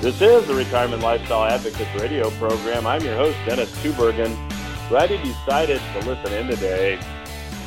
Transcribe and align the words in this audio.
This 0.00 0.22
is 0.22 0.46
the 0.46 0.54
Retirement 0.54 1.02
Lifestyle 1.02 1.42
Advocates 1.42 2.00
radio 2.00 2.30
program. 2.38 2.86
I'm 2.86 3.02
your 3.02 3.16
host, 3.16 3.36
Dennis 3.44 3.68
Tubbergen. 3.82 4.32
Glad 4.88 5.10
you 5.10 5.18
decided 5.18 5.80
to 5.94 5.98
listen 6.08 6.32
in 6.34 6.46
today. 6.46 7.00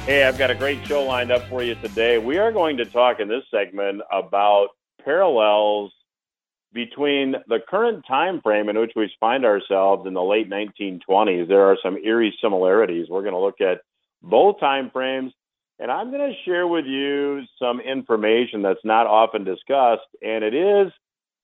Hey, 0.05 0.23
I've 0.23 0.38
got 0.38 0.49
a 0.49 0.55
great 0.55 0.88
show 0.88 1.04
lined 1.04 1.30
up 1.30 1.41
for 1.49 1.62
you 1.62 1.75
today. 1.75 2.20
We 2.20 2.38
are 2.38 2.54
going 2.54 2.77
to 2.77 2.86
talk 2.86 3.20
in 3.20 3.27
this 3.27 3.44
segment 3.52 4.02
about 4.13 4.70
parallels 5.04 5.91
between 6.71 7.36
the 7.49 7.59
current 7.70 8.05
time 8.07 8.40
frame 8.41 8.70
in 8.70 8.79
which 8.79 8.93
we 8.95 9.12
find 9.20 9.43
ourselves 9.43 10.07
in 10.07 10.13
the 10.13 10.23
late 10.23 10.49
1920s. 10.49 11.49
There 11.49 11.66
are 11.66 11.77
some 11.84 11.98
eerie 11.98 12.34
similarities. 12.41 13.07
We're 13.09 13.23
going 13.23 13.34
to 13.34 13.40
look 13.40 13.59
at 13.59 13.82
both 14.23 14.57
time 14.62 14.90
frames 14.90 15.34
and 15.79 15.91
I'm 15.91 16.12
going 16.12 16.32
to 16.32 16.38
share 16.45 16.68
with 16.68 16.85
you 16.85 17.41
some 17.57 17.82
information 17.82 18.62
that's 18.62 18.85
not 18.85 19.07
often 19.07 19.43
discussed, 19.43 20.05
and 20.21 20.43
it 20.43 20.54
is 20.54 20.91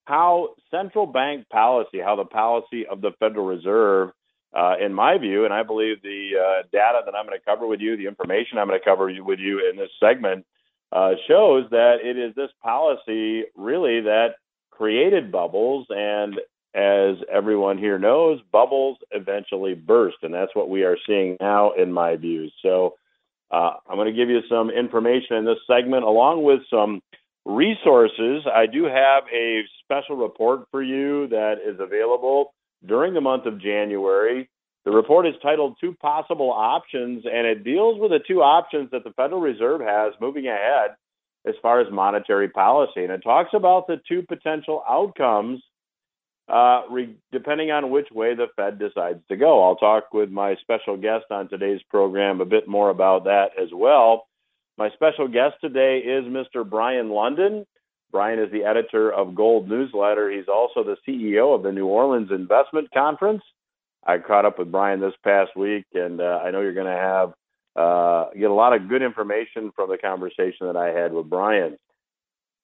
how 0.07 0.55
central 0.71 1.05
bank 1.05 1.49
policy, 1.49 1.99
how 1.99 2.15
the 2.15 2.23
policy 2.23 2.87
of 2.87 3.01
the 3.01 3.11
Federal 3.19 3.45
Reserve, 3.45 4.11
uh, 4.55 4.75
in 4.79 4.93
my 4.93 5.17
view, 5.17 5.43
and 5.43 5.53
I 5.53 5.63
believe 5.63 6.01
the 6.01 6.29
uh, 6.39 6.63
data 6.71 7.01
that 7.05 7.13
I'm 7.13 7.25
going 7.25 7.37
to 7.37 7.43
cover 7.43 7.67
with 7.67 7.81
you, 7.81 7.97
the 7.97 8.07
information 8.07 8.57
I'm 8.57 8.67
going 8.67 8.79
to 8.79 8.85
cover 8.85 9.11
with 9.21 9.39
you 9.39 9.69
in 9.69 9.75
this 9.75 9.89
segment, 9.99 10.45
uh, 10.93 11.11
shows 11.27 11.65
that 11.71 11.97
it 12.01 12.17
is 12.17 12.33
this 12.35 12.51
policy 12.63 13.43
really 13.57 13.99
that 13.99 14.35
created 14.71 15.29
bubbles. 15.29 15.85
And 15.89 16.35
as 16.73 17.17
everyone 17.29 17.77
here 17.77 17.99
knows, 17.99 18.39
bubbles 18.49 18.97
eventually 19.11 19.73
burst. 19.73 20.17
And 20.23 20.33
that's 20.33 20.55
what 20.55 20.69
we 20.69 20.83
are 20.83 20.97
seeing 21.05 21.35
now, 21.41 21.73
in 21.73 21.91
my 21.91 22.15
view. 22.15 22.47
So 22.61 22.95
uh, 23.51 23.73
I'm 23.89 23.97
going 23.97 24.07
to 24.07 24.17
give 24.17 24.29
you 24.29 24.39
some 24.47 24.69
information 24.69 25.35
in 25.35 25.43
this 25.43 25.59
segment 25.67 26.05
along 26.05 26.43
with 26.43 26.61
some 26.69 27.01
resources. 27.47 28.43
I 28.53 28.65
do 28.65 28.83
have 28.83 29.23
a 29.33 29.61
special 29.83 30.17
report 30.17 30.67
for 30.69 30.83
you 30.83 31.27
that 31.29 31.55
is 31.65 31.79
available 31.79 32.53
during 32.85 33.13
the 33.13 33.21
month 33.21 33.45
of 33.45 33.59
January. 33.59 34.49
The 34.83 34.91
report 34.91 35.25
is 35.25 35.33
titled 35.41 35.77
Two 35.79 35.93
Possible 35.93 36.51
Options, 36.51 37.23
and 37.25 37.47
it 37.47 37.63
deals 37.63 37.99
with 37.99 38.11
the 38.11 38.19
two 38.25 38.41
options 38.41 38.91
that 38.91 39.03
the 39.03 39.11
Federal 39.11 39.41
Reserve 39.41 39.81
has 39.81 40.13
moving 40.19 40.47
ahead 40.47 40.91
as 41.45 41.55
far 41.61 41.79
as 41.79 41.87
monetary 41.91 42.49
policy. 42.49 43.03
And 43.03 43.11
it 43.11 43.21
talks 43.21 43.51
about 43.53 43.87
the 43.87 43.97
two 44.07 44.23
potential 44.27 44.83
outcomes 44.87 45.61
uh, 46.49 46.83
re- 46.89 47.15
depending 47.31 47.71
on 47.71 47.89
which 47.89 48.07
way 48.11 48.35
the 48.35 48.47
Fed 48.55 48.79
decides 48.79 49.19
to 49.29 49.35
go. 49.35 49.63
I'll 49.63 49.75
talk 49.75 50.13
with 50.13 50.29
my 50.29 50.55
special 50.61 50.97
guest 50.97 51.25
on 51.31 51.49
today's 51.49 51.81
program 51.89 52.39
a 52.39 52.45
bit 52.45 52.67
more 52.67 52.89
about 52.89 53.25
that 53.25 53.51
as 53.61 53.69
well. 53.73 54.27
My 54.77 54.91
special 54.91 55.27
guest 55.27 55.55
today 55.59 55.97
is 55.97 56.25
Mr. 56.25 56.67
Brien 56.67 57.09
Lundin. 57.09 57.65
Brien 58.11 58.37
is 58.37 58.51
the 58.51 58.63
editor 58.63 59.11
of 59.11 59.33
Gold 59.33 59.67
Newsletter. 59.67 60.29
He's 60.29 60.47
also 60.47 60.83
the 60.83 60.97
CEO 61.07 61.55
of 61.55 61.63
the 61.63 61.71
New 61.71 61.87
Orleans 61.87 62.29
Investment 62.31 62.91
Conference. 62.93 63.41
I 64.05 64.19
caught 64.19 64.45
up 64.45 64.59
with 64.59 64.71
Brien 64.71 64.99
this 64.99 65.15
past 65.23 65.57
week, 65.57 65.85
and 65.95 66.21
uh, 66.21 66.41
I 66.43 66.51
know 66.51 66.61
you're 66.61 66.75
going 66.75 66.85
to 66.85 66.91
have 66.91 67.33
uh, 67.75 68.29
get 68.37 68.51
a 68.51 68.53
lot 68.53 68.73
of 68.73 68.87
good 68.87 69.01
information 69.01 69.71
from 69.75 69.89
the 69.89 69.97
conversation 69.97 70.67
that 70.67 70.77
I 70.77 70.89
had 70.89 71.11
with 71.11 71.27
Brien. 71.27 71.77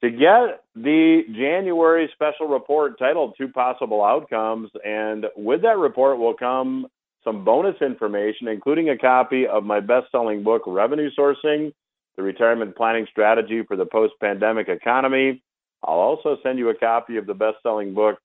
To 0.04 0.10
get 0.12 0.64
the 0.76 1.22
January 1.34 2.10
special 2.14 2.48
report 2.48 3.00
titled 3.00 3.34
Two 3.40 3.48
Possible 3.48 4.04
Outcomes, 4.04 4.70
and 4.86 5.26
with 5.36 5.64
that 5.64 5.78
report 5.78 6.20
will 6.20 6.36
come 6.36 6.86
some 7.24 7.44
bonus 7.44 7.82
information, 7.82 8.50
including 8.50 8.90
a 8.90 8.98
copy 8.98 9.48
of 9.48 9.64
my 9.64 9.80
best 9.80 10.12
selling 10.12 10.44
book, 10.44 10.62
Revenue 10.68 11.10
Sourcing 11.18 11.74
The 12.18 12.24
Retirement 12.24 12.76
Planning 12.76 13.08
Strategy 13.10 13.64
for 13.68 13.76
the 13.76 13.86
Post 13.86 14.14
Pandemic 14.22 14.70
Economy. 14.70 15.42
I'll 15.84 16.00
also 16.00 16.38
send 16.44 16.60
you 16.60 16.70
a 16.70 16.76
copy 16.76 17.18
of 17.18 17.26
the 17.26 17.34
best 17.34 17.58
selling 17.64 17.94
book, 17.94 18.18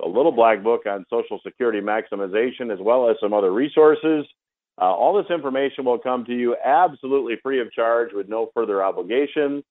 The 0.00 0.06
Little 0.06 0.32
Black 0.32 0.62
Book 0.62 0.82
on 0.86 1.04
Social 1.10 1.40
Security 1.44 1.80
Maximization, 1.80 2.72
as 2.72 2.78
well 2.80 3.10
as 3.10 3.16
some 3.20 3.32
other 3.32 3.52
resources. 3.52 4.26
Uh, 4.80 4.84
all 4.84 5.14
this 5.14 5.30
information 5.30 5.84
will 5.84 5.98
come 5.98 6.24
to 6.24 6.34
you 6.34 6.56
absolutely 6.64 7.34
free 7.42 7.60
of 7.60 7.70
charge 7.72 8.10
with 8.12 8.28
no 8.28 8.50
further 8.54 8.82
obligation. 8.82 9.62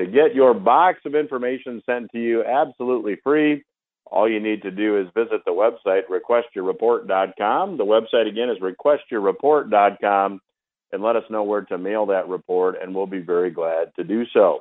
To 0.00 0.06
get 0.06 0.34
your 0.34 0.54
box 0.54 1.00
of 1.06 1.14
information 1.14 1.82
sent 1.86 2.12
to 2.12 2.18
you 2.18 2.44
absolutely 2.44 3.16
free, 3.24 3.64
all 4.04 4.30
you 4.30 4.38
need 4.38 4.62
to 4.62 4.70
do 4.70 5.00
is 5.00 5.06
visit 5.14 5.40
the 5.44 5.50
website, 5.50 6.02
requestyourreport.com. 6.08 7.76
The 7.76 7.84
website 7.84 8.28
again 8.28 8.50
is 8.50 8.58
requestyourreport.com 8.58 10.40
and 10.92 11.02
let 11.02 11.16
us 11.16 11.24
know 11.30 11.42
where 11.42 11.62
to 11.62 11.78
mail 11.78 12.06
that 12.06 12.28
report, 12.28 12.76
and 12.80 12.94
we'll 12.94 13.06
be 13.06 13.20
very 13.20 13.50
glad 13.50 13.92
to 13.96 14.04
do 14.04 14.24
so. 14.32 14.60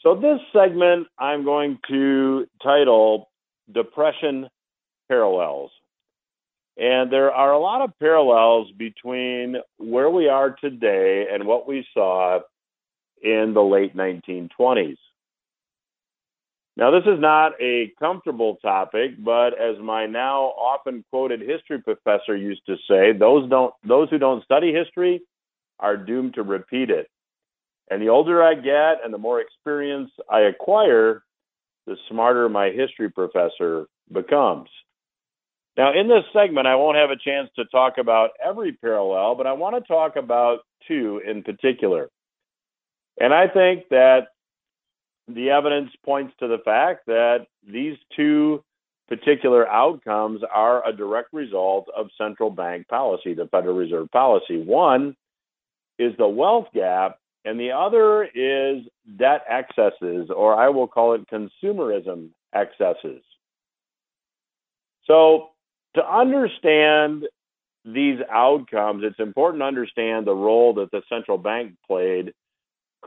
So, 0.00 0.14
this 0.14 0.38
segment 0.52 1.08
I'm 1.18 1.44
going 1.44 1.78
to 1.88 2.46
title 2.62 3.30
Depression 3.72 4.48
Parallels. 5.08 5.70
And 6.76 7.10
there 7.10 7.32
are 7.32 7.52
a 7.52 7.58
lot 7.58 7.82
of 7.82 7.98
parallels 7.98 8.70
between 8.78 9.56
where 9.78 10.08
we 10.08 10.28
are 10.28 10.50
today 10.50 11.26
and 11.32 11.44
what 11.44 11.66
we 11.66 11.84
saw 11.92 12.38
in 13.20 13.52
the 13.52 13.60
late 13.60 13.96
1920s. 13.96 14.96
Now, 16.78 16.92
this 16.92 17.02
is 17.12 17.18
not 17.18 17.60
a 17.60 17.92
comfortable 17.98 18.54
topic, 18.62 19.10
but 19.18 19.48
as 19.60 19.76
my 19.82 20.06
now 20.06 20.42
often 20.44 21.04
quoted 21.10 21.40
history 21.40 21.82
professor 21.82 22.36
used 22.36 22.64
to 22.66 22.76
say, 22.88 23.10
those 23.12 23.50
don't 23.50 23.74
those 23.82 24.08
who 24.10 24.18
don't 24.18 24.44
study 24.44 24.72
history 24.72 25.20
are 25.80 25.96
doomed 25.96 26.34
to 26.34 26.44
repeat 26.44 26.88
it. 26.88 27.10
And 27.90 28.00
the 28.00 28.10
older 28.10 28.44
I 28.44 28.54
get 28.54 29.04
and 29.04 29.12
the 29.12 29.18
more 29.18 29.40
experience 29.40 30.10
I 30.30 30.42
acquire, 30.42 31.24
the 31.88 31.96
smarter 32.08 32.48
my 32.48 32.70
history 32.70 33.10
professor 33.10 33.88
becomes. 34.12 34.68
Now, 35.76 35.98
in 35.98 36.06
this 36.06 36.24
segment, 36.32 36.68
I 36.68 36.76
won't 36.76 36.96
have 36.96 37.10
a 37.10 37.16
chance 37.16 37.50
to 37.56 37.64
talk 37.66 37.98
about 37.98 38.30
every 38.44 38.72
parallel, 38.72 39.34
but 39.34 39.48
I 39.48 39.52
want 39.52 39.74
to 39.74 39.88
talk 39.92 40.14
about 40.14 40.60
two 40.86 41.20
in 41.26 41.42
particular. 41.42 42.08
And 43.20 43.34
I 43.34 43.48
think 43.48 43.88
that 43.90 44.28
the 45.28 45.50
evidence 45.50 45.90
points 46.04 46.34
to 46.40 46.48
the 46.48 46.58
fact 46.64 47.06
that 47.06 47.46
these 47.70 47.96
two 48.16 48.64
particular 49.08 49.68
outcomes 49.68 50.42
are 50.52 50.86
a 50.86 50.92
direct 50.92 51.32
result 51.32 51.88
of 51.96 52.08
central 52.18 52.50
bank 52.50 52.88
policy, 52.88 53.34
the 53.34 53.46
Federal 53.46 53.76
Reserve 53.76 54.10
policy. 54.10 54.60
One 54.60 55.16
is 55.98 56.12
the 56.18 56.28
wealth 56.28 56.68
gap, 56.74 57.18
and 57.44 57.58
the 57.58 57.72
other 57.72 58.24
is 58.24 58.84
debt 59.18 59.44
excesses, 59.48 60.30
or 60.34 60.54
I 60.54 60.68
will 60.68 60.88
call 60.88 61.14
it 61.14 61.28
consumerism 61.30 62.30
excesses. 62.54 63.22
So, 65.06 65.50
to 65.94 66.06
understand 66.06 67.26
these 67.84 68.18
outcomes, 68.30 69.04
it's 69.04 69.18
important 69.18 69.62
to 69.62 69.66
understand 69.66 70.26
the 70.26 70.34
role 70.34 70.74
that 70.74 70.90
the 70.90 71.02
central 71.08 71.38
bank 71.38 71.72
played 71.86 72.34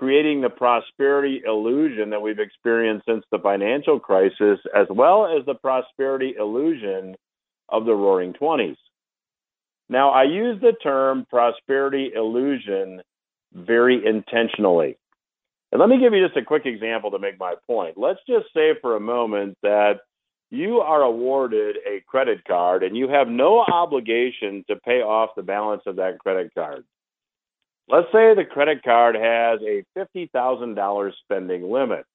creating 0.01 0.41
the 0.41 0.49
prosperity 0.49 1.43
illusion 1.45 2.09
that 2.09 2.19
we've 2.19 2.39
experienced 2.39 3.05
since 3.07 3.23
the 3.31 3.37
financial 3.37 3.99
crisis, 3.99 4.57
as 4.75 4.87
well 4.89 5.27
as 5.27 5.45
the 5.45 5.53
prosperity 5.53 6.33
illusion 6.39 7.13
of 7.69 7.85
the 7.85 7.93
roaring 7.93 8.33
20s. 8.33 8.77
Now, 9.89 10.09
I 10.09 10.23
use 10.23 10.59
the 10.59 10.73
term 10.81 11.27
prosperity 11.29 12.13
illusion 12.15 13.03
very 13.53 14.03
intentionally. 14.03 14.97
And 15.71 15.79
let 15.79 15.87
me 15.87 15.99
give 15.99 16.13
you 16.13 16.25
just 16.25 16.35
a 16.35 16.43
quick 16.43 16.65
example 16.65 17.11
to 17.11 17.19
make 17.19 17.39
my 17.39 17.53
point. 17.67 17.95
Let's 17.95 18.21
just 18.27 18.47
say 18.55 18.71
for 18.81 18.95
a 18.95 18.99
moment 18.99 19.55
that 19.61 19.99
you 20.49 20.79
are 20.79 21.03
awarded 21.03 21.75
a 21.87 22.01
credit 22.07 22.43
card 22.45 22.81
and 22.81 22.97
you 22.97 23.07
have 23.07 23.27
no 23.27 23.59
obligation 23.59 24.65
to 24.67 24.77
pay 24.77 25.01
off 25.03 25.35
the 25.35 25.43
balance 25.43 25.83
of 25.85 25.97
that 25.97 26.17
credit 26.17 26.55
card. 26.55 26.85
Let's 27.89 28.07
say 28.11 28.33
the 28.33 28.45
credit 28.49 28.83
card 28.83 29.15
has 29.15 29.59
a 29.61 29.83
$50,000 29.97 31.11
spending 31.23 31.69
limit. 31.69 32.05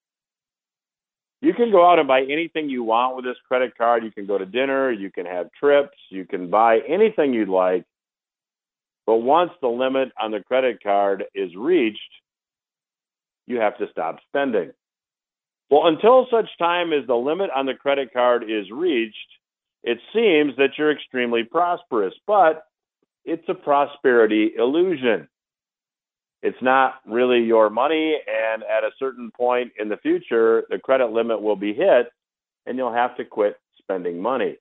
You 1.43 1.53
can 1.53 1.71
go 1.71 1.89
out 1.89 1.99
and 1.99 2.09
buy 2.09 2.23
anything 2.23 2.71
you 2.71 2.83
want 2.83 3.17
with 3.17 3.25
this 3.25 3.37
credit 3.47 3.77
card. 3.77 4.03
You 4.03 4.11
can 4.11 4.27
go 4.27 4.39
to 4.39 4.47
dinner, 4.47 4.91
you 4.91 5.11
can 5.11 5.27
have 5.27 5.49
trips, 5.59 5.97
you 6.11 6.25
can 6.25 6.49
buy 6.49 6.79
anything 6.89 7.35
you'd 7.35 7.49
like. 7.49 7.85
But 9.07 9.17
once 9.17 9.53
the 9.61 9.69
limit 9.69 10.11
on 10.21 10.31
the 10.31 10.41
credit 10.41 10.83
card 10.83 11.25
is 11.35 11.55
reached, 11.55 12.01
you 13.47 13.61
have 13.61 13.79
to 13.79 13.87
stop 13.91 14.19
spending. 14.29 14.73
Well, 15.71 15.87
until 15.87 16.27
such 16.31 16.49
time 16.59 16.93
as 16.93 17.07
the 17.07 17.15
limit 17.15 17.51
on 17.55 17.67
the 17.67 17.75
credit 17.75 18.13
card 18.13 18.45
is 18.49 18.71
reached, 18.71 19.17
it 19.83 19.99
seems 20.13 20.57
that 20.57 20.71
you're 20.79 20.91
extremely 20.91 21.45
prosperous, 21.45 22.15
but 22.27 22.65
it's 23.25 23.49
a 23.49 23.55
prosperity 23.55 24.53
illusion. 24.57 25.29
It's 26.47 26.63
not 26.63 27.01
really 27.05 27.41
your 27.41 27.71
money, 27.71 28.21
and 28.29 28.63
at 28.63 28.85
a 28.85 28.93
certain 29.01 29.33
point 29.33 29.73
in 29.81 29.89
the 29.89 29.97
future, 29.97 30.63
the 30.71 30.79
credit 30.79 31.11
limit 31.11 31.43
will 31.43 31.57
be 31.57 31.75
hit, 31.75 32.13
and 32.67 32.79
you'll 32.79 32.93
have 32.93 33.17
to 33.17 33.25
quit 33.25 33.57
spending 33.79 34.23
money. 34.23 34.57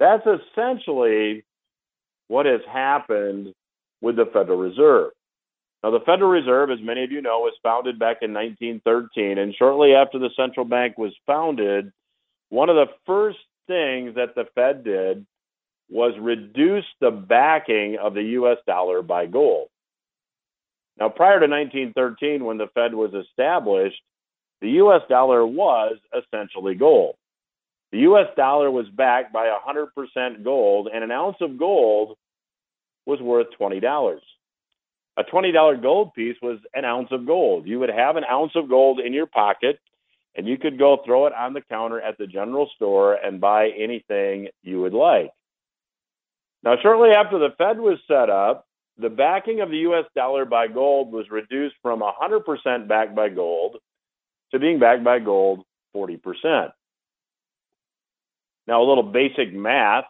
That's 0.00 0.26
essentially 0.26 1.44
what 2.26 2.46
has 2.46 2.62
happened 2.68 3.54
with 4.00 4.16
the 4.16 4.26
Federal 4.32 4.58
Reserve. 4.58 5.12
Now, 5.84 5.92
the 5.92 6.00
Federal 6.00 6.30
Reserve, 6.30 6.72
as 6.72 6.80
many 6.82 7.04
of 7.04 7.12
you 7.12 7.22
know, 7.22 7.38
was 7.38 7.54
founded 7.62 7.96
back 8.00 8.16
in 8.22 8.34
1913, 8.34 9.38
and 9.38 9.54
shortly 9.54 9.94
after 9.94 10.18
the 10.18 10.30
central 10.36 10.66
bank 10.66 10.98
was 10.98 11.12
founded, 11.24 11.92
one 12.48 12.68
of 12.68 12.74
the 12.74 12.92
first 13.06 13.38
things 13.68 14.16
that 14.16 14.34
the 14.34 14.46
Fed 14.56 14.82
did 14.82 15.24
was 15.88 16.14
reduce 16.18 16.86
the 17.00 17.12
backing 17.12 17.96
of 18.02 18.14
the 18.14 18.24
US 18.40 18.58
dollar 18.66 19.00
by 19.00 19.26
gold. 19.26 19.68
Now, 20.98 21.08
prior 21.08 21.40
to 21.40 21.46
1913, 21.46 22.44
when 22.44 22.58
the 22.58 22.68
Fed 22.74 22.94
was 22.94 23.12
established, 23.14 24.00
the 24.60 24.70
US 24.70 25.02
dollar 25.08 25.46
was 25.46 25.96
essentially 26.16 26.74
gold. 26.74 27.16
The 27.92 27.98
US 28.00 28.28
dollar 28.36 28.70
was 28.70 28.86
backed 28.88 29.32
by 29.32 29.46
100% 29.46 30.44
gold, 30.44 30.88
and 30.92 31.04
an 31.04 31.10
ounce 31.10 31.36
of 31.40 31.58
gold 31.58 32.16
was 33.06 33.20
worth 33.20 33.48
$20 33.60 34.20
a 35.16 35.24
$20 35.24 35.80
gold 35.80 36.14
piece 36.14 36.36
was 36.42 36.58
an 36.74 36.84
ounce 36.84 37.08
of 37.12 37.26
gold. 37.26 37.66
You 37.66 37.78
would 37.80 37.90
have 37.90 38.16
an 38.16 38.24
ounce 38.24 38.52
of 38.56 38.68
gold 38.68 39.00
in 39.00 39.12
your 39.12 39.26
pocket 39.26 39.78
and 40.36 40.48
you 40.48 40.58
could 40.58 40.78
go 40.78 41.00
throw 41.04 41.26
it 41.26 41.32
on 41.32 41.52
the 41.52 41.60
counter 41.60 42.00
at 42.00 42.18
the 42.18 42.26
general 42.26 42.68
store 42.74 43.14
and 43.14 43.40
buy 43.40 43.68
anything 43.68 44.48
you 44.62 44.80
would 44.80 44.92
like. 44.92 45.30
Now, 46.64 46.74
shortly 46.82 47.10
after 47.10 47.38
the 47.38 47.54
Fed 47.56 47.78
was 47.78 47.98
set 48.08 48.30
up, 48.30 48.63
the 48.98 49.10
backing 49.10 49.60
of 49.60 49.70
the 49.70 49.78
US 49.78 50.04
dollar 50.14 50.44
by 50.44 50.68
gold 50.68 51.12
was 51.12 51.30
reduced 51.30 51.76
from 51.82 52.00
100% 52.00 52.88
backed 52.88 53.14
by 53.14 53.28
gold 53.28 53.76
to 54.52 54.58
being 54.58 54.78
backed 54.78 55.04
by 55.04 55.18
gold 55.18 55.64
40%. 55.96 56.70
Now, 58.66 58.82
a 58.82 58.86
little 58.86 59.02
basic 59.02 59.52
math 59.52 60.04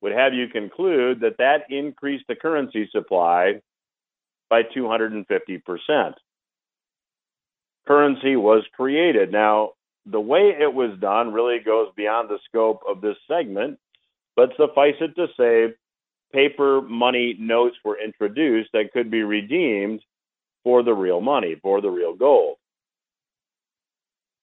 would 0.00 0.12
have 0.12 0.34
you 0.34 0.48
conclude 0.48 1.20
that 1.20 1.38
that 1.38 1.70
increased 1.70 2.24
the 2.28 2.34
currency 2.34 2.88
supply 2.92 3.60
by 4.50 4.62
250%. 4.62 6.14
Currency 7.86 8.36
was 8.36 8.64
created. 8.74 9.32
Now, 9.32 9.70
the 10.06 10.20
way 10.20 10.54
it 10.58 10.72
was 10.72 10.98
done 11.00 11.32
really 11.32 11.58
goes 11.58 11.88
beyond 11.96 12.28
the 12.28 12.38
scope 12.48 12.82
of 12.88 13.00
this 13.00 13.16
segment, 13.26 13.78
but 14.36 14.50
suffice 14.56 14.94
it 15.00 15.14
to 15.16 15.26
say, 15.38 15.74
paper 16.32 16.82
money 16.82 17.36
notes 17.38 17.76
were 17.84 17.98
introduced 18.00 18.70
that 18.72 18.92
could 18.92 19.10
be 19.10 19.22
redeemed 19.22 20.00
for 20.64 20.82
the 20.82 20.94
real 20.94 21.20
money, 21.20 21.56
for 21.62 21.80
the 21.80 21.90
real 21.90 22.14
gold. 22.14 22.56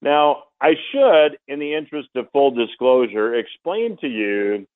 Now, 0.02 0.44
I 0.62 0.76
should, 0.92 1.38
in 1.48 1.60
the 1.60 1.74
interest 1.74 2.10
of 2.16 2.32
full 2.32 2.52
disclosure, 2.52 3.36
explain 3.36 3.98
to 4.02 4.08
you 4.08 4.68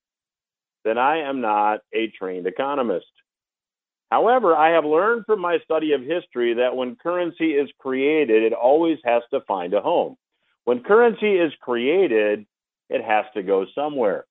that 0.86 0.98
I 0.98 1.20
am 1.20 1.42
not 1.42 1.82
a 1.94 2.08
trained 2.08 2.48
economist. 2.48 3.06
However, 4.12 4.56
I 4.56 4.72
have 4.72 4.86
learned 4.86 5.26
from 5.26 5.40
my 5.40 5.60
study 5.64 5.94
of 5.94 6.02
history 6.02 6.56
that 6.56 6.76
when 6.76 6.96
currency 6.96 7.52
is 7.52 7.70
created, 7.80 8.44
it 8.44 8.54
always 8.54 8.98
has 9.06 9.22
to 9.32 9.42
find 9.42 9.74
a 9.74 9.82
home. 9.82 10.16
When 10.66 10.84
currency 10.84 11.38
is 11.38 11.54
created, 11.62 12.46
it 12.90 13.04
has 13.04 13.26
to 13.36 13.44
go 13.44 13.66
somewhere. 13.76 14.26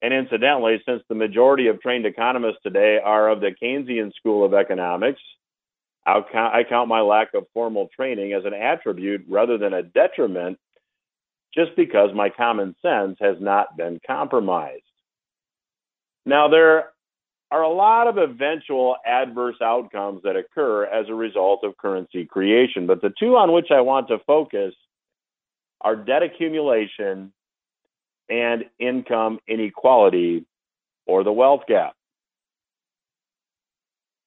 And 0.00 0.14
incidentally, 0.14 0.80
since 0.86 1.02
the 1.08 1.14
majority 1.14 1.66
of 1.66 1.80
trained 1.80 2.06
economists 2.06 2.58
today 2.62 3.00
are 3.02 3.28
of 3.28 3.40
the 3.40 3.50
Keynesian 3.60 4.14
school 4.14 4.44
of 4.44 4.54
economics, 4.54 5.20
I 6.06 6.64
count 6.68 6.88
my 6.88 7.00
lack 7.00 7.34
of 7.34 7.46
formal 7.52 7.88
training 7.94 8.32
as 8.32 8.44
an 8.44 8.54
attribute 8.54 9.26
rather 9.28 9.58
than 9.58 9.74
a 9.74 9.82
detriment 9.82 10.58
just 11.54 11.76
because 11.76 12.10
my 12.14 12.30
common 12.30 12.74
sense 12.80 13.18
has 13.20 13.36
not 13.40 13.76
been 13.76 14.00
compromised. 14.06 14.82
Now, 16.24 16.48
there 16.48 16.90
are 17.50 17.62
a 17.62 17.68
lot 17.68 18.06
of 18.06 18.18
eventual 18.18 18.96
adverse 19.06 19.56
outcomes 19.62 20.22
that 20.22 20.36
occur 20.36 20.84
as 20.84 21.08
a 21.08 21.14
result 21.14 21.64
of 21.64 21.76
currency 21.76 22.24
creation. 22.24 22.86
But 22.86 23.02
the 23.02 23.12
two 23.18 23.36
on 23.36 23.52
which 23.52 23.70
I 23.70 23.80
want 23.80 24.08
to 24.08 24.18
focus 24.26 24.74
are 25.80 25.96
debt 25.96 26.22
accumulation 26.22 27.32
and 28.28 28.64
income 28.78 29.38
inequality 29.48 30.44
or 31.06 31.24
the 31.24 31.32
wealth 31.32 31.62
gap. 31.66 31.94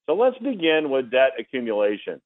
So 0.07 0.15
let's 0.15 0.37
begin 0.39 0.89
with 0.89 1.11
debt 1.11 1.31
accumulation. 1.39 2.21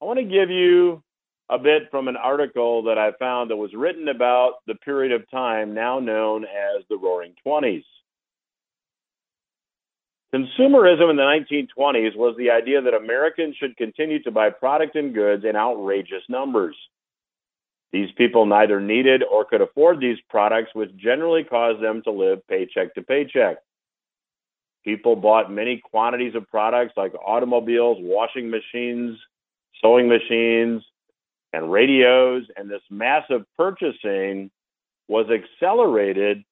I 0.00 0.04
want 0.04 0.18
to 0.18 0.24
give 0.24 0.50
you 0.50 1.02
a 1.50 1.58
bit 1.58 1.90
from 1.90 2.08
an 2.08 2.16
article 2.16 2.84
that 2.84 2.98
I 2.98 3.12
found 3.18 3.50
that 3.50 3.56
was 3.56 3.74
written 3.74 4.08
about 4.08 4.54
the 4.66 4.74
period 4.76 5.12
of 5.12 5.30
time 5.30 5.74
now 5.74 5.98
known 5.98 6.44
as 6.44 6.84
the 6.88 6.96
Roaring 6.96 7.34
Twenties. 7.42 7.84
Consumerism 10.34 11.10
in 11.10 11.16
the 11.16 11.44
1920s 11.76 12.16
was 12.16 12.34
the 12.38 12.50
idea 12.50 12.80
that 12.80 12.94
Americans 12.94 13.54
should 13.56 13.76
continue 13.76 14.22
to 14.22 14.30
buy 14.30 14.48
product 14.48 14.96
and 14.96 15.12
goods 15.12 15.44
in 15.44 15.56
outrageous 15.56 16.22
numbers. 16.30 16.74
These 17.92 18.10
people 18.16 18.46
neither 18.46 18.80
needed 18.80 19.22
or 19.22 19.44
could 19.44 19.60
afford 19.60 20.00
these 20.00 20.16
products, 20.30 20.70
which 20.74 20.96
generally 20.96 21.44
caused 21.44 21.82
them 21.82 22.02
to 22.04 22.10
live 22.10 22.46
paycheck 22.48 22.94
to 22.94 23.02
paycheck. 23.02 23.58
People 24.82 25.14
bought 25.14 25.52
many 25.52 25.78
quantities 25.78 26.34
of 26.34 26.48
products 26.48 26.94
like 26.96 27.12
automobiles, 27.14 27.98
washing 28.00 28.50
machines, 28.50 29.18
sewing 29.82 30.08
machines, 30.08 30.82
and 31.52 31.70
radios, 31.70 32.44
and 32.56 32.70
this 32.70 32.82
massive 32.90 33.42
purchasing 33.56 34.50
was 35.06 35.26
accelerated 35.30 36.42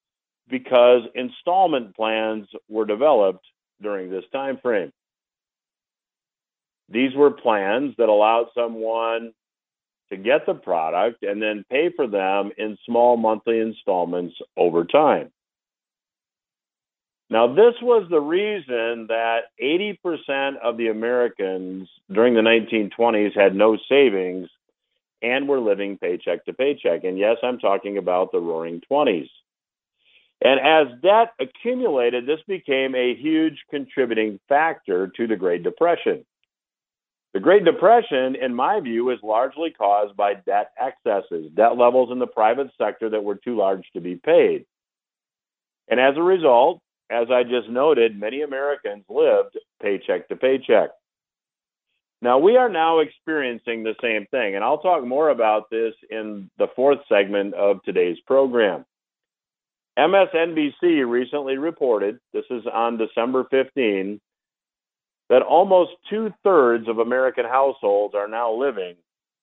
because 0.48 1.02
installment 1.14 1.96
plans 1.96 2.46
were 2.68 2.84
developed 2.84 3.46
during 3.80 4.10
this 4.10 4.24
time 4.32 4.58
frame. 4.60 4.92
These 6.90 7.14
were 7.14 7.30
plans 7.30 7.94
that 7.96 8.08
allowed 8.08 8.48
someone 8.54 9.32
to 10.10 10.16
get 10.16 10.46
the 10.46 10.54
product 10.54 11.22
and 11.22 11.40
then 11.40 11.64
pay 11.70 11.90
for 11.94 12.06
them 12.06 12.50
in 12.58 12.76
small 12.84 13.16
monthly 13.16 13.60
installments 13.60 14.34
over 14.56 14.84
time. 14.84 15.30
Now, 17.30 17.46
this 17.46 17.74
was 17.80 18.08
the 18.10 18.20
reason 18.20 19.06
that 19.06 19.42
80% 19.62 20.56
of 20.58 20.76
the 20.76 20.88
Americans 20.88 21.88
during 22.12 22.34
the 22.34 22.40
1920s 22.40 23.36
had 23.36 23.54
no 23.54 23.78
savings 23.88 24.48
and 25.22 25.48
were 25.48 25.60
living 25.60 25.96
paycheck 25.96 26.44
to 26.46 26.52
paycheck. 26.52 27.04
And 27.04 27.16
yes, 27.16 27.36
I'm 27.44 27.58
talking 27.58 27.98
about 27.98 28.32
the 28.32 28.40
roaring 28.40 28.82
20s. 28.90 29.28
And 30.42 30.58
as 30.58 31.00
debt 31.02 31.34
accumulated, 31.38 32.26
this 32.26 32.40
became 32.48 32.94
a 32.94 33.14
huge 33.14 33.62
contributing 33.70 34.40
factor 34.48 35.08
to 35.16 35.26
the 35.26 35.36
Great 35.36 35.62
Depression. 35.62 36.24
The 37.32 37.40
Great 37.40 37.64
Depression, 37.64 38.34
in 38.34 38.54
my 38.54 38.80
view, 38.80 39.04
was 39.04 39.18
largely 39.22 39.70
caused 39.70 40.16
by 40.16 40.34
debt 40.34 40.72
excesses, 40.80 41.50
debt 41.54 41.76
levels 41.76 42.10
in 42.10 42.18
the 42.18 42.26
private 42.26 42.70
sector 42.76 43.08
that 43.10 43.22
were 43.22 43.36
too 43.36 43.56
large 43.56 43.84
to 43.92 44.00
be 44.00 44.16
paid. 44.16 44.66
And 45.88 46.00
as 46.00 46.16
a 46.16 46.22
result, 46.22 46.80
as 47.08 47.28
I 47.30 47.44
just 47.44 47.68
noted, 47.68 48.18
many 48.18 48.42
Americans 48.42 49.04
lived 49.08 49.58
paycheck 49.80 50.28
to 50.28 50.36
paycheck. 50.36 50.90
Now, 52.22 52.38
we 52.38 52.56
are 52.56 52.68
now 52.68 52.98
experiencing 52.98 53.82
the 53.82 53.94
same 54.02 54.26
thing, 54.30 54.54
and 54.54 54.62
I'll 54.62 54.78
talk 54.78 55.04
more 55.04 55.30
about 55.30 55.70
this 55.70 55.94
in 56.10 56.50
the 56.58 56.68
fourth 56.76 56.98
segment 57.08 57.54
of 57.54 57.82
today's 57.82 58.18
program. 58.26 58.84
MSNBC 59.98 61.08
recently 61.08 61.58
reported, 61.58 62.18
this 62.32 62.44
is 62.50 62.64
on 62.72 62.98
December 62.98 63.46
15, 63.50 64.20
that 65.30 65.42
almost 65.42 65.92
two 66.10 66.34
thirds 66.42 66.88
of 66.88 66.98
American 66.98 67.44
households 67.46 68.14
are 68.14 68.28
now 68.28 68.52
living 68.52 68.96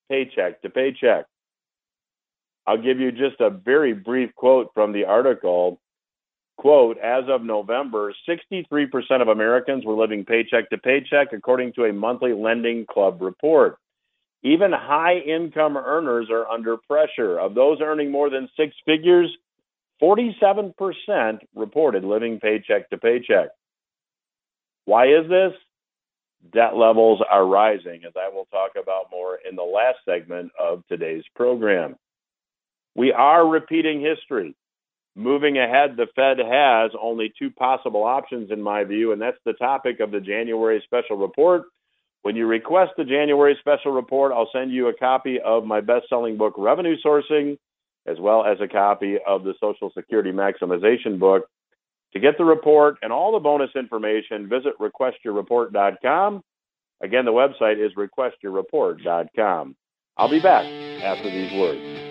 paycheck 0.10 0.62
to 0.62 0.70
paycheck. 0.70 1.25
I'll 2.67 2.82
give 2.82 3.00
you 3.00 3.12
just 3.12 3.39
a 3.39 3.50
very 3.50 3.94
brief 3.94 4.36
quote 4.36 4.72
from 4.74 4.91
the 4.91 5.06
article. 5.06 5.79
Quote, 6.58 6.98
as 6.98 7.24
of 7.29 7.41
November, 7.41 8.13
63% 8.27 9.22
of 9.22 9.29
Americans 9.29 9.86
were 9.86 9.94
living 9.94 10.25
paycheck 10.25 10.70
to 10.72 10.77
paycheck, 10.77 11.32
according 11.32 11.72
to 11.74 11.86
a 11.86 11.94
monthly 11.94 12.34
lending 12.34 12.86
club 12.86 13.22
report. 13.22 13.77
Even 14.44 14.72
high 14.72 15.20
income 15.20 15.77
earners 15.77 16.27
are 16.29 16.48
under 16.50 16.77
pressure. 16.77 17.39
Of 17.39 17.56
those 17.56 17.77
earning 17.82 18.12
more 18.12 18.29
than 18.29 18.50
six 18.58 18.75
figures, 18.86 19.32
47% 20.01 20.74
reported 21.56 22.03
living 22.03 22.39
paycheck 22.39 22.89
to 22.89 22.98
paycheck. 22.98 23.50
Why 24.86 25.08
is 25.08 25.29
this? 25.29 25.53
Debt 26.53 26.75
levels 26.75 27.22
are 27.29 27.46
rising, 27.46 28.01
as 28.06 28.13
I 28.15 28.29
will 28.34 28.46
talk 28.46 28.72
about 28.82 29.12
more 29.12 29.39
in 29.48 29.56
the 29.56 29.63
last 29.63 29.98
segment 30.06 30.51
of 30.60 30.84
today's 30.88 31.24
program. 31.36 31.96
We 32.96 33.12
are 33.12 33.48
repeating 33.48 34.01
history. 34.01 34.56
Moving 35.15 35.58
ahead, 35.58 35.98
the 35.98 36.08
Fed 36.15 36.38
has 36.38 36.91
only 37.01 37.34
two 37.38 37.50
possible 37.50 38.03
options, 38.03 38.51
in 38.51 38.62
my 38.62 38.84
view, 38.84 39.12
and 39.12 39.22
that's 39.22 39.38
the 39.46 39.53
topic 39.53 40.00
of 40.00 40.12
the 40.12 40.20
January 40.20 40.82
special 40.86 41.17
report. 41.17 41.63
When 42.22 42.36
you 42.36 42.46
request 42.46 42.91
the 42.98 43.03
January 43.03 43.58
special 43.60 43.91
report, 43.91 44.32
I'll 44.32 44.50
send 44.53 44.72
you 44.72 44.88
a 44.88 44.94
copy 44.94 45.39
of 45.44 45.65
my 45.65 45.82
best 45.82 46.08
selling 46.10 46.38
book, 46.38 46.53
Revenue 46.58 46.96
Sourcing 47.03 47.58
as 48.08 48.17
well 48.20 48.46
as 48.46 48.58
a 48.62 48.67
copy 48.67 49.17
of 49.27 49.44
the 49.44 49.53
Social 49.60 49.91
Security 49.94 50.32
Maximization 50.32 51.20
book. 51.20 51.48
To 52.18 52.22
get 52.22 52.40
the 52.40 52.46
report 52.46 52.98
and 53.04 53.14
all 53.14 53.32
the 53.32 53.40
bonus 53.40 53.70
information, 53.76 54.50
visit 54.50 54.74
requestyourreport.com 54.80 56.42
Again, 57.02 57.26
the 57.26 57.32
website 57.32 57.78
is 57.78 57.92
requestyourreport.com. 57.94 59.76
I'll 60.18 60.30
be 60.30 60.40
back 60.40 60.66
after 61.04 61.30
these 61.30 61.52
words. 61.60 62.07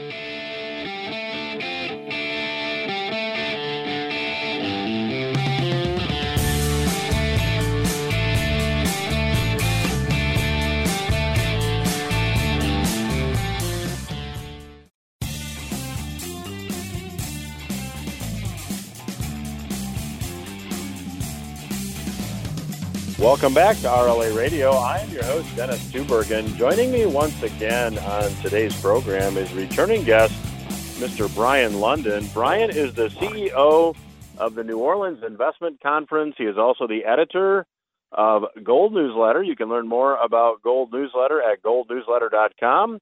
Welcome 23.19 23.55
back 23.55 23.79
to 23.79 23.89
RLA 23.89 24.37
Radio. 24.37 24.73
I 24.73 24.99
am 24.99 25.09
your 25.09 25.25
host, 25.25 25.57
Dennis 25.57 25.83
Tubbergen. 25.91 26.55
Joining 26.57 26.93
me 26.93 27.07
once 27.07 27.43
again 27.43 27.97
on 28.01 28.31
today's 28.43 28.79
program 28.79 29.39
is 29.39 29.51
returning 29.55 30.05
guest, 30.05 30.35
Mr. 31.01 31.35
Brien 31.35 31.73
Lundin. 31.81 32.31
Brien 32.35 32.69
is 32.69 32.93
the 32.93 33.09
CEO 33.09 33.97
of 34.37 34.55
the 34.55 34.63
New 34.63 34.81
Orleans 34.81 35.23
Investment 35.27 35.81
Conference. 35.81 36.35
He 36.37 36.45
is 36.45 36.59
also 36.59 36.87
the 36.87 37.07
editor 37.07 37.65
of 38.13 38.43
Gold 38.63 38.93
Newsletter. 38.93 39.43
You 39.43 39.57
can 39.57 39.71
learn 39.71 39.89
more 39.89 40.23
about 40.23 40.61
Gold 40.61 40.93
Newsletter 40.93 41.41
at 41.41 41.63
goldnewsletter.com. 41.63 42.99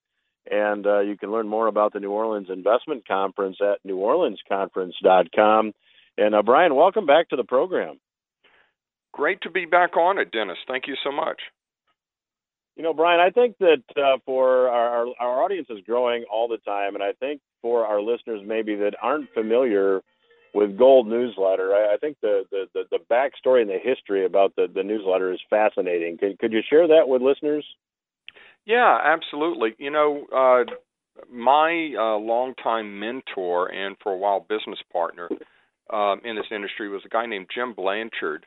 And 0.49 0.87
uh, 0.87 1.01
you 1.01 1.17
can 1.17 1.33
learn 1.33 1.49
more 1.49 1.67
about 1.67 1.93
the 1.93 1.99
New 1.99 2.13
Orleans 2.13 2.51
Investment 2.51 3.09
Conference 3.09 3.57
at 3.61 3.81
neworleansconference.com. 3.85 5.73
And 6.19 6.35
uh, 6.37 6.43
Brien, 6.43 6.77
welcome 6.77 7.05
back 7.05 7.31
to 7.31 7.37
the 7.37 7.43
program. 7.43 7.99
Great 9.15 9.41
to 9.43 9.51
be 9.51 9.65
back 9.65 9.97
on 9.97 10.19
it, 10.19 10.33
Dennis. 10.33 10.59
Thank 10.67 10.89
you 10.89 10.97
so 11.05 11.13
much. 11.13 11.41
You 12.75 12.83
know, 12.83 12.93
Brien, 12.93 13.21
I 13.21 13.31
think 13.31 13.57
that 13.59 13.85
uh, 13.97 14.19
for 14.27 14.69
our, 14.69 15.07
our 15.21 15.45
audience 15.45 15.69
is 15.71 15.79
growing 15.87 16.25
all 16.33 16.49
the 16.49 16.59
time, 16.59 16.97
and 16.97 17.05
I 17.05 17.13
think 17.13 17.41
for 17.63 17.87
our 17.87 18.01
listeners 18.01 18.41
maybe 18.45 18.75
that 18.75 18.97
aren't 19.01 19.33
familiar 19.33 20.03
with 20.53 20.77
Gold 20.77 21.07
Newsletter, 21.07 21.73
I, 21.73 21.95
I 21.95 21.97
think 21.99 22.17
the, 22.23 22.43
the, 22.51 22.65
the, 22.75 22.83
the 22.91 22.99
backstory 23.09 23.61
and 23.63 23.71
the 23.71 23.79
history 23.81 24.27
about 24.27 24.57
the, 24.57 24.67
the 24.73 24.83
newsletter 24.83 25.33
is 25.33 25.41
fascinating. 25.49 26.19
Could, 26.19 26.41
could 26.41 26.53
you 26.53 26.63
share 26.69 26.89
that 26.89 27.07
with 27.07 27.23
listeners? 27.23 27.65
Yeah, 28.67 28.99
absolutely. 29.05 29.77
You 29.79 29.91
know, 29.93 30.27
uh, 30.35 30.65
my 31.33 31.95
uh, 31.97 32.17
longtime 32.17 32.99
mentor 32.99 33.73
and 33.73 33.95
for 34.03 34.13
a 34.13 34.19
while 34.19 34.41
business 34.41 34.81
partner 34.93 35.29
um, 35.93 36.21
in 36.25 36.35
this 36.35 36.47
industry 36.51 36.89
was 36.89 37.03
a 37.07 37.09
guy 37.09 37.27
named 37.27 37.47
Jim 37.55 37.75
Blanchard 37.75 38.47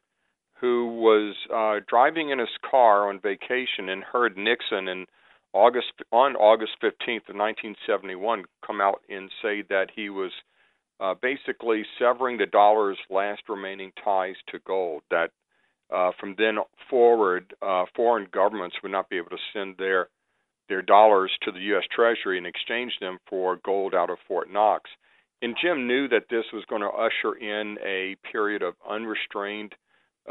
who 0.59 0.87
was 0.99 1.35
uh, 1.53 1.83
driving 1.87 2.29
in 2.31 2.39
his 2.39 2.49
car 2.69 3.09
on 3.09 3.19
vacation 3.19 3.89
and 3.89 4.03
heard 4.03 4.37
Nixon 4.37 4.87
in 4.87 5.05
August 5.53 5.93
on 6.11 6.35
August 6.35 6.73
15th 6.83 7.29
of 7.29 7.35
1971 7.35 8.43
come 8.65 8.81
out 8.81 9.01
and 9.09 9.29
say 9.41 9.63
that 9.69 9.87
he 9.95 10.09
was 10.09 10.31
uh, 10.99 11.13
basically 11.21 11.83
severing 11.99 12.37
the 12.37 12.45
dollar's 12.45 12.97
last 13.09 13.41
remaining 13.47 13.91
ties 14.03 14.35
to 14.49 14.59
gold. 14.65 15.03
That 15.11 15.29
uh, 15.93 16.11
from 16.19 16.35
then 16.37 16.57
forward, 16.89 17.53
uh, 17.61 17.85
foreign 17.95 18.27
governments 18.31 18.77
would 18.83 18.91
not 18.91 19.09
be 19.09 19.17
able 19.17 19.29
to 19.29 19.37
send 19.53 19.75
their 19.77 20.09
their 20.69 20.81
dollars 20.81 21.31
to 21.43 21.51
the 21.51 21.59
U.S. 21.59 21.83
Treasury 21.95 22.37
and 22.37 22.45
exchange 22.45 22.91
them 22.99 23.19
for 23.29 23.57
gold 23.63 23.95
out 23.95 24.09
of 24.09 24.17
Fort 24.27 24.51
Knox. 24.51 24.89
And 25.41 25.55
Jim 25.61 25.87
knew 25.87 26.09
that 26.09 26.25
this 26.29 26.43
was 26.51 26.65
going 26.65 26.81
to 26.81 26.87
usher 26.89 27.35
in 27.37 27.77
a 27.85 28.17
period 28.29 28.63
of 28.63 28.73
unrestrained 28.89 29.73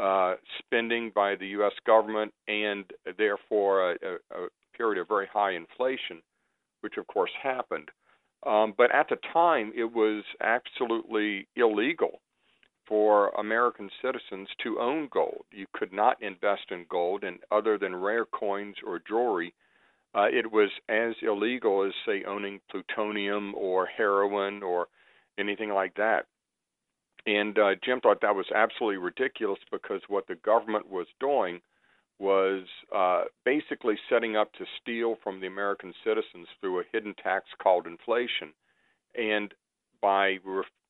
uh, 0.01 0.35
spending 0.59 1.11
by 1.13 1.35
the 1.35 1.47
U.S. 1.47 1.73
government 1.85 2.33
and 2.47 2.85
therefore 3.17 3.91
a, 3.91 3.95
a, 3.95 4.43
a, 4.43 4.47
period 4.75 5.01
of 5.01 5.07
very 5.07 5.27
high 5.31 5.53
inflation, 5.53 6.21
which 6.81 6.97
of 6.97 7.07
course 7.07 7.31
happened. 7.41 7.89
Um, 8.45 8.75
but 8.77 8.93
at 8.93 9.09
the 9.09 9.17
time, 9.33 9.71
it 9.75 9.91
was 9.91 10.23
absolutely 10.41 11.47
illegal 11.55 12.21
for 12.87 13.29
American 13.29 13.89
citizens 14.01 14.47
to 14.63 14.79
own 14.79 15.09
gold. 15.11 15.45
You 15.51 15.65
could 15.73 15.91
not 15.91 16.21
invest 16.21 16.71
in 16.71 16.85
gold, 16.89 17.23
and 17.23 17.39
other 17.51 17.77
than 17.77 17.95
rare 17.95 18.25
coins 18.25 18.75
or 18.85 19.01
jewelry, 19.05 19.53
uh, 20.15 20.27
it 20.31 20.51
was 20.51 20.69
as 20.87 21.13
illegal 21.21 21.83
as, 21.83 21.93
say, 22.05 22.23
owning 22.23 22.59
plutonium 22.71 23.53
or 23.55 23.87
heroin 23.87 24.63
or 24.63 24.87
anything 25.37 25.69
like 25.69 25.95
that. 25.95 26.25
And 27.27 27.59
uh, 27.59 27.75
Jim 27.83 27.99
thought 27.99 28.21
that 28.21 28.35
was 28.35 28.45
absolutely 28.55 28.97
ridiculous 28.97 29.59
because 29.69 30.01
what 30.07 30.27
the 30.27 30.35
government 30.35 30.89
was 30.89 31.07
doing 31.19 31.59
was 32.19 32.63
uh, 32.95 33.25
basically 33.43 33.95
setting 34.09 34.37
up 34.37 34.51
to 34.53 34.65
steal 34.81 35.17
from 35.21 35.41
the 35.41 35.47
American 35.47 35.93
citizens 36.05 36.47
through 36.59 36.79
a 36.79 36.83
hidden 36.91 37.13
tax 37.21 37.45
called 37.61 37.85
inflation. 37.85 38.53
And 39.13 39.53
by 40.01 40.37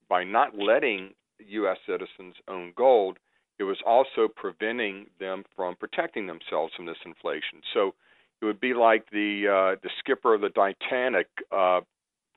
by 0.08 0.24
not 0.24 0.58
letting 0.58 1.16
U.S. 1.40 1.78
citizens 1.86 2.36
own 2.48 2.72
gold, 2.78 3.18
it 3.58 3.64
was 3.64 3.78
also 3.86 4.28
preventing 4.34 5.08
them 5.20 5.44
from 5.56 5.76
protecting 5.76 6.28
themselves 6.28 6.72
from 6.76 6.86
this 6.86 6.98
inflation. 7.04 7.62
So 7.74 7.96
it 8.42 8.46
would 8.46 8.62
be 8.62 8.76
like 8.76 9.10
the 9.10 9.48
uh, 9.48 9.80
the 9.82 9.90
skipper 10.00 10.36
of 10.36 10.42
the 10.42 10.50
Titanic, 10.50 11.28
uh, 11.52 11.82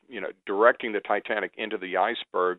you 0.09 0.23
know, 0.23 0.31
directing 0.47 0.93
the 0.93 1.01
Titanic 1.01 1.53
into 1.59 1.77
the 1.77 1.99
iceberg 1.99 2.59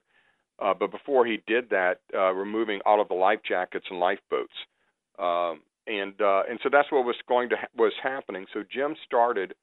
uh, 0.62 0.74
but 0.74 0.92
before 0.92 1.26
he 1.26 1.42
did 1.48 1.70
that, 1.70 2.00
uh, 2.14 2.32
removing 2.32 2.80
all 2.86 3.02
of 3.02 3.08
the 3.08 3.14
life 3.14 3.40
jackets 3.48 3.86
and 3.90 4.00
lifeboats, 4.00 4.54
um, 5.18 5.62
and 5.88 6.14
uh, 6.22 6.44
and 6.50 6.60
so 6.62 6.70
that's 6.72 6.92
what 6.92 7.06
was 7.06 7.16
going 7.28 7.50
to 7.50 7.56
ha- 7.56 7.68
was 7.76 7.94
happening. 8.02 8.46
So 8.54 8.64
Jim 8.72 8.96
started 9.06 9.56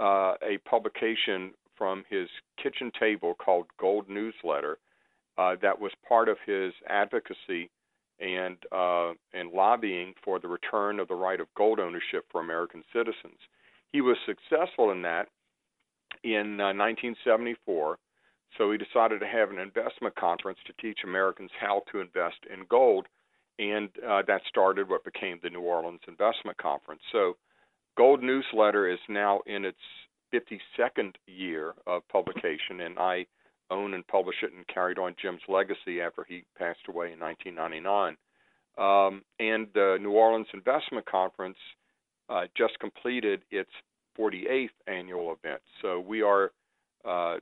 uh, 0.00 0.34
a 0.42 0.58
publication 0.64 1.52
from 1.76 2.04
his 2.08 2.28
kitchen 2.62 2.90
table 2.98 3.34
called 3.34 3.66
Gold 3.78 4.08
Newsletter 4.08 4.78
uh, 5.36 5.56
that 5.62 5.80
was 5.80 5.92
part 6.08 6.28
of 6.28 6.36
his 6.46 6.72
advocacy 6.88 7.70
and 8.20 8.56
uh, 8.72 9.12
and 9.34 9.50
lobbying 9.52 10.14
for 10.24 10.38
the 10.38 10.48
return 10.48 10.98
of 10.98 11.08
the 11.08 11.14
right 11.14 11.40
of 11.40 11.46
gold 11.56 11.78
ownership 11.78 12.24
for 12.30 12.40
American 12.40 12.82
citizens. 12.92 13.38
He 13.92 14.00
was 14.00 14.16
successful 14.24 14.90
in 14.90 15.02
that 15.02 15.28
in 16.24 16.56
1974 16.56 17.98
so 18.58 18.70
he 18.70 18.78
decided 18.78 19.20
to 19.20 19.26
have 19.26 19.50
an 19.50 19.58
investment 19.58 20.14
conference 20.14 20.58
to 20.66 20.72
teach 20.80 21.00
Americans 21.04 21.50
how 21.58 21.82
to 21.90 22.00
invest 22.00 22.38
in 22.52 22.64
gold, 22.68 23.06
and 23.58 23.88
uh, 24.06 24.22
that 24.26 24.42
started 24.48 24.88
what 24.88 25.04
became 25.04 25.38
the 25.42 25.50
New 25.50 25.60
Orleans 25.60 26.00
Investment 26.08 26.56
Conference. 26.58 27.02
So, 27.12 27.36
Gold 27.96 28.22
Newsletter 28.22 28.90
is 28.90 28.98
now 29.08 29.40
in 29.46 29.64
its 29.64 29.78
52nd 30.32 31.14
year 31.26 31.74
of 31.86 32.06
publication, 32.08 32.80
and 32.80 32.98
I 32.98 33.26
own 33.70 33.94
and 33.94 34.06
publish 34.06 34.36
it 34.42 34.52
and 34.52 34.66
carried 34.66 34.98
on 34.98 35.14
Jim's 35.20 35.42
legacy 35.48 36.00
after 36.00 36.24
he 36.24 36.44
passed 36.58 36.80
away 36.88 37.12
in 37.12 37.20
1999. 37.20 38.16
Um, 38.78 39.22
and 39.38 39.68
the 39.74 39.98
New 40.00 40.12
Orleans 40.12 40.46
Investment 40.54 41.04
Conference 41.06 41.58
uh, 42.28 42.44
just 42.56 42.78
completed 42.80 43.42
its 43.50 43.70
48th 44.18 44.70
annual 44.86 45.34
event. 45.34 45.60
So 45.82 46.00
we 46.00 46.22
are 46.22 46.52
uh, 47.04 47.36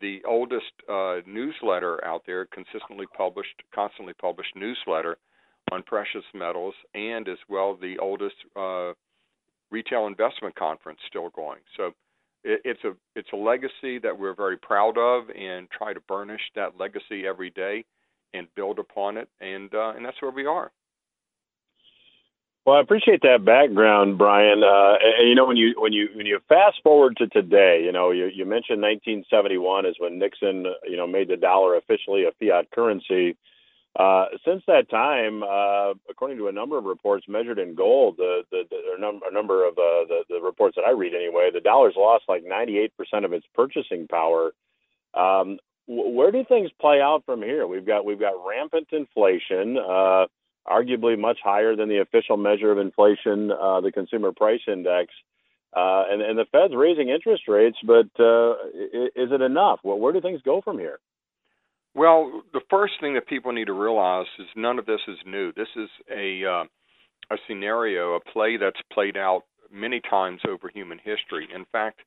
the 0.00 0.20
oldest 0.26 0.72
uh, 0.88 1.16
newsletter 1.26 2.04
out 2.04 2.22
there, 2.26 2.46
consistently 2.46 3.06
published, 3.16 3.62
constantly 3.74 4.14
published 4.14 4.54
newsletter 4.56 5.16
on 5.72 5.82
precious 5.82 6.24
metals, 6.34 6.74
and 6.94 7.28
as 7.28 7.38
well 7.48 7.76
the 7.80 7.98
oldest 7.98 8.36
uh, 8.56 8.92
retail 9.70 10.06
investment 10.06 10.54
conference 10.54 10.98
still 11.08 11.30
going. 11.30 11.60
So 11.76 11.92
it, 12.44 12.60
it's 12.64 12.84
a 12.84 12.92
it's 13.14 13.28
a 13.32 13.36
legacy 13.36 13.98
that 14.02 14.18
we're 14.18 14.34
very 14.34 14.56
proud 14.56 14.98
of, 14.98 15.30
and 15.30 15.68
try 15.70 15.92
to 15.92 16.00
burnish 16.00 16.42
that 16.54 16.78
legacy 16.78 17.26
every 17.26 17.50
day 17.50 17.84
and 18.34 18.46
build 18.54 18.78
upon 18.78 19.16
it, 19.16 19.28
and 19.40 19.72
uh, 19.74 19.92
and 19.96 20.04
that's 20.04 20.20
where 20.20 20.30
we 20.30 20.46
are. 20.46 20.70
Well, 22.66 22.76
I 22.76 22.80
appreciate 22.80 23.22
that 23.22 23.44
background, 23.44 24.18
Brien. 24.18 24.62
Uh, 24.62 24.94
and, 25.18 25.28
you 25.28 25.34
know, 25.34 25.46
when 25.46 25.56
you 25.56 25.74
when 25.78 25.92
you 25.92 26.08
when 26.14 26.26
you 26.26 26.38
fast 26.48 26.76
forward 26.82 27.16
to 27.16 27.26
today, 27.28 27.82
you 27.84 27.90
know, 27.90 28.10
you, 28.10 28.26
you 28.26 28.44
mentioned 28.44 28.82
1971 28.82 29.86
is 29.86 29.96
when 29.98 30.18
Nixon, 30.18 30.66
you 30.84 30.96
know, 30.96 31.06
made 31.06 31.28
the 31.28 31.36
dollar 31.36 31.76
officially 31.76 32.24
a 32.24 32.32
fiat 32.38 32.70
currency. 32.70 33.36
Uh, 33.98 34.26
since 34.44 34.62
that 34.68 34.88
time, 34.88 35.42
uh, 35.42 35.94
according 36.08 36.36
to 36.38 36.46
a 36.46 36.52
number 36.52 36.78
of 36.78 36.84
reports 36.84 37.26
measured 37.28 37.58
in 37.58 37.74
gold, 37.74 38.16
the 38.18 38.42
the, 38.50 38.62
the 38.70 39.00
number, 39.00 39.26
a 39.28 39.32
number 39.32 39.66
of 39.66 39.72
uh, 39.72 40.04
the 40.06 40.20
the 40.28 40.40
reports 40.40 40.76
that 40.76 40.84
I 40.86 40.90
read 40.90 41.14
anyway, 41.14 41.50
the 41.52 41.60
dollar's 41.60 41.96
lost 41.96 42.24
like 42.28 42.44
98% 42.44 42.90
of 43.24 43.32
its 43.32 43.46
purchasing 43.54 44.06
power. 44.06 44.52
Um, 45.14 45.58
where 45.88 46.30
do 46.30 46.44
things 46.44 46.70
play 46.80 47.00
out 47.00 47.24
from 47.26 47.42
here? 47.42 47.66
We've 47.66 47.86
got 47.86 48.04
we've 48.04 48.20
got 48.20 48.34
rampant 48.46 48.88
inflation. 48.92 49.76
Uh, 49.76 50.26
arguably 50.66 51.18
much 51.18 51.38
higher 51.42 51.74
than 51.76 51.88
the 51.88 52.00
official 52.00 52.36
measure 52.36 52.70
of 52.70 52.78
inflation, 52.78 53.50
uh, 53.50 53.80
the 53.80 53.92
consumer 53.92 54.32
price 54.32 54.60
index. 54.66 55.12
Uh, 55.74 56.02
and, 56.10 56.20
and 56.20 56.38
the 56.38 56.46
Fed's 56.50 56.74
raising 56.74 57.10
interest 57.10 57.44
rates, 57.46 57.78
but 57.86 58.08
uh, 58.18 58.52
is 59.14 59.30
it 59.30 59.40
enough? 59.40 59.78
Well, 59.84 59.98
where 59.98 60.12
do 60.12 60.20
things 60.20 60.40
go 60.44 60.60
from 60.60 60.78
here? 60.78 60.98
Well, 61.94 62.42
the 62.52 62.60
first 62.68 62.94
thing 63.00 63.14
that 63.14 63.26
people 63.26 63.52
need 63.52 63.66
to 63.66 63.72
realize 63.72 64.26
is 64.38 64.46
none 64.56 64.78
of 64.78 64.86
this 64.86 65.00
is 65.08 65.16
new. 65.24 65.52
This 65.52 65.68
is 65.76 65.88
a 66.10 66.44
uh, 66.44 66.64
a 67.32 67.36
scenario, 67.46 68.14
a 68.14 68.20
play 68.20 68.56
that's 68.56 68.80
played 68.92 69.16
out 69.16 69.42
many 69.70 70.00
times 70.00 70.40
over 70.48 70.68
human 70.68 70.98
history. 70.98 71.48
In 71.54 71.64
fact, 71.70 72.00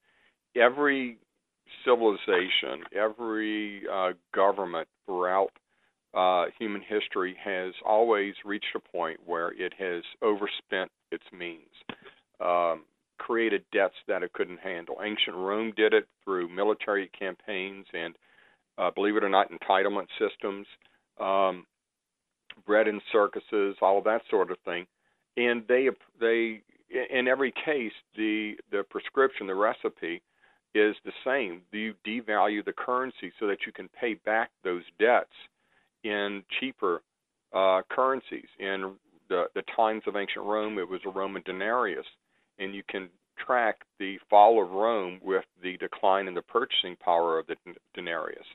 every 0.55 1.17
civilization, 1.85 2.83
every 2.93 3.83
uh, 3.91 4.11
government 4.33 4.87
throughout 5.05 5.51
uh, 6.13 6.45
human 6.59 6.81
history 6.81 7.35
has 7.43 7.73
always 7.85 8.33
reached 8.45 8.75
a 8.75 8.79
point 8.79 9.19
where 9.25 9.51
it 9.53 9.73
has 9.77 10.03
overspent 10.21 10.91
its 11.11 11.23
means, 11.37 11.69
um, 12.39 12.83
created 13.17 13.63
debts 13.71 13.95
that 14.07 14.23
it 14.23 14.33
couldn't 14.33 14.59
handle. 14.59 14.97
Ancient 15.03 15.35
Rome 15.35 15.73
did 15.75 15.93
it 15.93 16.07
through 16.23 16.49
military 16.49 17.09
campaigns 17.17 17.85
and, 17.93 18.15
uh, 18.77 18.91
believe 18.91 19.15
it 19.15 19.23
or 19.23 19.29
not, 19.29 19.51
entitlement 19.51 20.07
systems, 20.19 20.67
um, 21.19 21.65
bread 22.65 22.87
and 22.87 23.01
circuses, 23.11 23.75
all 23.81 23.97
of 23.97 24.03
that 24.03 24.21
sort 24.29 24.51
of 24.51 24.57
thing. 24.65 24.85
And 25.37 25.63
they 25.67 25.89
they 26.19 26.61
in 26.89 27.27
every 27.27 27.51
case 27.51 27.93
the 28.15 28.55
the 28.71 28.83
prescription, 28.89 29.47
the 29.47 29.55
recipe 29.55 30.21
is 30.75 30.95
the 31.05 31.11
same. 31.25 31.61
You 31.71 31.93
devalue 32.05 32.63
the 32.63 32.73
currency 32.73 33.31
so 33.39 33.47
that 33.47 33.65
you 33.65 33.71
can 33.71 33.89
pay 33.89 34.15
back 34.15 34.49
those 34.63 34.83
debts 34.99 35.33
in 36.03 36.43
cheaper 36.59 37.01
uh, 37.53 37.81
currencies. 37.89 38.47
In 38.59 38.93
the, 39.29 39.45
the 39.55 39.63
times 39.75 40.03
of 40.07 40.15
ancient 40.15 40.45
Rome, 40.45 40.77
it 40.77 40.87
was 40.87 41.01
a 41.05 41.09
Roman 41.09 41.41
denarius, 41.45 42.05
and 42.59 42.73
you 42.73 42.83
can 42.89 43.09
track 43.37 43.77
the 43.99 44.17
fall 44.29 44.63
of 44.63 44.71
Rome 44.71 45.19
with 45.21 45.45
the 45.61 45.77
decline 45.77 46.27
in 46.27 46.33
the 46.33 46.41
purchasing 46.41 46.95
power 47.03 47.39
of 47.39 47.47
the 47.47 47.55
denarius. 47.93 48.45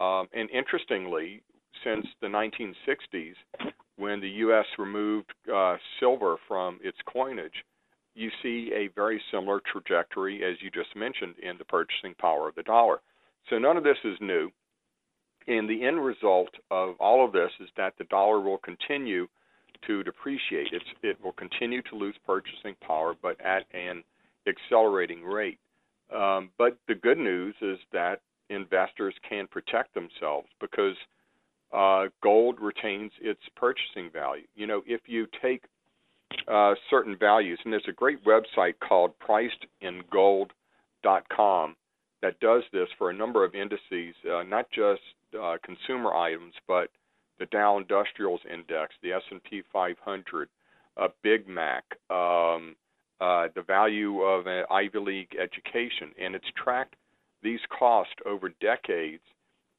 Um, 0.00 0.28
and 0.32 0.48
interestingly, 0.50 1.42
since 1.84 2.06
the 2.20 2.26
1960s, 2.26 3.34
when 3.96 4.20
the 4.20 4.28
U.S. 4.28 4.66
removed 4.78 5.32
uh, 5.52 5.76
silver 5.98 6.36
from 6.46 6.78
its 6.82 6.98
coinage, 7.12 7.64
you 8.14 8.30
see 8.42 8.72
a 8.74 8.88
very 8.94 9.20
similar 9.30 9.60
trajectory, 9.70 10.44
as 10.44 10.56
you 10.60 10.70
just 10.70 10.94
mentioned, 10.96 11.34
in 11.42 11.56
the 11.58 11.64
purchasing 11.64 12.14
power 12.20 12.48
of 12.48 12.54
the 12.54 12.62
dollar. 12.62 13.00
So 13.48 13.58
none 13.58 13.76
of 13.76 13.84
this 13.84 13.96
is 14.04 14.16
new. 14.20 14.50
And 15.48 15.68
the 15.68 15.84
end 15.84 16.04
result 16.04 16.50
of 16.70 16.94
all 17.00 17.24
of 17.24 17.32
this 17.32 17.50
is 17.60 17.68
that 17.76 17.94
the 17.98 18.04
dollar 18.04 18.40
will 18.40 18.58
continue 18.58 19.26
to 19.86 20.02
depreciate. 20.02 20.68
It's, 20.72 20.84
it 21.02 21.22
will 21.22 21.32
continue 21.32 21.82
to 21.82 21.96
lose 21.96 22.14
purchasing 22.26 22.74
power, 22.86 23.14
but 23.20 23.40
at 23.40 23.64
an 23.72 24.04
accelerating 24.46 25.24
rate. 25.24 25.58
Um, 26.14 26.50
but 26.58 26.78
the 26.86 26.94
good 26.94 27.18
news 27.18 27.54
is 27.60 27.78
that 27.92 28.20
investors 28.50 29.14
can 29.28 29.46
protect 29.46 29.94
themselves 29.94 30.48
because 30.60 30.96
uh, 31.72 32.06
gold 32.22 32.60
retains 32.60 33.12
its 33.20 33.40
purchasing 33.56 34.10
value. 34.12 34.44
You 34.54 34.66
know, 34.66 34.82
if 34.86 35.02
you 35.06 35.26
take 35.42 35.62
uh, 36.46 36.74
certain 36.90 37.16
values. 37.16 37.58
And 37.64 37.72
there's 37.72 37.88
a 37.88 37.92
great 37.92 38.22
website 38.24 38.74
called 38.86 39.14
pricedingold.com 39.18 41.76
that 42.20 42.40
does 42.40 42.64
this 42.72 42.88
for 42.96 43.10
a 43.10 43.14
number 43.14 43.44
of 43.44 43.54
indices, 43.54 44.16
uh, 44.30 44.42
not 44.42 44.68
just 44.70 45.00
uh, 45.34 45.56
consumer 45.62 46.14
items, 46.14 46.54
but 46.66 46.90
the 47.38 47.46
Dow 47.46 47.78
Industrials 47.78 48.40
Index, 48.50 48.94
the 49.02 49.12
S&P 49.12 49.62
500, 49.72 50.48
uh, 50.96 51.08
Big 51.22 51.48
Mac, 51.48 51.84
um, 52.10 52.76
uh, 53.20 53.48
the 53.54 53.62
value 53.66 54.20
of 54.22 54.46
an 54.46 54.64
Ivy 54.70 54.98
League 54.98 55.36
education, 55.40 56.12
and 56.20 56.34
it's 56.34 56.46
tracked 56.62 56.96
these 57.42 57.60
costs 57.76 58.14
over 58.26 58.50
decades, 58.60 59.22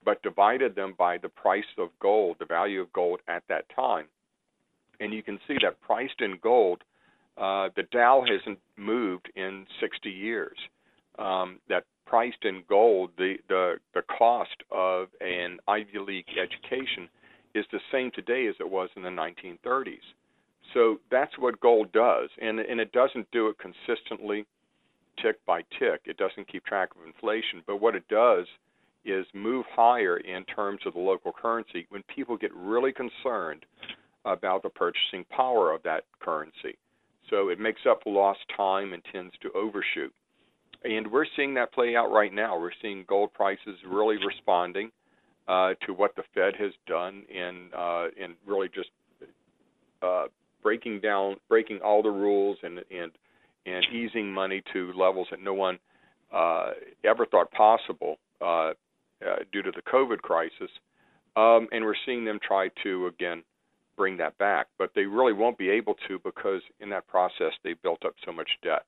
but 0.04 0.22
divided 0.24 0.76
them 0.76 0.96
by 0.98 1.18
the 1.18 1.30
price 1.30 1.64
of 1.78 1.90
gold, 2.02 2.38
the 2.40 2.46
value 2.46 2.82
of 2.82 2.92
gold 2.94 3.20
at 3.28 3.44
that 3.50 3.66
time 3.76 4.06
and 5.00 5.14
you 5.14 5.24
can 5.24 5.40
see 5.48 5.56
that 5.62 5.80
priced 5.82 6.22
in 6.22 6.38
gold, 6.42 6.84
uh, 7.38 7.70
the 7.76 7.84
Dow 7.92 8.24
hasn't 8.28 8.60
moved 8.78 9.32
in 9.36 9.66
60 9.80 10.10
years. 10.10 10.58
Um, 11.18 11.60
that 11.68 11.84
priced 12.10 12.44
in 12.44 12.64
gold, 12.68 13.12
the, 13.18 13.36
the 13.48 13.76
the 13.94 14.02
cost 14.02 14.64
of 14.72 15.10
an 15.22 15.60
Ivy 15.68 16.00
League 16.00 16.26
education 16.30 17.08
is 17.54 17.66
the 17.72 17.80
same 17.92 18.10
today 18.14 18.48
as 18.48 18.56
it 18.60 18.70
was 18.70 18.90
in 18.96 19.04
the 19.04 19.10
1930s. 19.10 19.98
So 20.74 21.00
that's 21.12 21.38
what 21.38 21.60
gold 21.60 21.92
does, 21.92 22.30
and 22.42 22.60
and 22.60 22.80
it 22.80 22.92
doesn't 22.92 23.30
do 23.32 23.48
it 23.50 23.58
consistently, 23.60 24.46
tick 25.22 25.38
by 25.46 25.62
tick. 25.78 26.02
It 26.06 26.18
doesn't 26.18 26.52
keep 26.52 26.66
track 26.66 26.90
of 26.96 27.06
inflation, 27.06 27.62
but 27.68 27.80
what 27.80 27.96
it 27.96 28.08
does 28.08 28.48
is 29.06 29.26
move 29.34 29.66
higher 29.72 30.18
in 30.18 30.44
terms 30.46 30.82
of 30.86 30.94
the 30.94 31.00
local 31.00 31.32
currency 31.32 31.86
when 31.90 32.04
people 32.14 32.38
get 32.38 32.54
really 32.54 32.92
concerned 32.92 33.66
about 34.26 34.64
the 34.64 34.70
purchasing 34.70 35.26
power 35.30 35.72
of 35.72 35.82
that 35.84 36.04
currency. 36.20 36.78
So 37.30 37.50
it 37.50 37.60
makes 37.60 37.82
up 37.90 38.02
lost 38.06 38.40
time 38.58 38.94
and 38.94 39.02
tends 39.12 39.34
to 39.42 39.52
overshoot. 39.52 40.14
And 40.84 41.12
we're 41.12 41.26
seeing 41.36 41.54
that 41.56 41.74
play 41.74 41.96
out 41.96 42.12
right 42.12 42.34
now. 42.34 42.58
We're 42.60 42.72
seeing 42.82 43.04
gold 43.08 43.34
prices 43.34 43.78
really 43.86 44.18
responding 44.26 44.92
uh, 45.48 45.74
to 45.86 45.94
what 45.94 46.16
the 46.16 46.24
Fed 46.34 46.56
has 46.58 46.72
done 46.88 47.24
in 47.30 47.70
uh, 47.78 48.08
in 48.18 48.36
really 48.46 48.70
just 48.70 48.90
uh, 50.02 50.26
breaking 50.62 51.02
down, 51.02 51.36
breaking 51.50 51.80
all 51.84 52.02
the 52.02 52.10
rules 52.10 52.58
and 52.64 52.80
and 52.92 53.12
and 53.66 53.86
easing 53.94 54.32
money 54.32 54.64
to 54.74 54.94
levels 54.94 55.28
that 55.32 55.42
no 55.42 55.54
one 55.54 55.80
uh, 56.34 56.72
ever 57.04 57.26
thought 57.26 57.52
possible 57.52 58.18
uh, 58.42 58.72
uh, 59.26 59.40
due 59.52 59.62
to 59.62 59.72
the 59.72 59.82
COVID 59.82 60.20
crisis. 60.20 60.70
Um, 61.36 61.68
and 61.72 61.84
we're 61.84 61.94
seeing 62.06 62.26
them 62.26 62.40
try 62.46 62.70
to 62.84 63.08
again 63.08 63.44
bring 63.98 64.18
that 64.18 64.38
back, 64.38 64.68
but 64.78 64.92
they 64.96 65.04
really 65.04 65.34
won't 65.34 65.58
be 65.58 65.70
able 65.70 65.96
to 66.08 66.20
because 66.24 66.62
in 66.80 66.90
that 66.90 67.06
process 67.08 67.52
they 67.64 67.74
built 67.74 68.06
up 68.06 68.14
so 68.26 68.32
much 68.32 68.50
debt. 68.64 68.86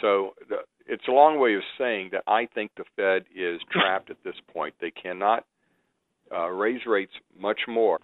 So 0.00 0.34
the, 0.48 0.56
it's 0.86 1.06
a 1.08 1.12
long 1.12 1.40
way 1.40 1.54
of 1.54 1.62
saying 1.78 2.10
that 2.12 2.22
I 2.26 2.46
think 2.54 2.72
the 2.76 2.84
Fed 2.96 3.24
is 3.34 3.60
trapped 3.70 4.10
at 4.10 4.22
this 4.24 4.36
point. 4.52 4.74
They 4.80 4.90
cannot 4.90 5.44
uh, 6.32 6.48
raise 6.48 6.84
rates 6.86 7.12
much 7.38 7.60
more 7.68 7.98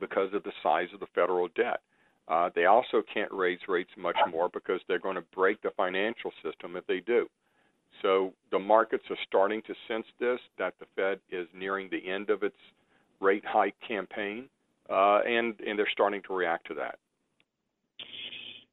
because 0.00 0.32
of 0.34 0.42
the 0.42 0.52
size 0.62 0.88
of 0.92 1.00
the 1.00 1.06
federal 1.14 1.48
debt. 1.48 1.80
Uh, 2.28 2.50
they 2.54 2.64
also 2.64 3.02
can't 3.12 3.30
raise 3.32 3.60
rates 3.68 3.90
much 3.96 4.16
more 4.30 4.48
because 4.48 4.80
they're 4.88 4.98
going 4.98 5.14
to 5.14 5.24
break 5.34 5.62
the 5.62 5.70
financial 5.76 6.32
system 6.42 6.76
if 6.76 6.86
they 6.86 7.00
do. 7.00 7.28
So 8.02 8.32
the 8.50 8.58
markets 8.58 9.04
are 9.10 9.16
starting 9.26 9.62
to 9.62 9.74
sense 9.88 10.06
this 10.18 10.40
that 10.58 10.74
the 10.80 10.86
Fed 10.96 11.20
is 11.30 11.46
nearing 11.54 11.88
the 11.90 12.10
end 12.10 12.30
of 12.30 12.42
its 12.42 12.56
rate 13.20 13.44
hike 13.46 13.76
campaign 13.86 14.48
uh, 14.90 15.20
and 15.20 15.54
and 15.66 15.78
they're 15.78 15.88
starting 15.92 16.22
to 16.26 16.34
react 16.34 16.66
to 16.68 16.74
that. 16.74 16.98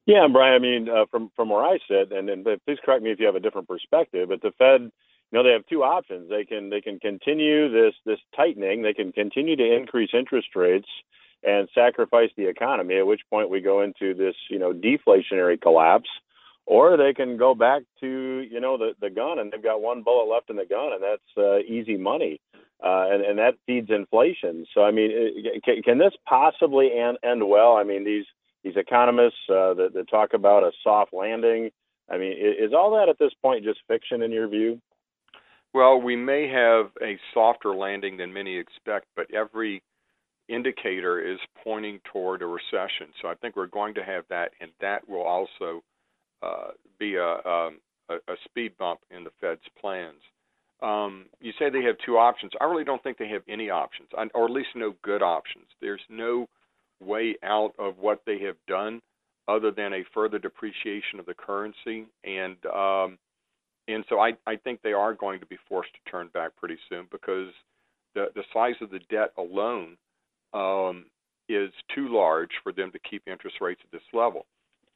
Yeah, 0.06 0.26
Brien. 0.30 0.54
I 0.54 0.58
mean, 0.58 0.88
uh, 0.88 1.06
from 1.10 1.30
from 1.36 1.48
where 1.50 1.62
I 1.64 1.78
sit, 1.88 2.12
and, 2.12 2.28
and 2.28 2.44
please 2.44 2.78
correct 2.84 3.02
me 3.02 3.10
if 3.10 3.20
you 3.20 3.26
have 3.26 3.36
a 3.36 3.40
different 3.40 3.68
perspective, 3.68 4.28
but 4.28 4.42
the 4.42 4.52
Fed, 4.58 4.82
you 4.82 4.90
know, 5.32 5.42
they 5.42 5.52
have 5.52 5.66
two 5.66 5.82
options. 5.82 6.28
They 6.28 6.44
can 6.44 6.70
they 6.70 6.80
can 6.80 6.98
continue 7.00 7.70
this 7.70 7.94
this 8.04 8.18
tightening. 8.36 8.82
They 8.82 8.92
can 8.94 9.12
continue 9.12 9.56
to 9.56 9.76
increase 9.76 10.10
interest 10.12 10.48
rates 10.56 10.88
and 11.42 11.68
sacrifice 11.74 12.30
the 12.36 12.48
economy. 12.48 12.96
At 12.98 13.06
which 13.06 13.22
point 13.30 13.50
we 13.50 13.60
go 13.60 13.82
into 13.82 14.14
this 14.14 14.34
you 14.50 14.58
know 14.58 14.72
deflationary 14.74 15.60
collapse, 15.60 16.10
or 16.66 16.96
they 16.98 17.14
can 17.14 17.38
go 17.38 17.54
back 17.54 17.82
to 18.00 18.46
you 18.50 18.60
know 18.60 18.76
the 18.76 18.92
the 19.00 19.10
gun, 19.10 19.38
and 19.38 19.50
they've 19.52 19.62
got 19.62 19.80
one 19.80 20.02
bullet 20.02 20.30
left 20.30 20.50
in 20.50 20.56
the 20.56 20.66
gun, 20.66 20.92
and 20.92 21.02
that's 21.02 21.38
uh, 21.38 21.58
easy 21.60 21.96
money 21.96 22.40
uh, 22.84 23.06
and 23.10 23.22
and 23.24 23.38
that 23.38 23.54
feeds 23.66 23.88
inflation. 23.90 24.66
So 24.74 24.82
I 24.82 24.90
mean, 24.90 25.10
can, 25.64 25.82
can 25.82 25.98
this 25.98 26.12
possibly 26.28 26.90
end, 26.92 27.18
end 27.24 27.48
well? 27.48 27.76
I 27.76 27.84
mean, 27.84 28.04
these 28.04 28.26
these 28.64 28.76
economists 28.76 29.38
uh, 29.48 29.74
that, 29.74 29.90
that 29.94 30.08
talk 30.10 30.32
about 30.34 30.64
a 30.64 30.72
soft 30.82 31.12
landing. 31.12 31.70
I 32.10 32.18
mean, 32.18 32.32
is, 32.32 32.68
is 32.70 32.72
all 32.74 32.96
that 32.96 33.08
at 33.08 33.18
this 33.18 33.32
point 33.40 33.62
just 33.62 33.80
fiction 33.86 34.22
in 34.22 34.32
your 34.32 34.48
view? 34.48 34.80
Well, 35.72 36.00
we 36.00 36.16
may 36.16 36.48
have 36.48 36.90
a 37.02 37.18
softer 37.32 37.74
landing 37.74 38.16
than 38.16 38.32
many 38.32 38.56
expect, 38.56 39.06
but 39.16 39.32
every 39.34 39.82
indicator 40.48 41.20
is 41.20 41.38
pointing 41.62 42.00
toward 42.12 42.42
a 42.42 42.46
recession. 42.46 43.08
So 43.20 43.28
I 43.28 43.34
think 43.34 43.56
we're 43.56 43.66
going 43.66 43.94
to 43.94 44.04
have 44.04 44.24
that, 44.30 44.52
and 44.60 44.70
that 44.80 45.08
will 45.08 45.22
also 45.22 45.82
uh, 46.42 46.72
be 46.98 47.16
a, 47.16 47.34
um, 47.48 47.80
a, 48.08 48.16
a 48.28 48.36
speed 48.44 48.72
bump 48.78 49.00
in 49.10 49.24
the 49.24 49.30
Fed's 49.40 49.62
plans. 49.80 50.20
Um, 50.82 51.26
you 51.40 51.52
say 51.58 51.70
they 51.70 51.82
have 51.82 51.96
two 52.04 52.18
options. 52.18 52.52
I 52.60 52.64
really 52.64 52.84
don't 52.84 53.02
think 53.02 53.16
they 53.18 53.28
have 53.28 53.42
any 53.48 53.70
options, 53.70 54.08
or 54.34 54.44
at 54.44 54.50
least 54.50 54.70
no 54.74 54.94
good 55.02 55.22
options. 55.22 55.66
There's 55.80 56.02
no 56.10 56.46
way 57.04 57.36
out 57.42 57.72
of 57.78 57.98
what 57.98 58.22
they 58.26 58.38
have 58.40 58.56
done 58.66 59.00
other 59.48 59.70
than 59.70 59.92
a 59.92 60.04
further 60.12 60.38
depreciation 60.38 61.18
of 61.18 61.26
the 61.26 61.34
currency, 61.34 62.06
and 62.24 62.56
um, 62.66 63.18
and 63.88 64.04
so 64.08 64.18
I, 64.18 64.32
I 64.46 64.56
think 64.56 64.80
they 64.82 64.92
are 64.92 65.12
going 65.12 65.40
to 65.40 65.46
be 65.46 65.58
forced 65.68 65.90
to 65.92 66.10
turn 66.10 66.28
back 66.32 66.52
pretty 66.56 66.78
soon 66.88 67.06
because 67.10 67.48
the 68.14 68.26
the 68.34 68.42
size 68.52 68.74
of 68.80 68.90
the 68.90 69.00
debt 69.10 69.32
alone 69.36 69.96
um, 70.54 71.06
is 71.48 71.70
too 71.94 72.08
large 72.08 72.50
for 72.62 72.72
them 72.72 72.90
to 72.92 72.98
keep 72.98 73.22
interest 73.26 73.56
rates 73.60 73.80
at 73.84 73.92
this 73.92 74.06
level. 74.12 74.46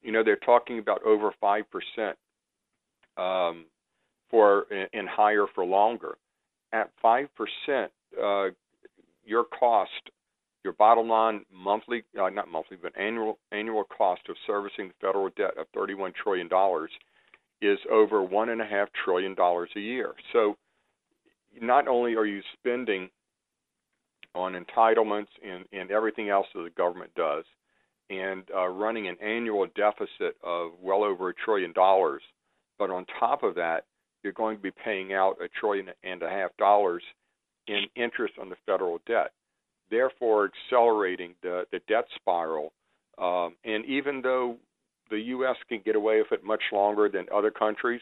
You 0.03 0.13
know, 0.13 0.25
they're 0.25 0.37
talking 0.37 0.79
about 0.79 1.03
over 1.03 1.33
five 1.41 1.65
percent 1.71 2.17
um, 3.17 3.67
for 4.31 4.67
and 4.93 5.09
higher 5.09 5.47
for 5.55 5.65
longer. 5.65 6.17
At 6.73 6.91
five 7.03 7.29
percent, 7.35 7.91
uh, 8.23 8.49
your 9.25 9.45
cost 9.45 9.91
your 10.65 10.73
bottom 10.73 11.09
line 11.09 11.45
monthly, 11.53 12.05
uh, 12.21 12.29
not 12.31 12.49
monthly, 12.49 12.77
but 12.81 12.93
annual 12.99 13.39
annual 13.53 13.85
cost 13.85 14.23
of 14.29 14.37
servicing 14.47 14.89
the 14.89 14.95
federal 15.01 15.29
debt 15.37 15.57
of 15.59 15.67
31 15.75 16.13
trillion 16.21 16.49
dollars 16.49 16.91
is 17.61 17.79
over 17.91 18.23
one 18.23 18.51
and 18.51 18.61
a 18.61 18.67
half 18.67 18.89
trillion 19.05 19.35
dollars 19.35 19.71
a 19.77 19.81
year. 19.81 20.15
So 20.33 20.57
not 21.61 21.89
only 21.89 22.15
are 22.15 22.27
you 22.27 22.41
spending 22.59 23.11
on 24.35 24.53
entitlements 24.53 25.29
and, 25.45 25.65
and 25.73 25.91
everything 25.91 26.29
else 26.29 26.47
that 26.55 26.63
the 26.63 26.71
government 26.71 27.11
does, 27.17 27.45
and 28.11 28.45
uh, 28.55 28.69
running 28.69 29.09
an 29.09 29.17
annual 29.23 29.67
deficit 29.75 30.37
of 30.43 30.73
well 30.81 31.05
over 31.05 31.29
a 31.29 31.35
trillion 31.35 31.73
dollars, 31.73 32.23
but 32.79 32.91
on 32.91 33.05
top 33.19 33.43
of 33.43 33.55
that, 33.57 33.85
you're 34.23 34.33
going 34.33 34.57
to 34.57 34.63
be 34.63 34.71
paying 34.71 35.13
out 35.13 35.37
a 35.43 35.49
trillion 35.61 35.89
and 36.05 36.23
a 36.23 36.29
half 36.29 36.57
dollars 36.57 37.03
in 37.67 37.85
interest 37.97 38.35
on 38.41 38.49
the 38.49 38.57
federal 38.67 38.99
debt, 39.07 39.33
therefore 39.91 40.51
accelerating 40.51 41.35
the, 41.43 41.65
the 41.73 41.81
debt 41.89 42.05
spiral. 42.15 42.73
Um, 43.19 43.57
and 43.65 43.85
even 43.87 44.23
though 44.23 44.57
the 45.11 45.19
U.S. 45.19 45.57
can 45.69 45.81
get 45.85 45.97
away 45.97 46.19
with 46.19 46.33
it 46.33 46.45
much 46.45 46.63
longer 46.73 47.09
than 47.09 47.27
other 47.35 47.51
countries, 47.51 48.01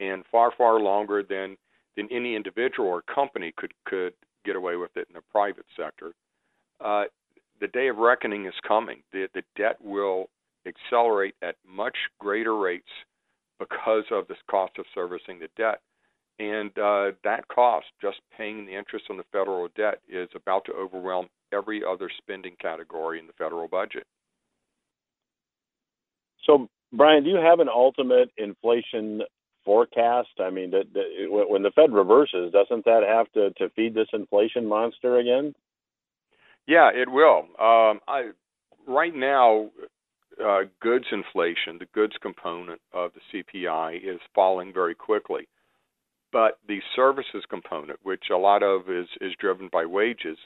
and 0.00 0.24
far, 0.30 0.52
far 0.56 0.80
longer 0.80 1.22
than 1.22 1.56
than 1.96 2.08
any 2.10 2.34
individual 2.34 2.88
or 2.88 3.02
company 3.02 3.52
could 3.56 3.72
could 3.84 4.14
get 4.44 4.56
away 4.56 4.76
with 4.76 4.90
it 4.96 5.06
in 5.08 5.14
the 5.14 5.20
private 5.30 5.66
sector. 5.76 6.12
Uh, 6.80 7.04
the 7.60 7.68
day 7.68 7.88
of 7.88 7.96
reckoning 7.98 8.46
is 8.46 8.54
coming. 8.66 9.02
The, 9.12 9.28
the 9.34 9.42
debt 9.56 9.76
will 9.80 10.28
accelerate 10.66 11.34
at 11.42 11.56
much 11.66 11.96
greater 12.18 12.56
rates 12.56 12.88
because 13.58 14.04
of 14.10 14.26
this 14.26 14.38
cost 14.50 14.72
of 14.78 14.84
servicing 14.94 15.38
the 15.38 15.48
debt. 15.56 15.80
And 16.42 16.76
uh, 16.76 17.12
that 17.22 17.46
cost, 17.46 17.86
just 18.00 18.18
paying 18.36 18.66
the 18.66 18.76
interest 18.76 19.04
on 19.10 19.16
the 19.16 19.24
federal 19.30 19.68
debt, 19.76 20.00
is 20.08 20.28
about 20.34 20.64
to 20.64 20.72
overwhelm 20.72 21.28
every 21.52 21.82
other 21.88 22.10
spending 22.18 22.56
category 22.60 23.20
in 23.20 23.28
the 23.28 23.32
federal 23.34 23.68
budget. 23.68 24.04
So, 26.44 26.68
Brien, 26.92 27.22
do 27.22 27.30
you 27.30 27.36
have 27.36 27.60
an 27.60 27.68
ultimate 27.68 28.30
inflation 28.36 29.22
forecast? 29.64 30.30
I 30.40 30.50
mean, 30.50 30.72
the, 30.72 30.82
the, 30.92 31.26
when 31.28 31.62
the 31.62 31.70
Fed 31.70 31.92
reverses, 31.92 32.52
doesn't 32.52 32.86
that 32.86 33.04
have 33.06 33.30
to, 33.34 33.50
to 33.58 33.72
feed 33.76 33.94
this 33.94 34.08
inflation 34.12 34.66
monster 34.66 35.18
again? 35.18 35.54
Yeah, 36.66 36.90
it 36.92 37.08
will. 37.08 37.46
Um, 37.60 38.00
I, 38.08 38.30
right 38.88 39.14
now, 39.14 39.70
uh, 40.44 40.62
goods 40.80 41.06
inflation, 41.12 41.78
the 41.78 41.86
goods 41.94 42.14
component 42.20 42.80
of 42.92 43.12
the 43.14 43.44
CPI, 43.44 43.98
is 43.98 44.18
falling 44.34 44.72
very 44.72 44.96
quickly. 44.96 45.46
But 46.32 46.58
the 46.66 46.80
services 46.96 47.44
component, 47.48 47.98
which 48.02 48.24
a 48.32 48.36
lot 48.38 48.62
of 48.62 48.88
is, 48.88 49.06
is 49.20 49.32
driven 49.38 49.68
by 49.70 49.84
wages, 49.84 50.38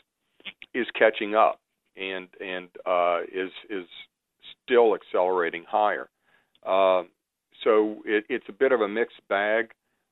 is 0.74 0.86
catching 0.98 1.34
up 1.34 1.60
and 1.96 2.28
and 2.40 2.68
uh, 2.84 3.20
is 3.32 3.50
is 3.70 3.86
still 4.64 4.94
accelerating 4.94 5.64
higher. 5.68 6.08
Uh, 6.64 7.04
so 7.64 8.02
it, 8.04 8.24
it's 8.28 8.44
a 8.48 8.52
bit 8.52 8.72
of 8.72 8.80
a 8.80 8.88
mixed 8.88 9.20
bag. 9.28 9.70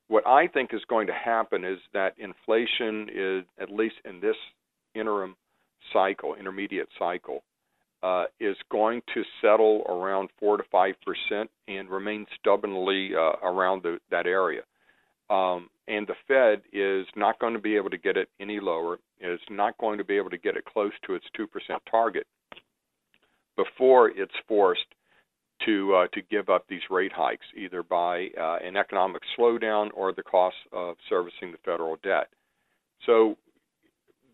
What 0.09 0.27
I 0.27 0.47
think 0.47 0.73
is 0.73 0.83
going 0.89 1.07
to 1.09 1.13
happen 1.13 1.65
is 1.65 1.79
that 1.93 2.15
inflation 2.19 3.09
is, 3.15 3.45
at 3.61 3.71
least 3.71 3.97
in 4.05 4.21
this 4.21 4.37
interim 4.95 5.35
cycle, 5.93 6.35
intermediate 6.35 6.89
cycle, 6.99 7.43
uh, 8.03 8.25
is 8.39 8.57
going 8.71 9.03
to 9.15 9.23
settle 9.41 9.83
around 9.89 10.29
four 10.39 10.57
to 10.57 10.63
five 10.71 10.95
percent 11.05 11.51
and 11.69 11.91
remain 11.91 12.27
stubbornly 12.39 13.11
uh, 13.17 13.33
around 13.43 13.83
the, 13.83 13.99
that 14.11 14.27
area. 14.27 14.63
Um, 15.31 15.69
and 15.89 16.07
the 16.07 16.15
Fed 16.29 16.63
is 16.73 17.07
not 17.17 17.39
going 17.39 17.55
to 17.55 17.59
be 17.59 17.77
able 17.77 17.91
to 17.91 17.99
get 17.99 18.17
it 18.17 18.29
any 18.41 18.61
lower. 18.61 18.99
Is 19.21 19.41
not 19.51 19.77
going 19.79 19.99
to 19.99 20.05
be 20.05 20.17
able 20.17 20.31
to 20.31 20.39
get 20.39 20.57
it 20.57 20.65
close 20.65 20.93
to 21.07 21.15
its 21.15 21.25
two 21.37 21.47
percent 21.47 21.83
target 21.91 22.27
before 23.57 24.11
it's 24.11 24.35
forced 24.47 24.85
to 25.65 25.95
uh, 25.95 26.07
to 26.13 26.21
give 26.31 26.49
up 26.49 26.67
these 26.69 26.83
rate 26.91 27.13
hikes, 27.13 27.47
either 27.57 27.83
by 27.83 28.29
uh, 28.39 28.59
an 28.63 28.77
economic 28.77 29.23
slowdown 29.39 29.89
or 29.95 30.13
the 30.13 30.23
cost 30.23 30.57
of 30.73 30.97
servicing 31.09 31.53
the 31.53 31.59
federal 31.65 31.97
debt. 32.03 32.29
So 33.07 33.37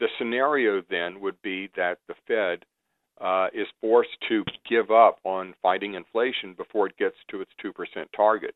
the 0.01 0.09
scenario 0.19 0.83
then 0.91 1.21
would 1.21 1.41
be 1.43 1.69
that 1.77 1.99
the 2.09 2.15
Fed 2.27 2.65
uh, 3.21 3.49
is 3.53 3.67
forced 3.81 4.17
to 4.29 4.45
give 4.69 4.91
up 4.91 5.19
on 5.25 5.55
fighting 5.61 5.95
inflation 5.95 6.55
before 6.55 6.87
it 6.87 6.97
gets 6.97 7.17
to 7.31 7.41
its 7.41 7.51
two 7.61 7.73
percent 7.73 8.09
target. 8.17 8.55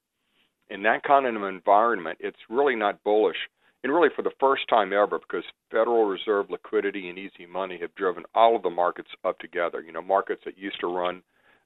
In 0.70 0.82
that 0.84 1.02
kind 1.02 1.26
of 1.26 1.42
environment, 1.42 2.18
it's 2.20 2.38
really 2.48 2.74
not 2.74 3.02
bullish. 3.04 3.36
And 3.82 3.92
really, 3.92 4.08
for 4.16 4.22
the 4.22 4.32
first 4.40 4.66
time 4.68 4.94
ever, 4.94 5.18
because 5.18 5.44
Federal 5.70 6.06
Reserve 6.06 6.50
liquidity 6.50 7.10
and 7.10 7.18
easy 7.18 7.44
money 7.46 7.78
have 7.82 7.94
driven 7.96 8.24
all 8.34 8.56
of 8.56 8.62
the 8.62 8.70
markets 8.70 9.10
up 9.24 9.38
together. 9.38 9.82
You 9.82 9.92
know, 9.92 10.00
markets 10.00 10.40
that 10.46 10.56
used 10.56 10.80
to 10.80 10.86
run 10.86 11.22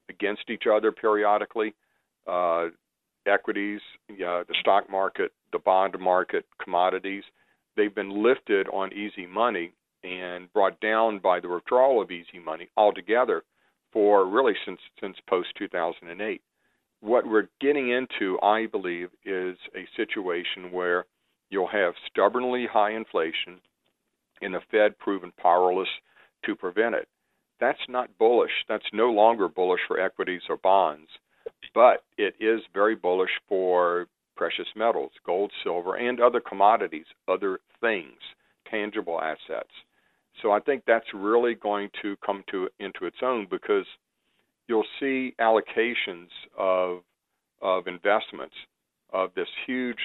against 0.09 0.49
each 0.49 0.63
other 0.71 0.91
periodically. 0.91 1.73
Uh, 2.27 2.67
equities, 3.25 3.79
the 4.07 4.43
stock 4.59 4.89
market, 4.89 5.31
the 5.51 5.59
bond 5.59 5.97
market, 5.99 6.45
commodities, 6.61 7.23
they've 7.75 7.95
been 7.95 8.23
lifted 8.23 8.67
on 8.69 8.93
easy 8.93 9.25
money 9.25 9.73
and 10.03 10.51
brought 10.53 10.79
down 10.79 11.19
by 11.19 11.39
the 11.39 11.47
withdrawal 11.47 12.01
of 12.01 12.11
easy 12.11 12.39
money 12.43 12.69
altogether 12.77 13.43
for 13.91 14.25
really 14.25 14.53
since 14.65 14.79
since 15.01 15.17
post 15.27 15.49
2008. 15.57 16.41
What 17.01 17.27
we're 17.27 17.49
getting 17.61 17.89
into, 17.89 18.39
I 18.41 18.65
believe, 18.65 19.09
is 19.25 19.57
a 19.75 19.87
situation 19.95 20.71
where 20.71 21.05
you'll 21.49 21.67
have 21.67 21.93
stubbornly 22.11 22.67
high 22.71 22.91
inflation 22.91 23.61
and 24.41 24.53
the 24.53 24.59
Fed 24.71 24.97
proven 24.99 25.31
powerless 25.41 25.87
to 26.45 26.55
prevent 26.55 26.95
it 26.95 27.07
that's 27.59 27.79
not 27.87 28.17
bullish. 28.17 28.51
That's 28.67 28.85
no 28.93 29.11
longer 29.11 29.47
bullish 29.47 29.81
for 29.87 29.99
equities 29.99 30.41
or 30.49 30.57
bonds, 30.57 31.09
but 31.73 32.03
it 32.17 32.35
is 32.39 32.61
very 32.73 32.95
bullish 32.95 33.31
for 33.47 34.07
precious 34.35 34.67
metals, 34.75 35.11
gold, 35.25 35.51
silver, 35.63 35.95
and 35.95 36.21
other 36.21 36.39
commodities, 36.39 37.05
other 37.27 37.59
things, 37.81 38.17
tangible 38.69 39.19
assets. 39.21 39.71
So 40.41 40.51
I 40.51 40.61
think 40.61 40.83
that's 40.87 41.13
really 41.13 41.55
going 41.55 41.89
to 42.01 42.15
come 42.25 42.43
to 42.51 42.69
into 42.79 43.05
its 43.05 43.17
own 43.21 43.47
because 43.51 43.85
you'll 44.69 44.85
see 44.99 45.35
allocations 45.41 46.29
of 46.57 47.01
of 47.61 47.87
investments 47.87 48.55
of 49.11 49.31
this 49.35 49.49
huge 49.67 49.99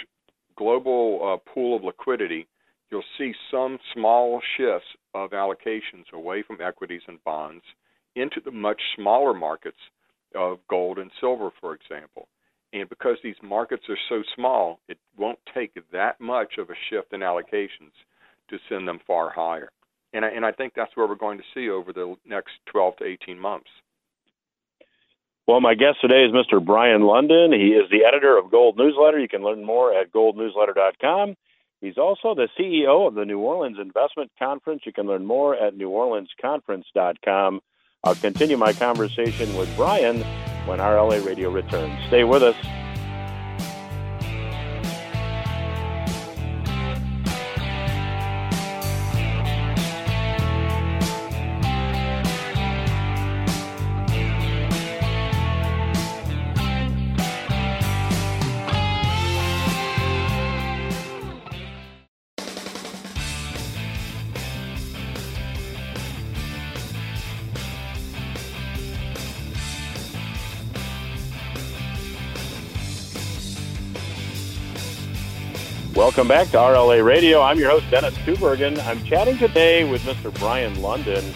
global 0.57 1.21
uh, 1.23 1.51
pool 1.51 1.77
of 1.77 1.85
liquidity 1.85 2.49
you'll 2.91 3.03
see 3.19 3.33
some 3.51 3.79
small 3.93 4.41
shifts 4.57 4.87
of 5.15 5.31
allocations 5.31 6.13
away 6.13 6.43
from 6.43 6.61
equities 6.61 7.03
and 7.09 7.23
bonds 7.25 7.65
into 8.15 8.41
the 8.45 8.53
much 8.53 8.81
smaller 8.97 9.35
markets 9.35 9.79
of 10.35 10.59
gold 10.69 10.99
and 10.99 11.11
silver, 11.21 11.51
for 11.61 11.75
example. 11.75 12.29
And 12.73 12.89
because 12.89 13.17
these 13.23 13.37
markets 13.43 13.85
are 13.89 13.99
so 14.09 14.23
small, 14.35 14.81
it 14.89 14.99
won't 15.17 15.39
take 15.55 15.73
that 15.93 16.21
much 16.21 16.55
of 16.59 16.71
a 16.71 16.75
shift 16.89 17.13
in 17.13 17.21
allocations 17.21 17.95
to 18.51 18.59
send 18.69 18.87
them 18.87 19.01
far 19.07 19.31
higher. 19.31 19.71
And 20.13 20.25
I, 20.25 20.29
and 20.29 20.45
I 20.45 20.53
think 20.53 20.75
that's 20.75 20.97
where 20.97 21.07
we're 21.07 21.15
going 21.17 21.39
to 21.39 21.45
see 21.55 21.69
over 21.69 21.93
the 21.93 22.15
next 22.25 22.53
12 22.67 22.97
to 22.99 23.05
18 23.05 23.39
months. 23.39 23.71
Well, 25.47 25.61
my 25.61 25.75
guest 25.75 25.99
today 26.01 26.25
is 26.25 26.33
Mr. 26.33 26.65
Brien 26.65 27.03
Lundin. 27.03 27.53
He 27.53 27.75
is 27.75 27.91
the 27.91 28.07
editor 28.07 28.39
of 28.39 28.51
Gold 28.51 28.79
Newsletter. 28.79 29.19
You 29.19 29.29
can 29.29 29.43
learn 29.43 29.63
more 29.63 29.93
at 29.93 30.11
goldnewsletter.com. 30.11 31.37
He's 31.83 31.99
also 31.99 32.35
the 32.35 32.49
CEO 32.59 33.07
of 33.07 33.15
the 33.15 33.27
New 33.27 33.41
Orleans 33.41 33.77
Investment 33.79 34.31
Conference. 34.39 34.83
You 34.87 34.93
can 34.95 35.07
learn 35.07 35.27
more 35.27 35.55
at 35.55 35.75
neworleansconference.com. 35.75 37.61
I'll 38.05 38.15
continue 38.15 38.57
my 38.57 38.73
conversation 38.73 39.55
with 39.55 39.75
Brien 39.77 40.23
when 40.65 40.79
RLA 40.79 41.25
Radio 41.27 41.51
returns. 41.51 41.93
Stay 42.07 42.25
with 42.25 42.43
us. 42.43 42.57
Welcome 76.15 76.29
back 76.29 76.49
to 76.51 76.59
RLA 76.59 77.05
Radio. 77.05 77.43
I'm 77.43 77.59
your 77.59 77.71
host, 77.71 77.91
Dennis 77.91 78.15
Tubbergen. 78.19 78.79
I'm 78.87 79.03
chatting 79.03 79.37
today 79.37 79.83
with 79.83 80.01
Mr. 80.03 80.33
Brien 80.39 80.77
Lundin. 80.77 81.35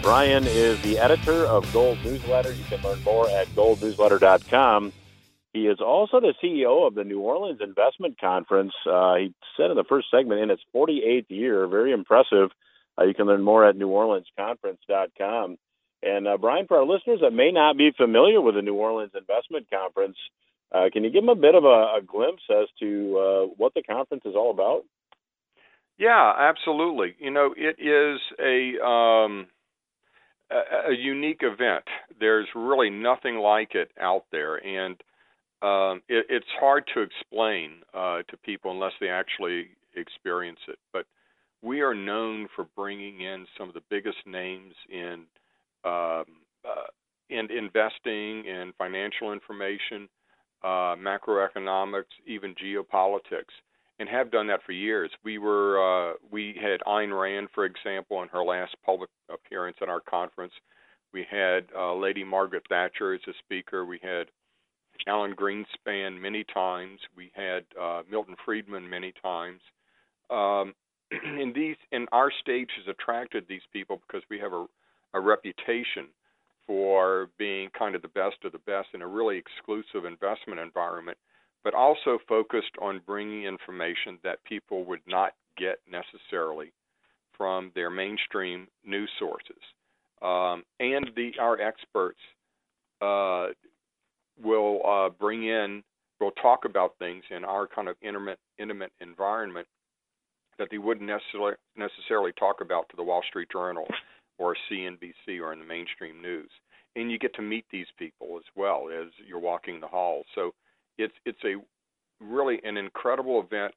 Brien 0.00 0.44
is 0.46 0.80
the 0.82 1.00
editor 1.00 1.44
of 1.44 1.70
Gold 1.72 1.98
Newsletter. 2.04 2.52
You 2.52 2.62
can 2.66 2.80
learn 2.82 3.02
more 3.02 3.28
at 3.28 3.48
goldnewsletter.com. 3.48 4.92
He 5.52 5.66
is 5.66 5.80
also 5.80 6.20
the 6.20 6.34
CEO 6.40 6.86
of 6.86 6.94
the 6.94 7.02
New 7.02 7.18
Orleans 7.18 7.58
Investment 7.60 8.16
Conference. 8.20 8.72
Uh, 8.88 9.16
he 9.16 9.34
said 9.56 9.72
in 9.72 9.76
the 9.76 9.82
first 9.82 10.06
segment, 10.08 10.40
in 10.40 10.52
its 10.52 10.62
48th 10.72 11.28
year, 11.28 11.66
very 11.66 11.90
impressive. 11.90 12.50
Uh, 12.96 13.02
you 13.02 13.14
can 13.14 13.26
learn 13.26 13.42
more 13.42 13.66
at 13.66 13.74
NewOrleansConference.com. 13.74 15.58
And 16.04 16.28
uh, 16.28 16.36
Brien, 16.36 16.68
for 16.68 16.76
our 16.76 16.86
listeners 16.86 17.22
that 17.22 17.32
may 17.32 17.50
not 17.50 17.76
be 17.76 17.90
familiar 17.90 18.40
with 18.40 18.54
the 18.54 18.62
New 18.62 18.76
Orleans 18.76 19.14
Investment 19.18 19.66
Conference, 19.68 20.16
uh, 20.72 20.88
can 20.92 21.04
you 21.04 21.10
give 21.10 21.22
them 21.22 21.28
a 21.28 21.40
bit 21.40 21.54
of 21.54 21.64
a, 21.64 21.98
a 21.98 22.00
glimpse 22.06 22.42
as 22.50 22.68
to 22.80 23.18
uh, 23.18 23.54
what 23.56 23.74
the 23.74 23.82
conference 23.82 24.24
is 24.24 24.34
all 24.34 24.50
about? 24.50 24.84
Yeah, 25.98 26.32
absolutely. 26.38 27.14
You 27.18 27.30
know, 27.30 27.54
it 27.56 27.76
is 27.78 28.20
a 28.40 28.84
um, 28.84 29.46
a, 30.50 30.90
a 30.90 30.94
unique 30.94 31.42
event. 31.42 31.84
There's 32.18 32.48
really 32.54 32.90
nothing 32.90 33.36
like 33.36 33.74
it 33.74 33.90
out 34.00 34.24
there, 34.32 34.56
and 34.56 34.96
um, 35.62 36.02
it, 36.08 36.26
it's 36.28 36.46
hard 36.58 36.84
to 36.94 37.02
explain 37.02 37.82
uh, 37.94 38.22
to 38.28 38.36
people 38.44 38.70
unless 38.70 38.92
they 39.00 39.08
actually 39.08 39.68
experience 39.94 40.58
it. 40.68 40.78
But 40.92 41.06
we 41.62 41.80
are 41.82 41.94
known 41.94 42.48
for 42.56 42.66
bringing 42.76 43.20
in 43.20 43.46
some 43.56 43.68
of 43.68 43.74
the 43.74 43.82
biggest 43.88 44.18
names 44.26 44.74
in 44.90 45.24
um, 45.84 46.24
uh, 46.64 46.88
in 47.30 47.50
investing, 47.50 48.44
in 48.44 48.72
financial 48.76 49.32
information, 49.32 50.08
uh, 50.64 50.96
macroeconomics, 50.96 52.04
even 52.26 52.54
geopolitics, 52.54 53.52
and 53.98 54.08
have 54.08 54.30
done 54.30 54.46
that 54.48 54.62
for 54.64 54.72
years. 54.72 55.10
We 55.24 55.38
were 55.38 56.12
uh, 56.12 56.14
we 56.30 56.56
had 56.60 56.80
Ayn 56.86 57.18
Rand, 57.18 57.48
for 57.54 57.64
example, 57.64 58.22
in 58.22 58.28
her 58.28 58.42
last 58.42 58.74
public 58.84 59.10
appearance 59.32 59.76
at 59.82 59.88
our 59.88 60.00
conference. 60.00 60.52
We 61.12 61.26
had 61.30 61.66
uh, 61.76 61.94
Lady 61.94 62.24
Margaret 62.24 62.64
Thatcher 62.68 63.14
as 63.14 63.20
a 63.28 63.32
speaker. 63.44 63.84
We 63.84 64.00
had 64.02 64.28
Alan 65.06 65.34
Greenspan 65.34 66.20
many 66.20 66.44
times. 66.44 67.00
We 67.16 67.30
had 67.34 67.64
uh, 67.80 68.02
Milton 68.10 68.36
Friedman 68.44 68.88
many 68.88 69.12
times. 69.22 69.60
Um, 70.30 70.74
and 71.10 71.54
these 71.54 71.76
and 71.90 72.08
our 72.12 72.30
stage 72.40 72.70
has 72.78 72.88
attracted 72.88 73.46
these 73.48 73.62
people 73.72 74.00
because 74.06 74.22
we 74.30 74.38
have 74.38 74.52
a, 74.52 74.66
a 75.14 75.20
reputation 75.20 76.08
for 76.66 77.28
being 77.38 77.68
kind 77.76 77.94
of 77.94 78.02
the 78.02 78.08
best 78.08 78.36
of 78.44 78.52
the 78.52 78.58
best 78.58 78.88
in 78.94 79.02
a 79.02 79.06
really 79.06 79.36
exclusive 79.36 80.04
investment 80.04 80.60
environment, 80.60 81.18
but 81.64 81.74
also 81.74 82.18
focused 82.28 82.72
on 82.80 83.00
bringing 83.06 83.44
information 83.44 84.18
that 84.22 84.42
people 84.44 84.84
would 84.84 85.00
not 85.06 85.32
get 85.56 85.78
necessarily 85.90 86.72
from 87.36 87.72
their 87.74 87.90
mainstream 87.90 88.68
news 88.84 89.10
sources. 89.18 89.62
Um, 90.22 90.62
and 90.78 91.10
the 91.16 91.32
our 91.40 91.60
experts 91.60 92.20
uh, 93.00 93.48
will 94.40 94.80
uh, 94.86 95.08
bring 95.10 95.44
in, 95.44 95.82
will 96.20 96.30
talk 96.32 96.64
about 96.64 96.94
things 96.98 97.24
in 97.34 97.44
our 97.44 97.66
kind 97.66 97.88
of 97.88 97.96
intimate, 98.02 98.38
intimate 98.58 98.92
environment 99.00 99.66
that 100.58 100.68
they 100.70 100.78
wouldn't 100.78 101.08
necessarily 101.08 101.56
necessarily 101.76 102.32
talk 102.38 102.60
about 102.60 102.88
to 102.90 102.96
the 102.96 103.02
Wall 103.02 103.22
Street 103.28 103.48
Journal 103.50 103.86
or 104.42 104.56
CNBC 104.70 105.40
or 105.40 105.52
in 105.52 105.60
the 105.60 105.64
mainstream 105.64 106.20
news. 106.20 106.50
And 106.96 107.10
you 107.10 107.18
get 107.18 107.34
to 107.36 107.42
meet 107.42 107.64
these 107.70 107.86
people 107.98 108.36
as 108.36 108.44
well 108.54 108.88
as 108.90 109.08
you're 109.26 109.38
walking 109.38 109.80
the 109.80 109.86
halls. 109.86 110.26
So 110.34 110.52
it's 110.98 111.14
it's 111.24 111.42
a 111.44 111.54
really 112.20 112.60
an 112.64 112.76
incredible 112.76 113.40
event 113.40 113.74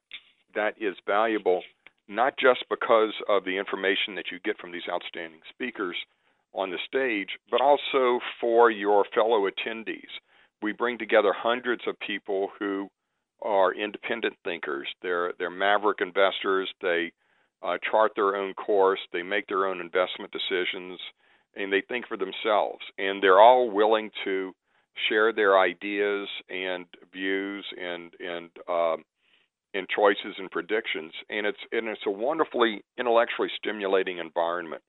that 0.54 0.74
is 0.80 0.94
valuable 1.06 1.62
not 2.08 2.34
just 2.38 2.64
because 2.70 3.14
of 3.28 3.44
the 3.44 3.58
information 3.58 4.14
that 4.14 4.26
you 4.30 4.38
get 4.44 4.58
from 4.58 4.72
these 4.72 4.88
outstanding 4.90 5.40
speakers 5.50 5.96
on 6.54 6.70
the 6.70 6.78
stage, 6.86 7.30
but 7.50 7.60
also 7.60 8.20
for 8.40 8.70
your 8.70 9.04
fellow 9.14 9.48
attendees. 9.48 10.12
We 10.62 10.72
bring 10.72 10.98
together 10.98 11.32
hundreds 11.36 11.82
of 11.86 11.98
people 12.00 12.48
who 12.58 12.88
are 13.42 13.74
independent 13.74 14.34
thinkers. 14.44 14.88
They're 15.02 15.32
they're 15.38 15.50
maverick 15.50 15.98
investors. 16.00 16.68
They 16.80 17.12
uh, 17.62 17.78
chart 17.90 18.12
their 18.14 18.36
own 18.36 18.54
course. 18.54 19.00
They 19.12 19.22
make 19.22 19.46
their 19.48 19.66
own 19.66 19.80
investment 19.80 20.32
decisions, 20.32 21.00
and 21.54 21.72
they 21.72 21.82
think 21.88 22.06
for 22.06 22.16
themselves. 22.16 22.84
And 22.98 23.22
they're 23.22 23.40
all 23.40 23.70
willing 23.70 24.10
to 24.24 24.52
share 25.08 25.32
their 25.32 25.58
ideas 25.58 26.28
and 26.48 26.86
views 27.12 27.64
and 27.80 28.12
and 28.20 28.50
um, 28.68 29.04
and 29.74 29.86
choices 29.88 30.36
and 30.38 30.50
predictions. 30.50 31.12
And 31.28 31.46
it's 31.46 31.58
and 31.72 31.88
it's 31.88 32.06
a 32.06 32.10
wonderfully 32.10 32.82
intellectually 32.98 33.50
stimulating 33.56 34.18
environment. 34.18 34.82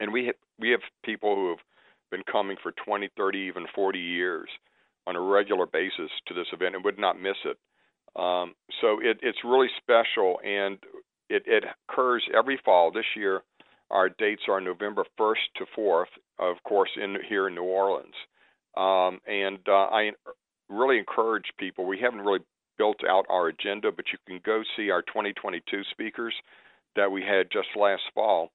And 0.00 0.12
we 0.12 0.26
have, 0.26 0.34
we 0.58 0.70
have 0.70 0.80
people 1.04 1.34
who 1.34 1.48
have 1.50 1.58
been 2.10 2.22
coming 2.30 2.56
for 2.62 2.72
20, 2.72 3.08
30, 3.16 3.38
even 3.38 3.66
40 3.74 3.98
years 3.98 4.48
on 5.06 5.16
a 5.16 5.20
regular 5.20 5.66
basis 5.66 6.10
to 6.26 6.34
this 6.34 6.46
event 6.52 6.74
and 6.74 6.84
would 6.84 6.98
not 6.98 7.20
miss 7.20 7.36
it. 7.44 7.58
Um, 8.16 8.54
so 8.80 9.00
it, 9.00 9.18
it's 9.22 9.38
really 9.44 9.68
special, 9.78 10.38
and 10.44 10.78
it, 11.28 11.42
it 11.46 11.64
occurs 11.88 12.24
every 12.36 12.60
fall. 12.64 12.90
This 12.90 13.04
year, 13.16 13.42
our 13.90 14.08
dates 14.08 14.42
are 14.48 14.60
November 14.60 15.04
1st 15.18 15.34
to 15.56 15.64
4th, 15.76 16.12
of 16.38 16.56
course, 16.64 16.90
in 16.96 17.16
here 17.28 17.48
in 17.48 17.54
New 17.54 17.62
Orleans. 17.62 18.14
Um, 18.76 19.20
and 19.26 19.58
uh, 19.66 19.72
I 19.72 20.12
really 20.68 20.98
encourage 20.98 21.46
people. 21.58 21.86
We 21.86 21.98
haven't 21.98 22.20
really 22.20 22.44
built 22.76 22.98
out 23.08 23.26
our 23.28 23.48
agenda, 23.48 23.90
but 23.90 24.06
you 24.12 24.18
can 24.26 24.40
go 24.44 24.62
see 24.76 24.90
our 24.90 25.02
2022 25.02 25.82
speakers 25.90 26.34
that 26.96 27.10
we 27.10 27.22
had 27.22 27.50
just 27.50 27.68
last 27.76 28.02
fall 28.14 28.50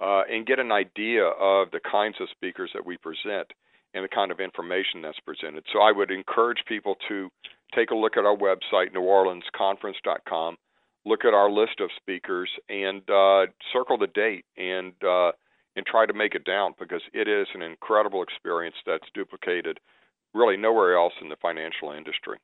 uh, 0.00 0.22
and 0.30 0.46
get 0.46 0.58
an 0.58 0.72
idea 0.72 1.24
of 1.24 1.70
the 1.70 1.80
kinds 1.80 2.16
of 2.20 2.28
speakers 2.30 2.70
that 2.74 2.86
we 2.86 2.96
present 2.98 3.50
and 3.94 4.04
the 4.04 4.08
kind 4.08 4.30
of 4.30 4.38
information 4.38 5.02
that's 5.02 5.18
presented. 5.20 5.64
So 5.72 5.80
I 5.80 5.92
would 5.92 6.10
encourage 6.10 6.58
people 6.68 6.96
to 7.08 7.30
take 7.74 7.90
a 7.90 7.94
look 7.94 8.16
at 8.16 8.24
our 8.24 8.36
website, 8.36 8.94
neworleansconference.com, 8.94 10.56
look 11.04 11.24
at 11.24 11.34
our 11.34 11.50
list 11.50 11.80
of 11.80 11.90
speakers, 11.96 12.50
and 12.68 13.02
uh, 13.10 13.46
circle 13.72 13.98
the 13.98 14.06
date 14.06 14.44
and 14.56 14.92
uh, 15.06 15.32
and 15.76 15.86
try 15.86 16.06
to 16.06 16.12
make 16.12 16.34
it 16.34 16.44
down 16.44 16.74
because 16.78 17.02
it 17.12 17.28
is 17.28 17.46
an 17.54 17.62
incredible 17.62 18.22
experience 18.22 18.76
that's 18.86 19.06
duplicated 19.14 19.78
really 20.34 20.56
nowhere 20.56 20.96
else 20.96 21.14
in 21.22 21.28
the 21.28 21.36
financial 21.36 21.92
industry. 21.92 22.38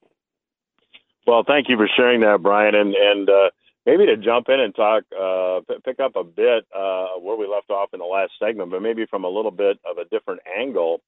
Well, 1.26 1.42
thank 1.46 1.68
you 1.68 1.76
for 1.76 1.88
sharing 1.96 2.20
that, 2.20 2.42
Brien, 2.42 2.74
and 2.74 2.94
and 2.94 3.28
uh, 3.28 3.50
maybe 3.86 4.06
to 4.06 4.16
jump 4.16 4.48
in 4.48 4.60
and 4.60 4.74
talk, 4.74 5.04
uh, 5.12 5.60
pick 5.84 6.00
up 6.00 6.16
a 6.16 6.24
bit 6.24 6.66
uh, 6.74 7.18
where 7.20 7.36
we 7.36 7.46
left 7.46 7.70
off 7.70 7.90
in 7.92 8.00
the 8.00 8.06
last 8.06 8.32
segment, 8.38 8.70
but 8.70 8.82
maybe 8.82 9.06
from 9.06 9.24
a 9.24 9.28
little 9.28 9.50
bit 9.50 9.78
of 9.88 9.98
a 9.98 10.04
different 10.06 10.40
angle 10.58 11.00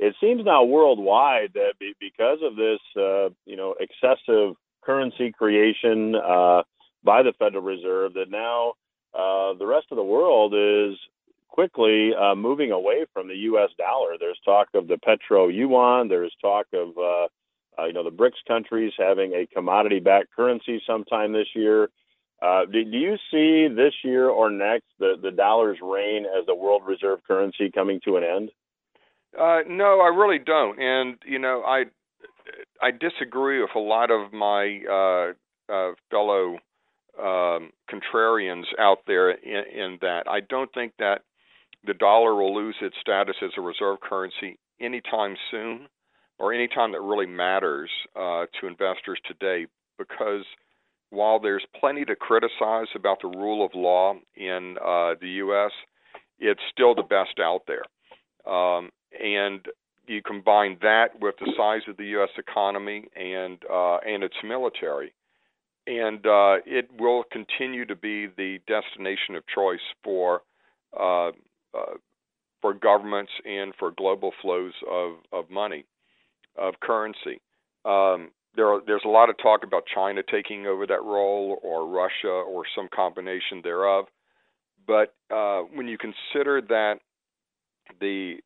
it 0.00 0.14
seems 0.18 0.44
now 0.44 0.64
worldwide 0.64 1.52
that 1.54 1.74
be, 1.78 1.92
because 2.00 2.38
of 2.42 2.56
this, 2.56 2.80
uh, 2.96 3.28
you 3.44 3.54
know, 3.54 3.74
excessive 3.78 4.56
currency 4.82 5.30
creation 5.30 6.14
uh, 6.14 6.62
by 7.04 7.22
the 7.22 7.32
Federal 7.38 7.62
Reserve, 7.62 8.14
that 8.14 8.30
now 8.30 8.74
uh, 9.14 9.54
the 9.58 9.66
rest 9.66 9.86
of 9.90 9.96
the 9.96 10.04
world 10.04 10.54
is 10.54 10.98
quickly 11.48 12.12
uh, 12.14 12.34
moving 12.34 12.70
away 12.70 13.06
from 13.12 13.28
the 13.28 13.34
U.S. 13.34 13.70
dollar. 13.76 14.16
There's 14.18 14.38
talk 14.44 14.68
of 14.74 14.88
the 14.88 14.98
petro 14.98 15.48
yuan. 15.48 16.08
There's 16.08 16.34
talk 16.40 16.66
of 16.72 16.96
uh, 16.96 17.28
uh, 17.78 17.86
you 17.86 17.92
know 17.92 18.04
the 18.04 18.10
BRICS 18.10 18.46
countries 18.46 18.92
having 18.96 19.32
a 19.32 19.46
commodity-backed 19.46 20.34
currency 20.34 20.80
sometime 20.86 21.32
this 21.32 21.48
year. 21.54 21.88
Uh, 22.42 22.64
do, 22.64 22.84
do, 22.84 22.96
you 22.96 23.16
see 23.30 23.68
this 23.74 23.92
year 24.02 24.30
or 24.30 24.48
next 24.48 24.86
the, 24.98 25.14
the 25.20 25.30
dollar's 25.30 25.78
reign 25.82 26.24
as 26.24 26.46
the 26.46 26.54
world 26.54 26.82
reserve 26.86 27.18
currency 27.26 27.70
coming 27.70 28.00
to 28.02 28.16
an 28.16 28.24
end? 28.24 28.50
Uh, 29.38 29.60
no, 29.68 30.00
I 30.00 30.08
really 30.08 30.38
don't. 30.38 30.80
And 30.80 31.18
you 31.26 31.38
know, 31.38 31.62
I 31.66 31.84
I 32.80 32.90
disagree 32.92 33.60
with 33.60 33.74
a 33.74 33.80
lot 33.80 34.10
of 34.10 34.32
my 34.32 34.80
uh, 34.90 35.72
uh, 35.72 35.92
fellow 36.10 36.58
um, 37.20 37.70
contrarians 37.90 38.64
out 38.78 38.98
there 39.06 39.30
in, 39.30 39.64
in 39.72 39.98
that 40.00 40.24
I 40.28 40.40
don't 40.40 40.72
think 40.72 40.92
that 40.98 41.22
the 41.86 41.94
dollar 41.94 42.34
will 42.34 42.54
lose 42.54 42.76
its 42.80 42.96
status 43.00 43.36
as 43.42 43.50
a 43.56 43.60
reserve 43.60 44.00
currency 44.00 44.58
anytime 44.80 45.36
soon, 45.50 45.88
or 46.38 46.52
anytime 46.52 46.92
that 46.92 47.00
really 47.00 47.26
matters 47.26 47.90
uh, 48.16 48.46
to 48.60 48.66
investors 48.66 49.20
today, 49.26 49.66
because 49.98 50.44
while 51.10 51.40
there's 51.40 51.64
plenty 51.78 52.04
to 52.04 52.16
criticize 52.16 52.86
about 52.94 53.18
the 53.20 53.28
rule 53.28 53.64
of 53.64 53.72
law 53.74 54.14
in 54.36 54.76
uh, 54.78 55.14
the 55.20 55.28
U.S., 55.44 55.72
it's 56.38 56.60
still 56.72 56.94
the 56.94 57.02
best 57.02 57.38
out 57.40 57.62
there. 57.66 57.82
Um, 58.52 58.90
and 59.22 59.66
you 60.06 60.22
combine 60.22 60.78
that 60.82 61.20
with 61.20 61.34
the 61.40 61.52
size 61.56 61.82
of 61.88 61.96
the 61.96 62.06
U.S. 62.06 62.30
economy 62.38 63.04
and 63.14 63.58
uh, 63.70 63.98
and 63.98 64.24
its 64.24 64.34
military, 64.42 65.12
and 65.86 66.24
uh, 66.26 66.56
it 66.66 66.88
will 66.98 67.24
continue 67.30 67.84
to 67.86 67.96
be 67.96 68.26
the 68.26 68.58
destination 68.66 69.34
of 69.34 69.42
choice 69.46 69.80
for 70.04 70.42
uh, 70.98 71.28
uh, 71.28 71.96
for 72.60 72.74
governments 72.74 73.32
and 73.44 73.72
for 73.78 73.90
global 73.90 74.32
flows 74.42 74.74
of, 74.90 75.14
of 75.32 75.50
money, 75.50 75.84
of 76.58 76.74
currency. 76.80 77.40
Um, 77.84 78.30
there 78.54 78.68
are, 78.68 78.80
there's 78.86 79.02
a 79.04 79.08
lot 79.08 79.30
of 79.30 79.36
talk 79.38 79.64
about 79.64 79.84
China 79.94 80.22
taking 80.30 80.66
over 80.66 80.86
that 80.86 81.02
role, 81.02 81.58
or 81.62 81.86
Russia, 81.86 82.28
or 82.28 82.64
some 82.74 82.88
combination 82.94 83.60
thereof. 83.62 84.06
But 84.86 85.14
uh, 85.34 85.60
when 85.72 85.88
you 85.88 85.96
consider 85.96 86.60
that 86.68 86.96
the 88.00 88.36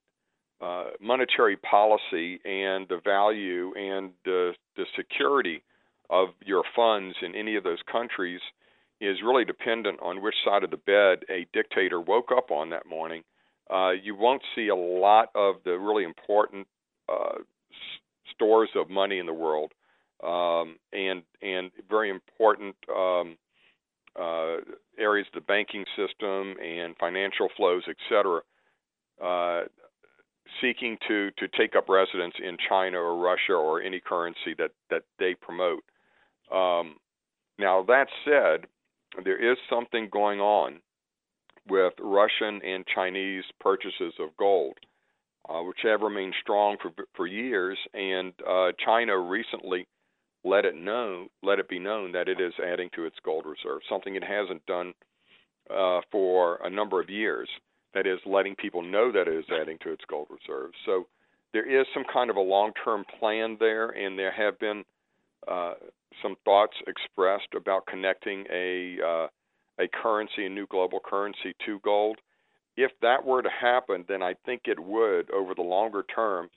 uh, 0.60 0.90
monetary 1.00 1.56
policy 1.56 2.40
and 2.44 2.86
the 2.88 3.00
value 3.02 3.72
and 3.76 4.10
the, 4.24 4.52
the 4.76 4.84
security 4.96 5.62
of 6.10 6.28
your 6.44 6.62
funds 6.74 7.16
in 7.22 7.34
any 7.34 7.56
of 7.56 7.64
those 7.64 7.78
countries, 7.90 8.40
is 9.00 9.18
really 9.24 9.44
dependent 9.44 9.98
on 10.00 10.22
which 10.22 10.34
side 10.44 10.64
of 10.64 10.70
the 10.70 10.76
bed 10.76 11.24
a 11.28 11.46
dictator 11.52 12.00
woke 12.00 12.30
up 12.34 12.50
on 12.50 12.70
that 12.70 12.86
morning. 12.86 13.22
Uh, 13.70 13.90
you 13.90 14.14
won't 14.14 14.42
see 14.54 14.68
a 14.68 14.74
lot 14.74 15.28
of 15.34 15.56
the 15.64 15.78
really 15.78 16.04
important 16.04 16.66
uh, 17.08 17.38
stores 18.34 18.70
of 18.74 18.90
money 18.90 19.18
in 19.18 19.26
the 19.26 19.32
world, 19.32 19.72
um, 20.22 20.76
and 20.92 21.22
and 21.42 21.70
very 21.88 22.10
important 22.10 22.74
um, 22.94 23.36
uh, 24.18 24.56
areas 24.98 25.26
of 25.34 25.42
the 25.42 25.46
banking 25.46 25.84
system 25.96 26.54
and 26.62 26.94
financial 26.98 27.48
flows, 27.56 27.82
etc., 27.88 28.40
uh, 29.22 29.62
seeking 30.60 30.96
to 31.08 31.30
to 31.38 31.48
take 31.58 31.74
up 31.74 31.88
residence 31.88 32.34
in 32.38 32.56
China 32.68 32.98
or 32.98 33.16
Russia 33.16 33.54
or 33.54 33.82
any 33.82 34.00
currency 34.00 34.54
that 34.58 34.70
that 34.90 35.02
they 35.18 35.34
promote. 35.34 35.82
Um, 36.52 36.96
now 37.58 37.84
that 37.84 38.06
said, 38.24 38.66
there 39.24 39.52
is 39.52 39.56
something 39.70 40.08
going 40.10 40.40
on 40.40 40.80
with 41.68 41.94
Russian 42.00 42.60
and 42.62 42.84
Chinese 42.86 43.44
purchases 43.60 44.12
of 44.20 44.36
gold, 44.36 44.74
uh, 45.48 45.62
which 45.62 45.78
have 45.82 46.00
remained 46.02 46.34
strong 46.40 46.76
for 46.82 46.90
for 47.14 47.26
years, 47.26 47.78
and 47.94 48.32
uh, 48.48 48.72
China 48.84 49.18
recently 49.18 49.86
let 50.44 50.64
it 50.64 50.74
know 50.74 51.28
let 51.42 51.58
it 51.58 51.68
be 51.68 51.78
known 51.78 52.12
that 52.12 52.28
it 52.28 52.40
is 52.40 52.52
adding 52.62 52.90
to 52.94 53.06
its 53.06 53.16
gold 53.24 53.46
reserve, 53.46 53.80
something 53.88 54.14
it 54.14 54.24
hasn't 54.24 54.64
done 54.66 54.92
uh, 55.70 56.00
for 56.10 56.60
a 56.64 56.70
number 56.70 57.00
of 57.00 57.08
years. 57.08 57.48
That 57.94 58.06
is, 58.08 58.18
letting 58.26 58.56
people 58.56 58.82
know 58.82 59.12
that 59.12 59.28
it 59.28 59.34
is 59.34 59.44
adding 59.50 59.78
to 59.84 59.92
its 59.92 60.04
gold 60.10 60.26
reserves. 60.28 60.74
So 60.84 61.06
there 61.52 61.80
is 61.80 61.86
some 61.94 62.02
kind 62.12 62.28
of 62.28 62.34
a 62.36 62.40
long-term 62.40 63.04
plan 63.20 63.56
there, 63.60 63.90
and 63.90 64.18
there 64.18 64.32
have 64.32 64.58
been 64.58 64.84
uh, 65.48 65.74
some 66.22 66.36
thoughts 66.44 66.76
expressed 66.86 67.54
about 67.56 67.86
connecting 67.86 68.46
a 68.52 68.98
uh, 69.04 69.26
a 69.80 69.88
currency, 69.88 70.46
a 70.46 70.48
new 70.48 70.66
global 70.66 71.00
currency, 71.04 71.54
to 71.66 71.80
gold. 71.80 72.18
If 72.76 72.92
that 73.02 73.24
were 73.24 73.42
to 73.42 73.50
happen, 73.50 74.04
then 74.08 74.22
I 74.22 74.34
think 74.46 74.62
it 74.66 74.78
would, 74.78 75.30
over 75.30 75.54
the 75.54 75.62
longer 75.62 76.04
term, 76.14 76.48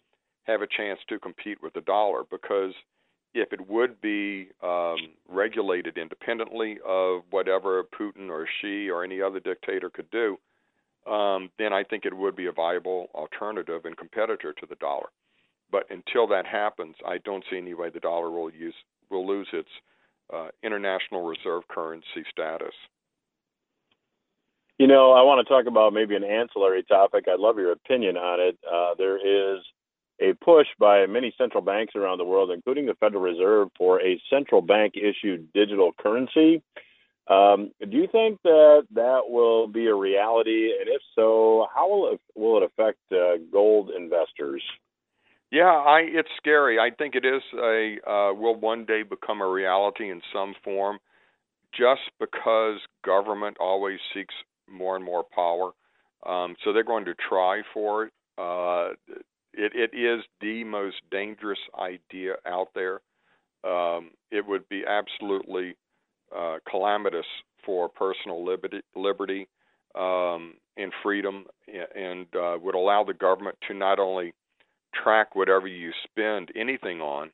have 0.43 0.61
a 0.61 0.67
chance 0.67 0.99
to 1.09 1.19
compete 1.19 1.61
with 1.61 1.73
the 1.73 1.81
dollar 1.81 2.23
because 2.29 2.73
if 3.33 3.53
it 3.53 3.69
would 3.69 3.99
be 4.01 4.47
um, 4.63 4.97
regulated 5.27 5.97
independently 5.97 6.77
of 6.85 7.21
whatever 7.29 7.83
Putin 7.83 8.29
or 8.29 8.47
Xi 8.61 8.89
or 8.89 9.03
any 9.03 9.21
other 9.21 9.39
dictator 9.39 9.89
could 9.89 10.09
do, 10.09 10.37
um, 11.11 11.49
then 11.59 11.73
I 11.73 11.83
think 11.83 12.05
it 12.05 12.15
would 12.15 12.35
be 12.35 12.47
a 12.47 12.51
viable 12.51 13.09
alternative 13.13 13.85
and 13.85 13.95
competitor 13.95 14.53
to 14.53 14.65
the 14.65 14.75
dollar. 14.75 15.07
But 15.71 15.83
until 15.89 16.27
that 16.27 16.45
happens, 16.45 16.95
I 17.05 17.17
don't 17.19 17.43
see 17.49 17.57
any 17.57 17.73
way 17.73 17.89
the 17.89 17.99
dollar 17.99 18.29
will 18.29 18.51
use 18.51 18.75
will 19.09 19.27
lose 19.27 19.47
its 19.53 19.69
uh, 20.33 20.49
international 20.63 21.25
reserve 21.25 21.63
currency 21.69 22.25
status. 22.31 22.73
You 24.77 24.85
know, 24.85 25.11
I 25.13 25.23
want 25.23 25.45
to 25.45 25.51
talk 25.51 25.65
about 25.65 25.93
maybe 25.93 26.15
an 26.15 26.23
ancillary 26.23 26.83
topic. 26.83 27.25
I'd 27.27 27.39
love 27.39 27.57
your 27.57 27.71
opinion 27.71 28.15
on 28.17 28.39
it. 28.39 28.57
Uh, 28.69 28.93
there 28.97 29.17
is 29.17 29.63
a 30.19 30.33
push 30.43 30.67
by 30.79 31.05
many 31.05 31.33
central 31.37 31.63
banks 31.63 31.95
around 31.95 32.17
the 32.17 32.25
world, 32.25 32.51
including 32.51 32.85
the 32.85 32.93
Federal 32.95 33.21
Reserve, 33.21 33.69
for 33.77 34.01
a 34.01 34.21
central 34.29 34.61
bank 34.61 34.93
issued 34.95 35.51
digital 35.53 35.93
currency. 35.99 36.61
Um, 37.27 37.71
do 37.79 37.97
you 37.97 38.07
think 38.11 38.39
that 38.43 38.87
that 38.93 39.21
will 39.27 39.67
be 39.67 39.87
a 39.87 39.95
reality? 39.95 40.71
And 40.79 40.87
if 40.87 41.01
so, 41.15 41.67
how 41.73 41.89
will 41.89 42.13
it, 42.13 42.21
will 42.35 42.57
it 42.57 42.63
affect 42.63 42.99
uh, 43.11 43.37
gold 43.51 43.89
investors? 43.89 44.63
Yeah, 45.51 45.71
I 45.71 46.01
it's 46.01 46.29
scary. 46.37 46.77
I 46.79 46.89
think 46.91 47.15
it 47.15 47.25
is 47.25 47.41
a 47.55 47.97
uh, 48.09 48.33
will 48.33 48.55
one 48.59 48.85
day 48.85 49.03
become 49.03 49.41
a 49.41 49.47
reality 49.47 50.11
in 50.11 50.21
some 50.33 50.53
form, 50.63 50.99
just 51.73 52.01
because 52.19 52.79
government 53.05 53.57
always 53.59 53.99
seeks 54.13 54.35
more 54.69 54.95
and 54.95 55.05
more 55.05 55.23
power. 55.23 55.71
Um, 56.25 56.55
so 56.63 56.73
they're 56.73 56.83
going 56.83 57.05
to 57.05 57.15
try 57.29 57.61
for 57.73 58.05
it. 58.05 58.13
Uh, 58.37 58.89
it. 59.53 59.73
It 59.75 59.97
is 59.97 60.23
the 60.41 60.63
most 60.63 60.97
dangerous 61.11 61.59
idea 61.79 62.35
out 62.45 62.69
there. 62.75 63.01
Um, 63.63 64.11
it 64.31 64.45
would 64.47 64.67
be 64.69 64.83
absolutely 64.87 65.75
uh, 66.35 66.57
calamitous 66.69 67.25
for 67.65 67.89
personal 67.89 68.45
liberty, 68.45 68.81
liberty 68.95 69.47
um, 69.95 70.55
and 70.77 70.91
freedom, 71.03 71.45
and 71.95 72.27
uh, 72.35 72.57
would 72.61 72.75
allow 72.75 73.03
the 73.03 73.13
government 73.13 73.57
to 73.67 73.73
not 73.73 73.99
only 73.99 74.33
track 74.93 75.35
whatever 75.35 75.67
you 75.67 75.91
spend 76.03 76.51
anything 76.55 77.01
on, 77.01 77.31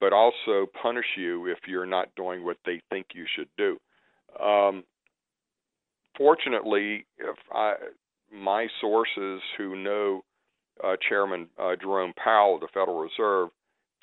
but 0.00 0.12
also 0.12 0.66
punish 0.80 1.06
you 1.16 1.46
if 1.46 1.58
you're 1.66 1.86
not 1.86 2.14
doing 2.16 2.44
what 2.44 2.56
they 2.64 2.80
think 2.90 3.06
you 3.14 3.24
should 3.36 3.48
do. 3.56 3.78
Um, 4.42 4.84
fortunately, 6.16 7.06
if 7.18 7.36
I, 7.52 7.74
my 8.32 8.66
sources 8.80 9.40
who 9.56 9.76
know 9.76 10.24
uh, 10.82 10.96
Chairman 11.08 11.48
uh, 11.58 11.76
Jerome 11.80 12.14
Powell 12.22 12.56
of 12.56 12.60
the 12.62 12.68
Federal 12.72 12.98
Reserve 12.98 13.50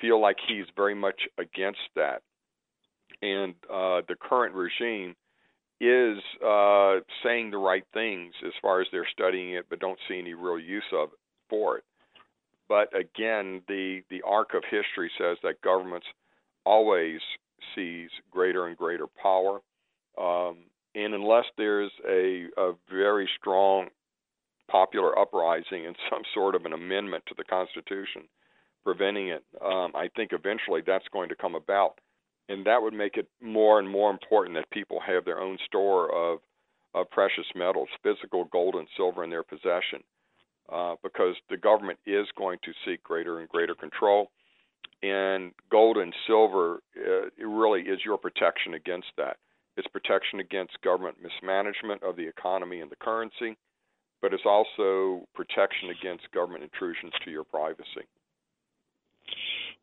feel 0.00 0.20
like 0.20 0.36
he's 0.48 0.66
very 0.76 0.94
much 0.94 1.20
against 1.38 1.80
that, 1.96 2.22
and 3.22 3.54
uh, 3.64 4.00
the 4.08 4.16
current 4.20 4.54
regime 4.54 5.14
is 5.80 6.18
uh, 6.46 6.96
saying 7.22 7.50
the 7.50 7.58
right 7.58 7.84
things 7.92 8.34
as 8.46 8.52
far 8.60 8.80
as 8.80 8.86
they're 8.92 9.08
studying 9.12 9.54
it, 9.54 9.66
but 9.68 9.80
don't 9.80 9.98
see 10.08 10.18
any 10.18 10.34
real 10.34 10.58
use 10.58 10.84
of 10.92 11.08
it 11.08 11.18
for 11.48 11.78
it. 11.78 11.84
But 12.70 12.96
again, 12.96 13.62
the 13.66 14.02
the 14.10 14.22
arc 14.22 14.54
of 14.54 14.62
history 14.62 15.10
says 15.18 15.38
that 15.42 15.60
governments 15.60 16.06
always 16.64 17.20
seize 17.74 18.10
greater 18.30 18.68
and 18.68 18.76
greater 18.76 19.08
power. 19.08 19.60
Um, 20.16 20.58
and 20.94 21.12
unless 21.12 21.46
there's 21.58 21.90
a, 22.08 22.46
a 22.56 22.72
very 22.88 23.28
strong 23.40 23.88
popular 24.70 25.18
uprising 25.18 25.84
and 25.84 25.96
some 26.10 26.22
sort 26.32 26.54
of 26.54 26.64
an 26.64 26.72
amendment 26.72 27.24
to 27.26 27.34
the 27.36 27.44
Constitution 27.44 28.22
preventing 28.84 29.28
it, 29.28 29.44
um, 29.60 29.92
I 29.96 30.08
think 30.14 30.30
eventually 30.32 30.80
that's 30.86 31.08
going 31.12 31.28
to 31.30 31.34
come 31.34 31.56
about. 31.56 31.98
And 32.48 32.64
that 32.66 32.80
would 32.80 32.94
make 32.94 33.16
it 33.16 33.28
more 33.42 33.80
and 33.80 33.88
more 33.88 34.10
important 34.10 34.56
that 34.56 34.70
people 34.70 35.00
have 35.04 35.24
their 35.24 35.40
own 35.40 35.58
store 35.66 36.12
of, 36.14 36.38
of 36.94 37.10
precious 37.10 37.46
metals, 37.54 37.88
physical 38.02 38.44
gold 38.44 38.76
and 38.76 38.88
silver 38.96 39.22
in 39.22 39.30
their 39.30 39.42
possession, 39.42 40.02
uh, 40.72 40.94
because 41.02 41.34
the 41.48 41.56
government 41.56 41.98
is 42.06 42.26
going 42.36 42.58
to 42.64 42.72
seek 42.84 43.02
greater 43.02 43.40
and 43.40 43.48
greater 43.48 43.74
control. 43.74 44.30
And 45.02 45.52
gold 45.70 45.96
and 45.96 46.14
silver 46.26 46.80
uh, 46.96 47.26
it 47.36 47.46
really 47.46 47.82
is 47.82 48.00
your 48.04 48.18
protection 48.18 48.74
against 48.74 49.08
that. 49.16 49.38
It's 49.76 49.88
protection 49.88 50.40
against 50.40 50.80
government 50.82 51.16
mismanagement 51.22 52.02
of 52.02 52.16
the 52.16 52.26
economy 52.26 52.80
and 52.80 52.90
the 52.90 52.96
currency, 52.96 53.56
but 54.20 54.34
it's 54.34 54.44
also 54.44 55.26
protection 55.34 55.90
against 55.90 56.30
government 56.32 56.64
intrusions 56.64 57.12
to 57.24 57.30
your 57.30 57.44
privacy. 57.44 58.04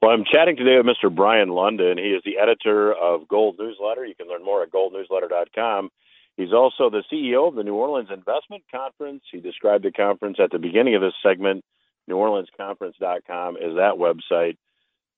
Well, 0.01 0.11
I'm 0.11 0.25
chatting 0.31 0.55
today 0.55 0.77
with 0.77 0.85
Mr. 0.85 1.13
Brien 1.13 1.49
Lundin. 1.49 1.97
He 1.97 2.11
is 2.11 2.21
the 2.23 2.37
editor 2.37 2.93
of 2.93 3.27
Gold 3.27 3.57
Newsletter. 3.57 4.05
You 4.05 4.13
can 4.13 4.27
learn 4.27 4.45
more 4.45 4.61
at 4.61 4.71
goldnewsletter.com. 4.71 5.89
He's 6.37 6.53
also 6.53 6.89
the 6.89 7.03
CEO 7.11 7.47
of 7.47 7.55
the 7.55 7.63
New 7.63 7.73
Orleans 7.73 8.09
Investment 8.13 8.63
Conference. 8.71 9.23
He 9.31 9.39
described 9.39 9.83
the 9.83 9.91
conference 9.91 10.37
at 10.39 10.51
the 10.51 10.59
beginning 10.59 10.95
of 10.95 11.01
this 11.01 11.15
segment. 11.23 11.65
NewOrleansConference.com 12.09 13.57
is 13.57 13.75
that 13.75 13.95
website. 13.97 14.55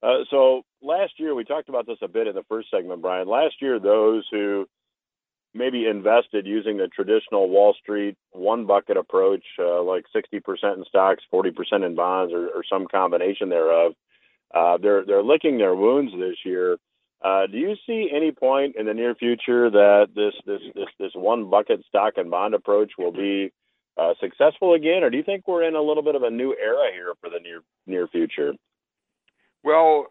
Uh, 0.02 0.24
so 0.32 0.64
last 0.82 1.14
year, 1.18 1.36
we 1.36 1.44
talked 1.44 1.68
about 1.68 1.86
this 1.86 1.98
a 2.02 2.08
bit 2.08 2.28
in 2.28 2.36
the 2.36 2.46
first 2.48 2.72
segment, 2.72 3.02
Brien. 3.02 3.28
Last 3.28 3.56
year, 3.62 3.80
those 3.80 4.26
who 4.32 4.66
maybe 5.54 5.88
invested 5.88 6.46
using 6.48 6.78
the 6.78 6.88
traditional 6.88 7.50
Wall 7.50 7.76
Street 7.82 8.16
one 8.32 8.66
bucket 8.66 8.96
approach, 8.96 9.44
uh, 9.60 9.82
like 9.84 10.06
60% 10.16 10.78
in 10.78 10.86
stocks, 10.86 11.24
40% 11.34 11.86
in 11.86 11.96
bonds, 11.96 12.34
or, 12.34 12.48
or 12.48 12.64
some 12.70 12.88
combination 12.88 13.50
thereof, 13.50 13.94
uh, 14.54 14.78
they're 14.78 15.06
they're 15.06 15.24
licking 15.24 15.58
their 15.58 15.76
wounds 15.76 16.12
this 16.18 16.38
year. 16.44 16.78
Uh, 17.22 17.48
do 17.48 17.58
you 17.58 17.76
see 17.86 18.10
any 18.16 18.32
point 18.32 18.76
in 18.78 18.86
the 18.86 18.94
near 18.94 19.14
future 19.14 19.70
that 19.70 20.08
this 20.16 20.34
this 20.46 20.62
this 20.74 20.88
this 21.00 21.12
one 21.16 21.50
bucket 21.50 21.84
stock 21.88 22.14
and 22.16 22.32
bond 22.32 22.54
approach 22.54 22.94
will 22.98 23.12
be 23.12 23.52
uh, 23.98 24.14
successful 24.22 24.74
again, 24.74 25.04
or 25.04 25.10
do 25.10 25.18
you 25.18 25.24
think 25.24 25.46
we're 25.48 25.68
in 25.68 25.76
a 25.76 25.82
little 25.82 26.04
bit 26.04 26.16
of 26.16 26.24
a 26.24 26.30
new 26.30 26.56
era 26.56 26.92
here 26.94 27.14
for 27.20 27.30
the 27.30 27.40
near 27.40 27.62
near 27.86 28.08
future? 28.08 28.54
Well, 29.64 30.08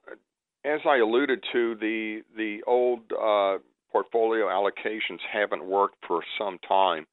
as 0.65 0.81
I 0.87 0.99
alluded 0.99 1.43
to, 1.53 1.75
the 1.77 2.21
the 2.37 2.59
old 2.67 3.01
uh, 3.13 3.59
portfolio 3.91 4.47
allocations 4.47 5.21
haven't 5.33 5.65
worked 5.65 5.97
for 6.07 6.23
some 6.39 6.59
time, 6.69 7.07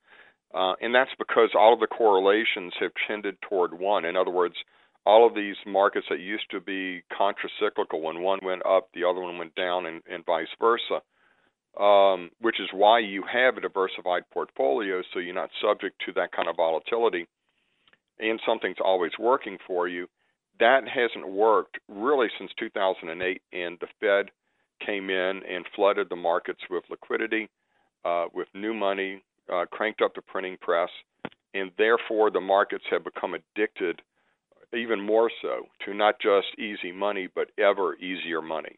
uh, 0.53 0.73
and 0.81 0.93
that's 0.93 1.11
because 1.17 1.51
all 1.57 1.73
of 1.73 1.79
the 1.79 1.87
correlations 1.87 2.73
have 2.81 2.91
tended 3.07 3.37
toward 3.47 3.79
one. 3.79 4.03
In 4.03 4.17
other 4.17 4.31
words, 4.31 4.55
all 5.05 5.27
of 5.27 5.35
these 5.35 5.55
markets 5.65 6.07
that 6.09 6.19
used 6.19 6.49
to 6.51 6.59
be 6.59 7.03
contracyclical, 7.11 8.01
when 8.01 8.21
one 8.21 8.39
went 8.43 8.65
up, 8.65 8.89
the 8.93 9.03
other 9.03 9.21
one 9.21 9.37
went 9.37 9.55
down, 9.55 9.85
and, 9.85 10.01
and 10.09 10.25
vice 10.25 10.47
versa. 10.59 11.01
Um, 11.79 12.31
which 12.39 12.59
is 12.61 12.69
why 12.73 12.99
you 12.99 13.23
have 13.31 13.57
a 13.57 13.61
diversified 13.61 14.23
portfolio, 14.31 15.01
so 15.13 15.19
you're 15.19 15.35
not 15.35 15.49
subject 15.61 16.01
to 16.05 16.13
that 16.13 16.31
kind 16.31 16.47
of 16.47 16.55
volatility, 16.55 17.27
and 18.19 18.39
something's 18.45 18.77
always 18.83 19.11
working 19.19 19.57
for 19.67 19.87
you 19.87 20.07
that 20.59 20.87
hasn't 20.87 21.27
worked 21.27 21.79
really 21.89 22.27
since 22.39 22.51
2008, 22.59 23.41
and 23.51 23.77
the 23.79 23.87
Fed 23.99 24.31
came 24.85 25.09
in 25.09 25.41
and 25.43 25.65
flooded 25.75 26.07
the 26.09 26.15
markets 26.15 26.61
with 26.69 26.83
liquidity. 26.89 27.49
uh, 28.05 28.27
with 28.33 28.47
new 28.53 28.73
money, 28.73 29.23
uh, 29.51 29.65
cranked 29.71 30.01
up 30.01 30.13
the 30.15 30.21
printing 30.21 30.57
press, 30.61 30.89
and 31.53 31.71
therefore 31.77 32.29
the 32.31 32.39
markets 32.39 32.83
have 32.89 33.03
become 33.03 33.33
addicted 33.33 34.01
even 34.75 35.01
more 35.01 35.31
so 35.41 35.67
to 35.85 35.93
not 35.93 36.19
just 36.19 36.47
easy 36.57 36.91
money, 36.91 37.27
but 37.33 37.49
ever 37.57 37.95
easier 37.95 38.41
money. 38.41 38.77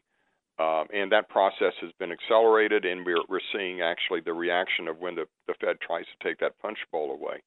Um, 0.58 0.86
and 0.92 1.12
that 1.12 1.28
process 1.28 1.72
has 1.80 1.92
been 2.00 2.10
accelerated, 2.10 2.84
and 2.84 3.06
we're, 3.06 3.22
we're 3.28 3.40
seeing 3.52 3.80
actually 3.80 4.20
the 4.20 4.32
reaction 4.32 4.88
of 4.88 4.98
when 4.98 5.14
the, 5.14 5.26
the 5.46 5.54
Fed 5.60 5.76
tries 5.80 6.04
to 6.04 6.28
take 6.28 6.40
that 6.40 6.58
punch 6.60 6.78
bowl 6.90 7.12
away. 7.12 7.42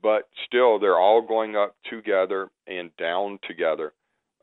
But 0.00 0.28
still, 0.46 0.78
they're 0.78 0.98
all 0.98 1.22
going 1.22 1.56
up 1.56 1.74
together 1.90 2.48
and 2.68 2.90
down 2.98 3.40
together, 3.48 3.92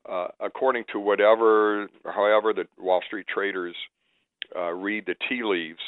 uh, 0.10 0.28
according 0.42 0.84
to 0.92 1.00
whatever, 1.00 1.88
however, 2.04 2.52
the 2.52 2.68
Wall 2.78 3.02
Street 3.08 3.28
traders 3.34 3.76
uh, 4.54 4.72
read 4.72 5.06
the 5.06 5.16
tea 5.30 5.44
leaves 5.44 5.80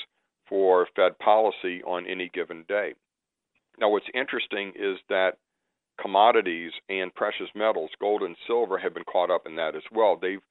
for 0.47 0.87
Fed 0.95 1.19
policy 1.19 1.83
on 1.83 2.07
any 2.07 2.29
given 2.33 2.63
day. 2.69 2.93
Now, 3.77 3.89
what's 3.89 4.05
interesting 4.13 4.69
is 4.69 4.97
that 5.09 5.31
commodities 6.01 6.71
and 6.89 7.13
precious 7.13 7.49
metals, 7.55 7.89
gold 7.99 8.21
and 8.21 8.35
silver, 8.47 8.77
have 8.77 8.93
been 8.93 9.03
caught 9.03 9.31
up 9.31 9.45
in 9.45 9.55
that 9.55 9.75
as 9.75 9.83
well. 9.91 10.17
They've 10.21 10.41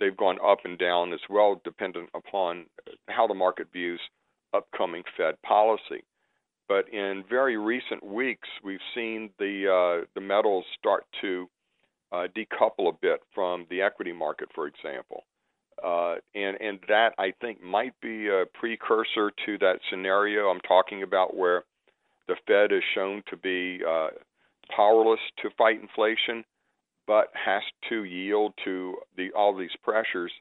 they've 0.00 0.16
gone 0.16 0.38
up 0.44 0.58
and 0.64 0.78
down 0.78 1.12
as 1.12 1.20
well, 1.28 1.60
dependent 1.64 2.10
upon 2.14 2.66
how 3.08 3.26
the 3.26 3.34
market 3.34 3.68
views 3.72 4.00
upcoming 4.54 5.02
Fed 5.16 5.40
policy. 5.42 6.04
But 6.68 6.88
in 6.88 7.24
very 7.28 7.56
recent 7.56 8.04
weeks, 8.04 8.48
we've 8.64 8.80
seen 8.94 9.30
the 9.38 10.02
uh, 10.02 10.06
the 10.14 10.20
metals 10.20 10.64
start 10.78 11.04
to 11.20 11.48
uh, 12.12 12.26
decouple 12.36 12.88
a 12.88 12.96
bit 13.00 13.20
from 13.34 13.66
the 13.70 13.82
equity 13.82 14.12
market, 14.12 14.48
for 14.54 14.66
example. 14.66 15.24
Uh, 15.82 16.16
and 16.34 16.56
and 16.60 16.78
that 16.88 17.14
I 17.18 17.32
think 17.40 17.62
might 17.62 17.98
be 18.00 18.28
a 18.28 18.44
precursor 18.54 19.32
to 19.46 19.58
that 19.58 19.80
scenario 19.90 20.48
I'm 20.48 20.60
talking 20.60 21.02
about, 21.02 21.36
where 21.36 21.64
the 22.28 22.36
Fed 22.46 22.72
is 22.72 22.82
shown 22.94 23.22
to 23.30 23.36
be 23.36 23.80
uh, 23.86 24.08
powerless 24.74 25.20
to 25.42 25.50
fight 25.56 25.80
inflation, 25.80 26.44
but 27.06 27.28
has 27.34 27.62
to 27.88 28.04
yield 28.04 28.54
to 28.64 28.96
the 29.16 29.30
all 29.32 29.56
these 29.56 29.74
pressures 29.82 30.32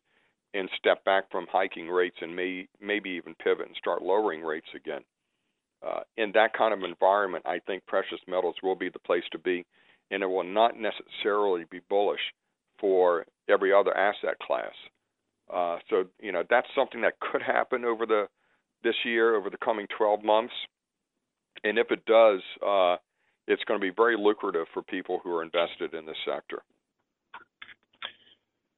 and 0.53 0.69
step 0.77 1.03
back 1.05 1.31
from 1.31 1.47
hiking 1.51 1.87
rates 1.87 2.17
and 2.21 2.35
may 2.35 2.67
maybe 2.81 3.11
even 3.11 3.35
pivot 3.35 3.67
and 3.67 3.75
start 3.77 4.01
lowering 4.01 4.41
rates 4.41 4.67
again. 4.75 5.01
Uh, 5.85 6.01
in 6.17 6.31
that 6.33 6.53
kind 6.53 6.73
of 6.73 6.83
environment, 6.83 7.43
I 7.47 7.59
think 7.59 7.85
precious 7.87 8.19
metals 8.27 8.55
will 8.61 8.75
be 8.75 8.89
the 8.89 8.99
place 8.99 9.23
to 9.31 9.39
be, 9.39 9.65
and 10.11 10.21
it 10.21 10.27
will 10.27 10.43
not 10.43 10.75
necessarily 10.77 11.65
be 11.71 11.79
bullish 11.89 12.19
for 12.79 13.25
every 13.49 13.73
other 13.73 13.95
asset 13.95 14.37
class. 14.39 14.73
Uh, 15.51 15.77
so 15.89 16.05
you 16.21 16.31
know 16.31 16.43
that's 16.49 16.67
something 16.75 17.01
that 17.01 17.19
could 17.19 17.41
happen 17.41 17.85
over 17.85 18.05
the 18.05 18.27
this 18.83 18.95
year, 19.05 19.35
over 19.35 19.49
the 19.49 19.57
coming 19.57 19.87
12 19.97 20.23
months, 20.23 20.53
and 21.63 21.77
if 21.77 21.91
it 21.91 22.03
does, 22.05 22.41
uh, 22.65 22.95
it's 23.51 23.63
going 23.65 23.79
to 23.79 23.85
be 23.85 23.93
very 23.95 24.17
lucrative 24.17 24.67
for 24.73 24.81
people 24.81 25.19
who 25.23 25.35
are 25.35 25.43
invested 25.43 25.93
in 25.93 26.05
this 26.05 26.17
sector. 26.25 26.61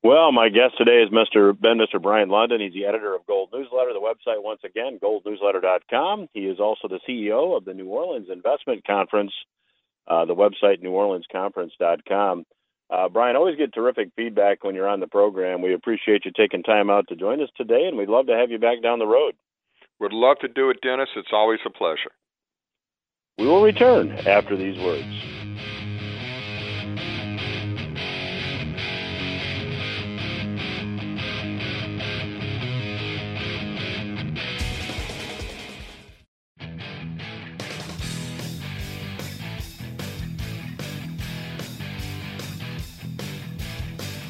Well, 0.04 0.34
my 0.34 0.50
guest 0.50 0.78
today 0.78 1.02
is 1.02 1.10
Mr. 1.10 1.58
Ben, 1.58 1.78
Mr. 1.78 2.02
Brien 2.02 2.28
Lundin. 2.28 2.60
He's 2.60 2.74
the 2.74 2.86
editor 2.86 3.16
of 3.16 3.26
Gold 3.26 3.52
Newsletter, 3.54 3.94
the 3.94 4.02
website 4.02 4.44
once 4.44 4.60
again, 4.66 5.00
goldnewsletter.com. 5.02 6.28
He 6.34 6.42
is 6.42 6.60
also 6.60 6.90
the 6.90 7.00
CEO 7.08 7.56
of 7.56 7.64
the 7.64 7.74
New 7.74 7.88
Orleans 7.88 8.28
Investment 8.30 8.86
Conference, 8.86 9.32
uh, 10.06 10.26
the 10.26 10.36
website 10.36 10.84
neworleansconference.com. 10.84 12.46
Uh, 12.90 13.10
Brien, 13.10 13.38
always 13.38 13.56
get 13.56 13.74
terrific 13.74 14.10
feedback 14.18 14.66
when 14.66 14.76
you're 14.76 14.90
on 14.90 15.00
the 15.00 15.08
program. 15.08 15.62
We 15.62 15.74
appreciate 15.74 16.26
you 16.26 16.32
taking 16.36 16.64
time 16.64 16.90
out 16.90 17.08
to 17.08 17.16
join 17.16 17.42
us 17.42 17.50
today, 17.56 17.86
and 17.88 17.98
we'd 17.98 18.10
love 18.10 18.28
to 18.28 18.36
have 18.36 18.52
you 18.52 18.60
back 18.60 18.84
down 18.84 19.00
the 19.00 19.08
road. 19.08 19.36
Would 20.02 20.12
love 20.12 20.38
to 20.42 20.50
do 20.50 20.70
it, 20.70 20.82
Dennis. 20.82 21.10
It's 21.16 21.32
always 21.32 21.60
a 21.66 21.70
pleasure. 21.70 22.12
We 23.40 23.48
will 23.48 23.64
return 23.64 24.12
after 24.28 24.56
these 24.56 24.78
words. 24.78 25.08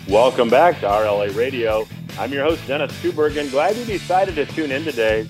Welcome 0.08 0.50
back 0.50 0.80
to 0.80 0.86
RLA 0.86 1.36
Radio. 1.36 1.86
I'm 2.18 2.32
your 2.32 2.46
host, 2.46 2.66
Dennis 2.68 2.94
Tubbergen. 3.02 3.52
Glad 3.52 3.76
you 3.76 3.84
decided 3.84 4.36
to 4.36 4.46
tune 4.46 4.72
in 4.72 4.86
today. 4.86 5.28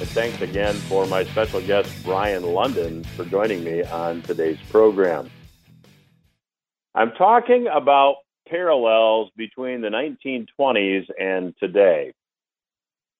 And 0.00 0.08
thanks 0.10 0.40
again 0.40 0.76
for 0.76 1.06
my 1.06 1.24
special 1.24 1.60
guest, 1.60 2.04
Brien 2.04 2.42
Lundin, 2.42 3.04
for 3.04 3.24
joining 3.24 3.64
me 3.64 3.82
on 3.82 4.22
today's 4.22 4.58
program. 4.70 5.28
I'm 6.94 7.10
talking 7.12 7.66
about 7.66 8.18
parallels 8.48 9.32
between 9.36 9.80
the 9.80 9.88
1920s 9.88 11.06
and 11.18 11.52
today. 11.58 12.12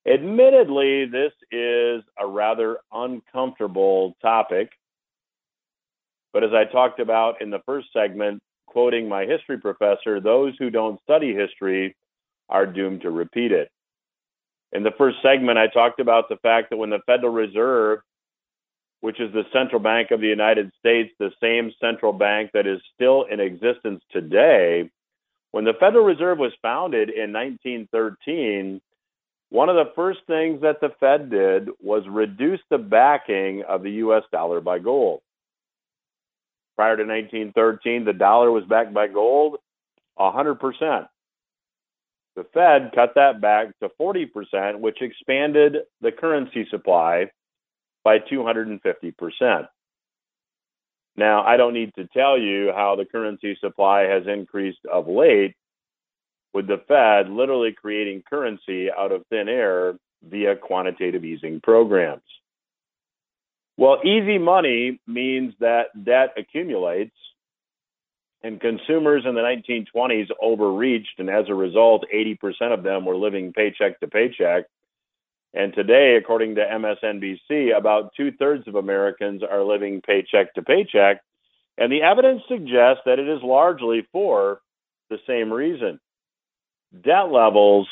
Admittedly, 0.06 1.06
this 1.06 1.32
is 1.50 2.04
a 2.16 2.26
rather 2.26 2.78
uncomfortable 2.92 4.16
topic, 4.22 4.70
but 6.32 6.44
as 6.44 6.50
I 6.52 6.64
talked 6.64 7.00
about 7.00 7.42
in 7.42 7.50
the 7.50 7.60
first 7.66 7.88
segment, 7.92 8.40
quoting 8.68 9.08
my 9.08 9.24
history 9.24 9.58
professor, 9.58 10.20
those 10.20 10.54
who 10.60 10.70
don't 10.70 11.00
study 11.02 11.34
history 11.34 11.96
are 12.48 12.66
doomed 12.66 13.02
to 13.02 13.10
repeat 13.10 13.50
it. 13.50 13.68
In 14.72 14.82
the 14.82 14.92
first 14.98 15.16
segment, 15.22 15.58
I 15.58 15.66
talked 15.66 16.00
about 16.00 16.28
the 16.28 16.36
fact 16.36 16.70
that 16.70 16.76
when 16.76 16.90
the 16.90 17.00
Federal 17.06 17.32
Reserve, 17.32 18.00
which 19.00 19.20
is 19.20 19.32
the 19.32 19.44
central 19.52 19.80
bank 19.80 20.10
of 20.10 20.20
the 20.20 20.26
United 20.26 20.70
States, 20.78 21.10
the 21.18 21.30
same 21.40 21.72
central 21.80 22.12
bank 22.12 22.50
that 22.52 22.66
is 22.66 22.80
still 22.94 23.24
in 23.24 23.40
existence 23.40 24.02
today, 24.10 24.90
when 25.52 25.64
the 25.64 25.74
Federal 25.80 26.04
Reserve 26.04 26.38
was 26.38 26.52
founded 26.60 27.08
in 27.08 27.32
1913, 27.32 28.80
one 29.50 29.70
of 29.70 29.76
the 29.76 29.92
first 29.94 30.20
things 30.26 30.60
that 30.60 30.80
the 30.80 30.90
Fed 31.00 31.30
did 31.30 31.70
was 31.80 32.02
reduce 32.06 32.60
the 32.70 32.76
backing 32.76 33.62
of 33.66 33.82
the 33.82 33.92
US 33.92 34.24
dollar 34.30 34.60
by 34.60 34.78
gold. 34.78 35.22
Prior 36.76 36.96
to 36.96 37.04
1913, 37.04 38.04
the 38.04 38.12
dollar 38.12 38.52
was 38.52 38.64
backed 38.64 38.92
by 38.92 39.08
gold 39.08 39.56
100%. 40.18 41.08
The 42.38 42.46
Fed 42.54 42.92
cut 42.94 43.14
that 43.16 43.40
back 43.40 43.76
to 43.80 43.88
40%, 44.00 44.78
which 44.78 45.02
expanded 45.02 45.78
the 46.00 46.12
currency 46.12 46.68
supply 46.70 47.32
by 48.04 48.20
250%. 48.20 49.66
Now, 51.16 51.42
I 51.42 51.56
don't 51.56 51.74
need 51.74 51.92
to 51.96 52.06
tell 52.06 52.38
you 52.38 52.70
how 52.72 52.94
the 52.94 53.06
currency 53.06 53.58
supply 53.60 54.02
has 54.02 54.28
increased 54.28 54.78
of 54.86 55.08
late, 55.08 55.56
with 56.54 56.68
the 56.68 56.80
Fed 56.86 57.28
literally 57.28 57.72
creating 57.72 58.22
currency 58.30 58.88
out 58.88 59.10
of 59.10 59.26
thin 59.30 59.48
air 59.48 59.94
via 60.22 60.54
quantitative 60.54 61.24
easing 61.24 61.60
programs. 61.60 62.22
Well, 63.76 63.98
easy 64.04 64.38
money 64.38 65.00
means 65.08 65.54
that 65.58 65.86
debt 66.04 66.34
accumulates 66.36 67.16
and 68.42 68.60
consumers 68.60 69.24
in 69.26 69.34
the 69.34 69.40
1920s 69.40 70.28
overreached, 70.40 71.18
and 71.18 71.28
as 71.28 71.46
a 71.48 71.54
result, 71.54 72.04
80% 72.14 72.38
of 72.72 72.82
them 72.82 73.04
were 73.04 73.16
living 73.16 73.52
paycheck 73.52 73.98
to 74.00 74.08
paycheck. 74.08 74.64
And 75.54 75.74
today, 75.74 76.16
according 76.16 76.54
to 76.56 76.64
MSNBC, 76.64 77.76
about 77.76 78.10
two 78.16 78.30
thirds 78.32 78.68
of 78.68 78.76
Americans 78.76 79.42
are 79.42 79.64
living 79.64 80.00
paycheck 80.02 80.54
to 80.54 80.62
paycheck. 80.62 81.20
And 81.78 81.90
the 81.90 82.02
evidence 82.02 82.42
suggests 82.48 83.02
that 83.06 83.18
it 83.18 83.28
is 83.28 83.42
largely 83.42 84.06
for 84.12 84.60
the 85.10 85.18
same 85.26 85.52
reason. 85.52 85.98
Debt 87.02 87.30
levels 87.30 87.88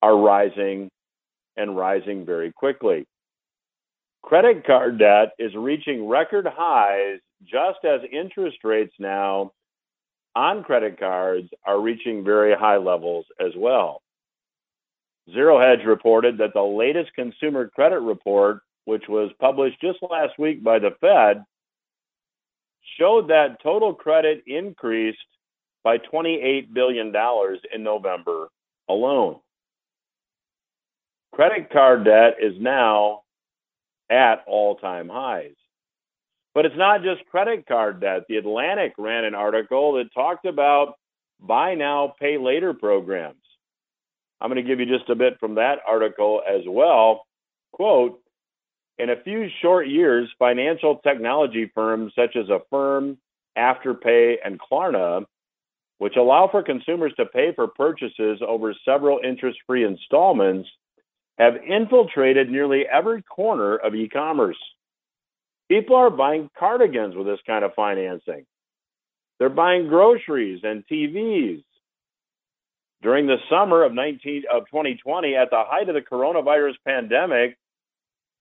are 0.00 0.16
rising 0.16 0.88
and 1.56 1.76
rising 1.76 2.24
very 2.24 2.52
quickly. 2.52 3.06
Credit 4.22 4.64
card 4.64 4.98
debt 4.98 5.32
is 5.38 5.54
reaching 5.54 6.08
record 6.08 6.46
highs 6.46 7.18
just 7.42 7.84
as 7.84 8.00
interest 8.12 8.58
rates 8.64 8.94
now 8.98 9.52
on 10.38 10.62
credit 10.62 11.00
cards 11.00 11.48
are 11.66 11.80
reaching 11.80 12.22
very 12.22 12.54
high 12.54 12.76
levels 12.76 13.26
as 13.40 13.50
well. 13.56 14.02
Zero 15.34 15.58
Hedge 15.60 15.84
reported 15.84 16.38
that 16.38 16.54
the 16.54 16.62
latest 16.62 17.12
consumer 17.14 17.68
credit 17.68 17.98
report, 17.98 18.60
which 18.84 19.02
was 19.08 19.32
published 19.40 19.80
just 19.80 19.98
last 20.08 20.38
week 20.38 20.62
by 20.62 20.78
the 20.78 20.90
Fed, 21.00 21.44
showed 22.98 23.28
that 23.28 23.60
total 23.60 23.92
credit 23.92 24.44
increased 24.46 25.18
by 25.82 25.98
$28 25.98 26.72
billion 26.72 27.12
in 27.74 27.82
November 27.82 28.46
alone. 28.88 29.40
Credit 31.34 31.68
card 31.70 32.04
debt 32.04 32.36
is 32.40 32.54
now 32.60 33.22
at 34.08 34.44
all 34.46 34.76
time 34.76 35.08
highs. 35.08 35.56
But 36.58 36.66
it's 36.66 36.76
not 36.76 37.04
just 37.04 37.24
credit 37.30 37.68
card 37.68 38.00
debt. 38.00 38.24
The 38.28 38.38
Atlantic 38.38 38.94
ran 38.98 39.22
an 39.22 39.36
article 39.36 39.92
that 39.92 40.12
talked 40.12 40.44
about 40.44 40.94
buy 41.38 41.76
now, 41.76 42.14
pay 42.18 42.36
later 42.36 42.74
programs. 42.74 43.44
I'm 44.40 44.50
going 44.50 44.60
to 44.60 44.68
give 44.68 44.80
you 44.80 44.86
just 44.86 45.08
a 45.08 45.14
bit 45.14 45.38
from 45.38 45.54
that 45.54 45.78
article 45.86 46.42
as 46.44 46.62
well. 46.66 47.26
Quote, 47.70 48.20
In 48.98 49.10
a 49.10 49.22
few 49.22 49.46
short 49.62 49.86
years, 49.86 50.28
financial 50.36 50.96
technology 50.96 51.70
firms 51.76 52.12
such 52.16 52.34
as 52.34 52.46
Affirm, 52.50 53.18
Afterpay, 53.56 54.38
and 54.44 54.58
Klarna, 54.58 55.26
which 55.98 56.16
allow 56.16 56.48
for 56.50 56.64
consumers 56.64 57.12
to 57.18 57.26
pay 57.26 57.52
for 57.54 57.68
purchases 57.68 58.40
over 58.44 58.74
several 58.84 59.20
interest 59.22 59.60
free 59.64 59.84
installments, 59.84 60.68
have 61.38 61.54
infiltrated 61.64 62.50
nearly 62.50 62.84
every 62.92 63.22
corner 63.22 63.76
of 63.76 63.94
e 63.94 64.08
commerce. 64.08 64.58
People 65.68 65.96
are 65.96 66.10
buying 66.10 66.50
cardigans 66.58 67.14
with 67.14 67.26
this 67.26 67.40
kind 67.46 67.64
of 67.64 67.74
financing. 67.74 68.46
They're 69.38 69.48
buying 69.48 69.88
groceries 69.88 70.60
and 70.64 70.84
TVs. 70.90 71.62
During 73.02 73.26
the 73.26 73.36
summer 73.48 73.84
of 73.84 73.92
19 73.92 74.44
of 74.52 74.64
2020, 74.66 75.36
at 75.36 75.50
the 75.50 75.62
height 75.64 75.88
of 75.88 75.94
the 75.94 76.00
coronavirus 76.00 76.74
pandemic, 76.84 77.56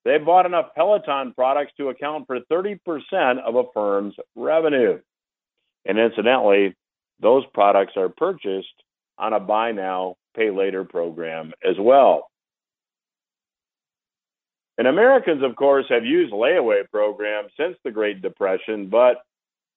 they 0.04 0.18
bought 0.18 0.46
enough 0.46 0.74
Peloton 0.74 1.34
products 1.34 1.74
to 1.78 1.90
account 1.90 2.26
for 2.28 2.40
30% 2.52 2.80
of 3.46 3.56
a 3.56 3.64
firm's 3.74 4.16
revenue. 4.36 5.00
And 5.86 6.00
incidentally, 6.00 6.76
those 7.20 7.44
products 7.54 7.94
are 7.98 8.10
purchased 8.10 8.68
on 9.18 9.34
a 9.34 9.40
buy 9.40 9.74
now, 9.74 10.16
pay 10.36 10.50
later 10.50 10.84
program 10.84 11.54
as 11.64 11.76
well. 11.80 12.30
And 14.78 14.88
Americans, 14.88 15.44
of 15.44 15.56
course, 15.56 15.86
have 15.90 16.06
used 16.06 16.32
layaway 16.32 16.90
programs 16.92 17.52
since 17.58 17.76
the 17.84 17.92
Great 17.92 18.22
Depression, 18.22 18.90
but 18.90 19.18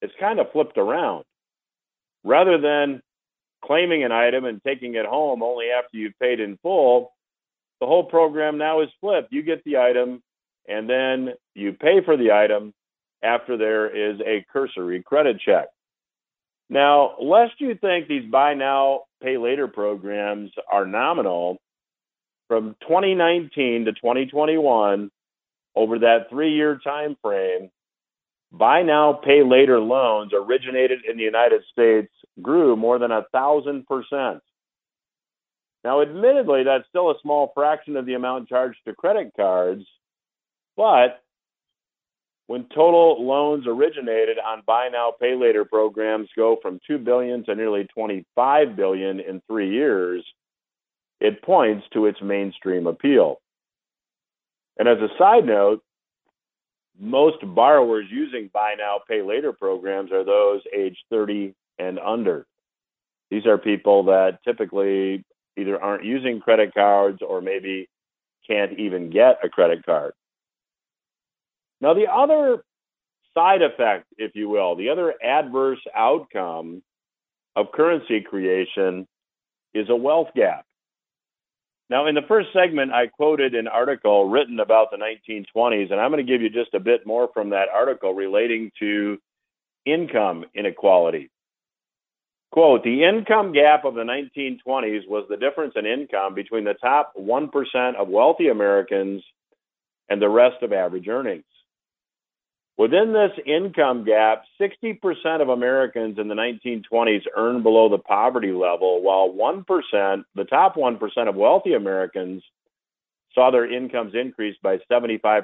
it's 0.02 0.12
kind 0.20 0.38
of 0.38 0.52
flipped 0.52 0.76
around. 0.76 1.24
Rather 2.22 2.58
than 2.58 3.00
claiming 3.64 4.04
an 4.04 4.12
item 4.12 4.44
and 4.44 4.62
taking 4.62 4.94
it 4.94 5.06
home 5.06 5.42
only 5.42 5.66
after 5.70 5.96
you've 5.96 6.18
paid 6.20 6.40
in 6.40 6.58
full, 6.62 7.12
the 7.80 7.86
whole 7.86 8.04
program 8.04 8.58
now 8.58 8.82
is 8.82 8.88
flipped. 9.00 9.32
You 9.32 9.42
get 9.42 9.64
the 9.64 9.78
item 9.78 10.22
and 10.68 10.88
then 10.88 11.34
you 11.54 11.72
pay 11.72 12.02
for 12.04 12.16
the 12.16 12.32
item 12.32 12.74
after 13.22 13.56
there 13.56 13.88
is 13.88 14.20
a 14.20 14.44
cursory 14.52 15.02
credit 15.02 15.40
check. 15.44 15.68
Now, 16.68 17.16
lest 17.20 17.54
you 17.58 17.74
think 17.74 18.06
these 18.06 18.30
buy 18.30 18.54
now, 18.54 19.02
pay 19.22 19.36
later 19.36 19.66
programs 19.66 20.50
are 20.70 20.86
nominal, 20.86 21.58
from 22.50 22.74
2019 22.82 23.84
to 23.84 23.92
2021, 23.92 25.08
over 25.76 25.98
that 26.00 26.28
three 26.28 26.52
year 26.52 26.80
time 26.82 27.16
frame, 27.22 27.70
buy 28.50 28.82
now, 28.82 29.12
pay 29.12 29.44
later 29.44 29.78
loans 29.78 30.32
originated 30.34 30.98
in 31.08 31.16
the 31.16 31.22
United 31.22 31.62
States 31.70 32.12
grew 32.42 32.74
more 32.74 32.98
than 32.98 33.12
a 33.12 33.24
thousand 33.30 33.86
percent. 33.86 34.42
Now, 35.84 36.02
admittedly, 36.02 36.64
that's 36.64 36.88
still 36.88 37.12
a 37.12 37.20
small 37.22 37.52
fraction 37.54 37.96
of 37.96 38.04
the 38.04 38.14
amount 38.14 38.48
charged 38.48 38.80
to 38.84 38.96
credit 38.96 39.30
cards, 39.36 39.84
but 40.76 41.22
when 42.48 42.64
total 42.74 43.24
loans 43.24 43.64
originated 43.68 44.38
on 44.44 44.64
buy 44.66 44.88
now, 44.90 45.12
pay 45.20 45.36
later 45.36 45.64
programs 45.64 46.28
go 46.34 46.58
from 46.60 46.80
2 46.84 46.98
billion 46.98 47.44
to 47.44 47.54
nearly 47.54 47.86
25 47.94 48.74
billion 48.74 49.20
in 49.20 49.40
three 49.46 49.70
years, 49.70 50.24
it 51.20 51.42
points 51.42 51.86
to 51.92 52.06
its 52.06 52.20
mainstream 52.22 52.86
appeal. 52.86 53.40
And 54.78 54.88
as 54.88 54.98
a 54.98 55.08
side 55.18 55.44
note, 55.44 55.82
most 56.98 57.38
borrowers 57.42 58.06
using 58.10 58.50
buy 58.52 58.74
now, 58.78 58.98
pay 59.08 59.22
later 59.22 59.52
programs 59.52 60.12
are 60.12 60.24
those 60.24 60.60
age 60.76 60.96
30 61.10 61.54
and 61.78 61.98
under. 61.98 62.46
These 63.30 63.46
are 63.46 63.58
people 63.58 64.04
that 64.04 64.38
typically 64.44 65.24
either 65.56 65.80
aren't 65.82 66.04
using 66.04 66.40
credit 66.40 66.74
cards 66.74 67.18
or 67.26 67.40
maybe 67.40 67.88
can't 68.46 68.78
even 68.78 69.10
get 69.10 69.38
a 69.44 69.48
credit 69.48 69.84
card. 69.84 70.12
Now, 71.80 71.94
the 71.94 72.10
other 72.10 72.62
side 73.34 73.62
effect, 73.62 74.06
if 74.18 74.32
you 74.34 74.48
will, 74.48 74.76
the 74.76 74.90
other 74.90 75.14
adverse 75.22 75.80
outcome 75.94 76.82
of 77.56 77.72
currency 77.72 78.20
creation 78.20 79.06
is 79.74 79.88
a 79.88 79.96
wealth 79.96 80.28
gap. 80.34 80.64
Now, 81.90 82.06
in 82.06 82.14
the 82.14 82.22
first 82.28 82.50
segment, 82.52 82.92
I 82.92 83.08
quoted 83.08 83.56
an 83.56 83.66
article 83.66 84.28
written 84.28 84.60
about 84.60 84.92
the 84.92 84.96
1920s, 84.96 85.90
and 85.90 86.00
I'm 86.00 86.12
going 86.12 86.24
to 86.24 86.32
give 86.32 86.40
you 86.40 86.48
just 86.48 86.72
a 86.72 86.78
bit 86.78 87.04
more 87.04 87.28
from 87.34 87.50
that 87.50 87.68
article 87.68 88.14
relating 88.14 88.70
to 88.78 89.18
income 89.84 90.44
inequality. 90.54 91.30
Quote, 92.52 92.84
the 92.84 93.02
income 93.02 93.52
gap 93.52 93.84
of 93.84 93.94
the 93.94 94.02
1920s 94.02 95.08
was 95.08 95.26
the 95.28 95.36
difference 95.36 95.74
in 95.74 95.84
income 95.84 96.34
between 96.34 96.62
the 96.62 96.74
top 96.74 97.12
1% 97.18 97.96
of 97.96 98.08
wealthy 98.08 98.48
Americans 98.48 99.24
and 100.08 100.22
the 100.22 100.28
rest 100.28 100.62
of 100.62 100.72
average 100.72 101.08
earnings. 101.08 101.44
Within 102.80 103.12
this 103.12 103.32
income 103.44 104.04
gap, 104.06 104.44
60% 104.58 105.42
of 105.42 105.50
Americans 105.50 106.18
in 106.18 106.28
the 106.28 106.34
1920s 106.34 107.24
earned 107.36 107.62
below 107.62 107.90
the 107.90 107.98
poverty 107.98 108.52
level, 108.52 109.02
while 109.02 109.28
1%, 109.28 110.24
the 110.34 110.44
top 110.44 110.76
1% 110.76 111.28
of 111.28 111.34
wealthy 111.34 111.74
Americans, 111.74 112.42
saw 113.34 113.50
their 113.50 113.70
incomes 113.70 114.14
increase 114.14 114.56
by 114.62 114.78
75% 114.90 115.42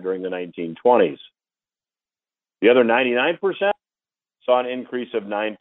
during 0.00 0.22
the 0.22 0.28
1920s. 0.28 1.18
The 2.60 2.68
other 2.68 2.84
99% 2.84 3.72
saw 4.44 4.60
an 4.60 4.66
increase 4.66 5.12
of 5.12 5.24
9%. 5.24 5.56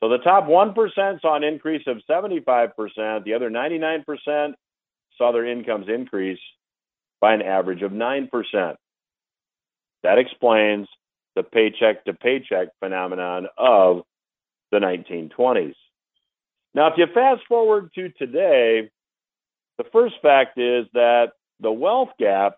So 0.00 0.08
the 0.10 0.18
top 0.18 0.48
1% 0.48 1.20
saw 1.22 1.34
an 1.34 1.44
increase 1.44 1.86
of 1.86 2.02
75%. 2.06 3.24
The 3.24 3.32
other 3.32 3.48
99% 3.48 4.52
saw 5.16 5.32
their 5.32 5.46
incomes 5.46 5.86
increase 5.88 6.40
by 7.22 7.32
an 7.32 7.40
average 7.40 7.80
of 7.80 7.92
9%. 7.92 8.76
That 10.02 10.18
explains 10.18 10.88
the 11.36 11.42
paycheck 11.42 12.04
to 12.04 12.12
paycheck 12.12 12.68
phenomenon 12.80 13.46
of 13.56 14.02
the 14.70 14.78
1920s. 14.78 15.74
Now, 16.74 16.88
if 16.88 16.94
you 16.96 17.06
fast 17.12 17.42
forward 17.48 17.90
to 17.94 18.08
today, 18.10 18.90
the 19.78 19.84
first 19.92 20.14
fact 20.22 20.58
is 20.58 20.86
that 20.94 21.32
the 21.60 21.72
wealth 21.72 22.10
gap 22.18 22.56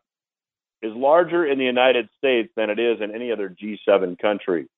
is 0.83 0.93
larger 0.95 1.47
in 1.47 1.59
the 1.59 1.65
United 1.65 2.09
States 2.19 2.53
than 2.57 2.71
it 2.71 2.79
is 2.79 3.01
in 3.01 3.15
any 3.15 3.33
other 3.33 3.49
G7 3.49 4.19
country. 4.19 4.69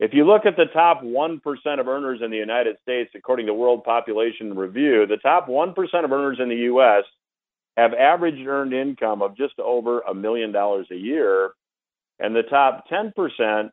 If 0.00 0.12
you 0.12 0.24
look 0.26 0.44
at 0.44 0.56
the 0.56 0.66
top 0.66 1.02
1% 1.02 1.40
of 1.80 1.88
earners 1.88 2.20
in 2.22 2.30
the 2.30 2.36
United 2.36 2.76
States, 2.82 3.10
according 3.14 3.46
to 3.46 3.54
World 3.54 3.84
Population 3.84 4.56
Review, 4.56 5.06
the 5.06 5.16
top 5.18 5.48
1% 5.48 6.04
of 6.04 6.12
earners 6.12 6.38
in 6.40 6.48
the 6.48 6.56
U.S. 6.56 7.04
have 7.76 7.92
average 7.94 8.44
earned 8.46 8.72
income 8.72 9.22
of 9.22 9.36
just 9.36 9.58
over 9.58 10.00
a 10.00 10.14
million 10.14 10.52
dollars 10.52 10.86
a 10.90 10.96
year, 10.96 11.52
and 12.18 12.34
the 12.34 12.42
top 12.42 12.84
10% 12.88 13.70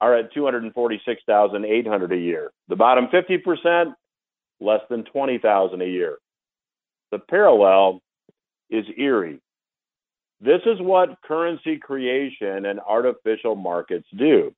are 0.00 0.14
at 0.14 0.32
246,800 0.34 2.12
a 2.12 2.16
year. 2.16 2.52
The 2.68 2.76
bottom 2.76 3.06
50% 3.06 3.94
less 4.60 4.80
than 4.90 5.04
20,000 5.04 5.80
a 5.80 5.86
year. 5.86 6.18
The 7.10 7.18
parallel 7.18 8.00
is 8.70 8.84
eerie. 8.96 9.40
This 10.40 10.60
is 10.66 10.80
what 10.80 11.22
currency 11.22 11.78
creation 11.78 12.66
and 12.66 12.80
artificial 12.80 13.54
markets 13.54 14.06
do. 14.16 14.54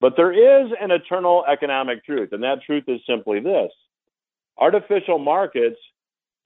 But 0.00 0.14
there 0.16 0.32
is 0.32 0.72
an 0.80 0.90
eternal 0.90 1.44
economic 1.50 2.04
truth, 2.04 2.30
and 2.32 2.42
that 2.42 2.62
truth 2.64 2.84
is 2.88 3.00
simply 3.06 3.40
this 3.40 3.70
artificial 4.58 5.18
markets 5.18 5.76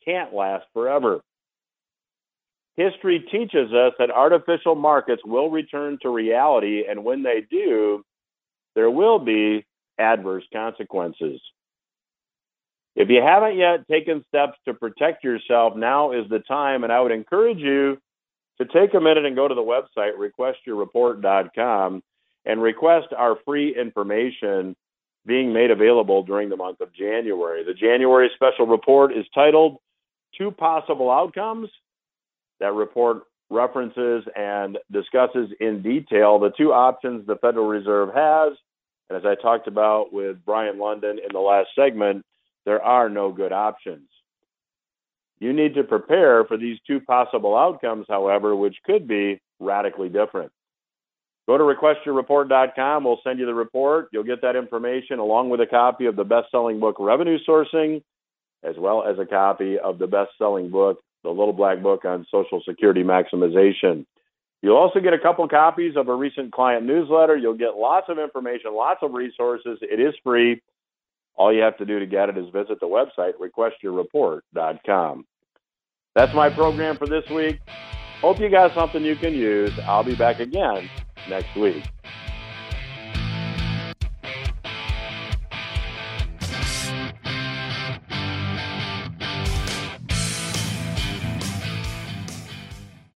can't 0.04 0.34
last 0.34 0.66
forever. 0.72 1.20
History 2.76 3.20
teaches 3.30 3.72
us 3.72 3.92
that 3.98 4.10
artificial 4.10 4.74
markets 4.74 5.22
will 5.24 5.50
return 5.50 5.98
to 6.02 6.08
reality, 6.08 6.84
and 6.88 7.04
when 7.04 7.22
they 7.22 7.44
do, 7.50 8.02
there 8.74 8.90
will 8.90 9.18
be 9.18 9.66
adverse 9.98 10.44
consequences. 10.52 11.40
If 12.96 13.08
you 13.08 13.22
haven't 13.22 13.56
yet 13.56 13.86
taken 13.88 14.24
steps 14.28 14.58
to 14.64 14.74
protect 14.74 15.22
yourself, 15.24 15.76
now 15.76 16.12
is 16.12 16.28
the 16.28 16.40
time, 16.40 16.84
and 16.84 16.92
I 16.92 17.00
would 17.00 17.12
encourage 17.12 17.58
you 17.58 17.98
to 18.58 18.66
take 18.66 18.94
a 18.94 19.00
minute 19.00 19.24
and 19.24 19.36
go 19.36 19.48
to 19.48 19.54
the 19.54 19.60
website, 19.60 20.12
requestyourreport.com, 20.16 22.02
and 22.44 22.62
request 22.62 23.08
our 23.16 23.36
free 23.44 23.74
information 23.78 24.74
being 25.26 25.52
made 25.52 25.70
available 25.70 26.22
during 26.22 26.48
the 26.48 26.56
month 26.56 26.80
of 26.80 26.92
January. 26.94 27.62
The 27.62 27.74
January 27.74 28.30
special 28.34 28.66
report 28.66 29.16
is 29.16 29.26
titled 29.34 29.76
Two 30.36 30.50
Possible 30.50 31.10
Outcomes. 31.10 31.68
That 32.60 32.74
report 32.74 33.22
references 33.50 34.24
and 34.36 34.78
discusses 34.92 35.50
in 35.60 35.82
detail 35.82 36.38
the 36.38 36.52
two 36.56 36.72
options 36.72 37.26
the 37.26 37.36
Federal 37.36 37.66
Reserve 37.66 38.10
has. 38.14 38.56
And 39.08 39.18
as 39.18 39.24
I 39.26 39.34
talked 39.40 39.66
about 39.66 40.12
with 40.12 40.44
Brien 40.44 40.78
Lundin 40.78 41.18
in 41.18 41.32
the 41.32 41.40
last 41.40 41.70
segment, 41.74 42.24
there 42.64 42.82
are 42.82 43.08
no 43.08 43.32
good 43.32 43.52
options. 43.52 44.08
You 45.40 45.52
need 45.52 45.74
to 45.74 45.82
prepare 45.82 46.44
for 46.44 46.56
these 46.56 46.78
two 46.86 47.00
possible 47.00 47.56
outcomes, 47.56 48.06
however, 48.08 48.54
which 48.54 48.76
could 48.84 49.08
be 49.08 49.40
radically 49.58 50.08
different. 50.08 50.52
Go 51.48 51.58
to 51.58 51.64
requestyourreport.com. 51.64 53.02
We'll 53.02 53.20
send 53.24 53.40
you 53.40 53.46
the 53.46 53.54
report. 53.54 54.08
You'll 54.12 54.22
get 54.22 54.42
that 54.42 54.54
information 54.54 55.18
along 55.18 55.48
with 55.48 55.60
a 55.60 55.66
copy 55.66 56.06
of 56.06 56.14
the 56.14 56.24
best 56.24 56.50
selling 56.50 56.78
book, 56.78 56.96
Revenue 57.00 57.38
Sourcing, 57.48 58.02
as 58.62 58.76
well 58.78 59.04
as 59.04 59.18
a 59.18 59.26
copy 59.26 59.78
of 59.78 59.98
the 59.98 60.06
best 60.06 60.30
selling 60.38 60.70
book, 60.70 61.00
the 61.22 61.30
little 61.30 61.52
black 61.52 61.82
book 61.82 62.04
on 62.04 62.26
Social 62.30 62.62
Security 62.66 63.02
maximization. 63.02 64.06
You'll 64.62 64.76
also 64.76 65.00
get 65.00 65.14
a 65.14 65.18
couple 65.18 65.46
copies 65.48 65.96
of 65.96 66.08
a 66.08 66.14
recent 66.14 66.52
client 66.52 66.84
newsletter. 66.84 67.36
You'll 67.36 67.54
get 67.54 67.76
lots 67.76 68.08
of 68.08 68.18
information, 68.18 68.74
lots 68.74 69.00
of 69.02 69.14
resources. 69.14 69.78
It 69.80 70.00
is 70.00 70.14
free. 70.22 70.60
All 71.34 71.52
you 71.52 71.62
have 71.62 71.78
to 71.78 71.86
do 71.86 71.98
to 71.98 72.06
get 72.06 72.28
it 72.28 72.36
is 72.36 72.50
visit 72.50 72.78
the 72.80 72.86
website, 72.86 73.32
requestyourreport.com. 73.40 75.24
That's 76.14 76.34
my 76.34 76.50
program 76.50 76.96
for 76.98 77.06
this 77.06 77.24
week. 77.30 77.60
Hope 78.20 78.38
you 78.38 78.50
got 78.50 78.74
something 78.74 79.02
you 79.02 79.16
can 79.16 79.32
use. 79.32 79.72
I'll 79.86 80.04
be 80.04 80.14
back 80.14 80.40
again 80.40 80.90
next 81.28 81.56
week. 81.56 81.82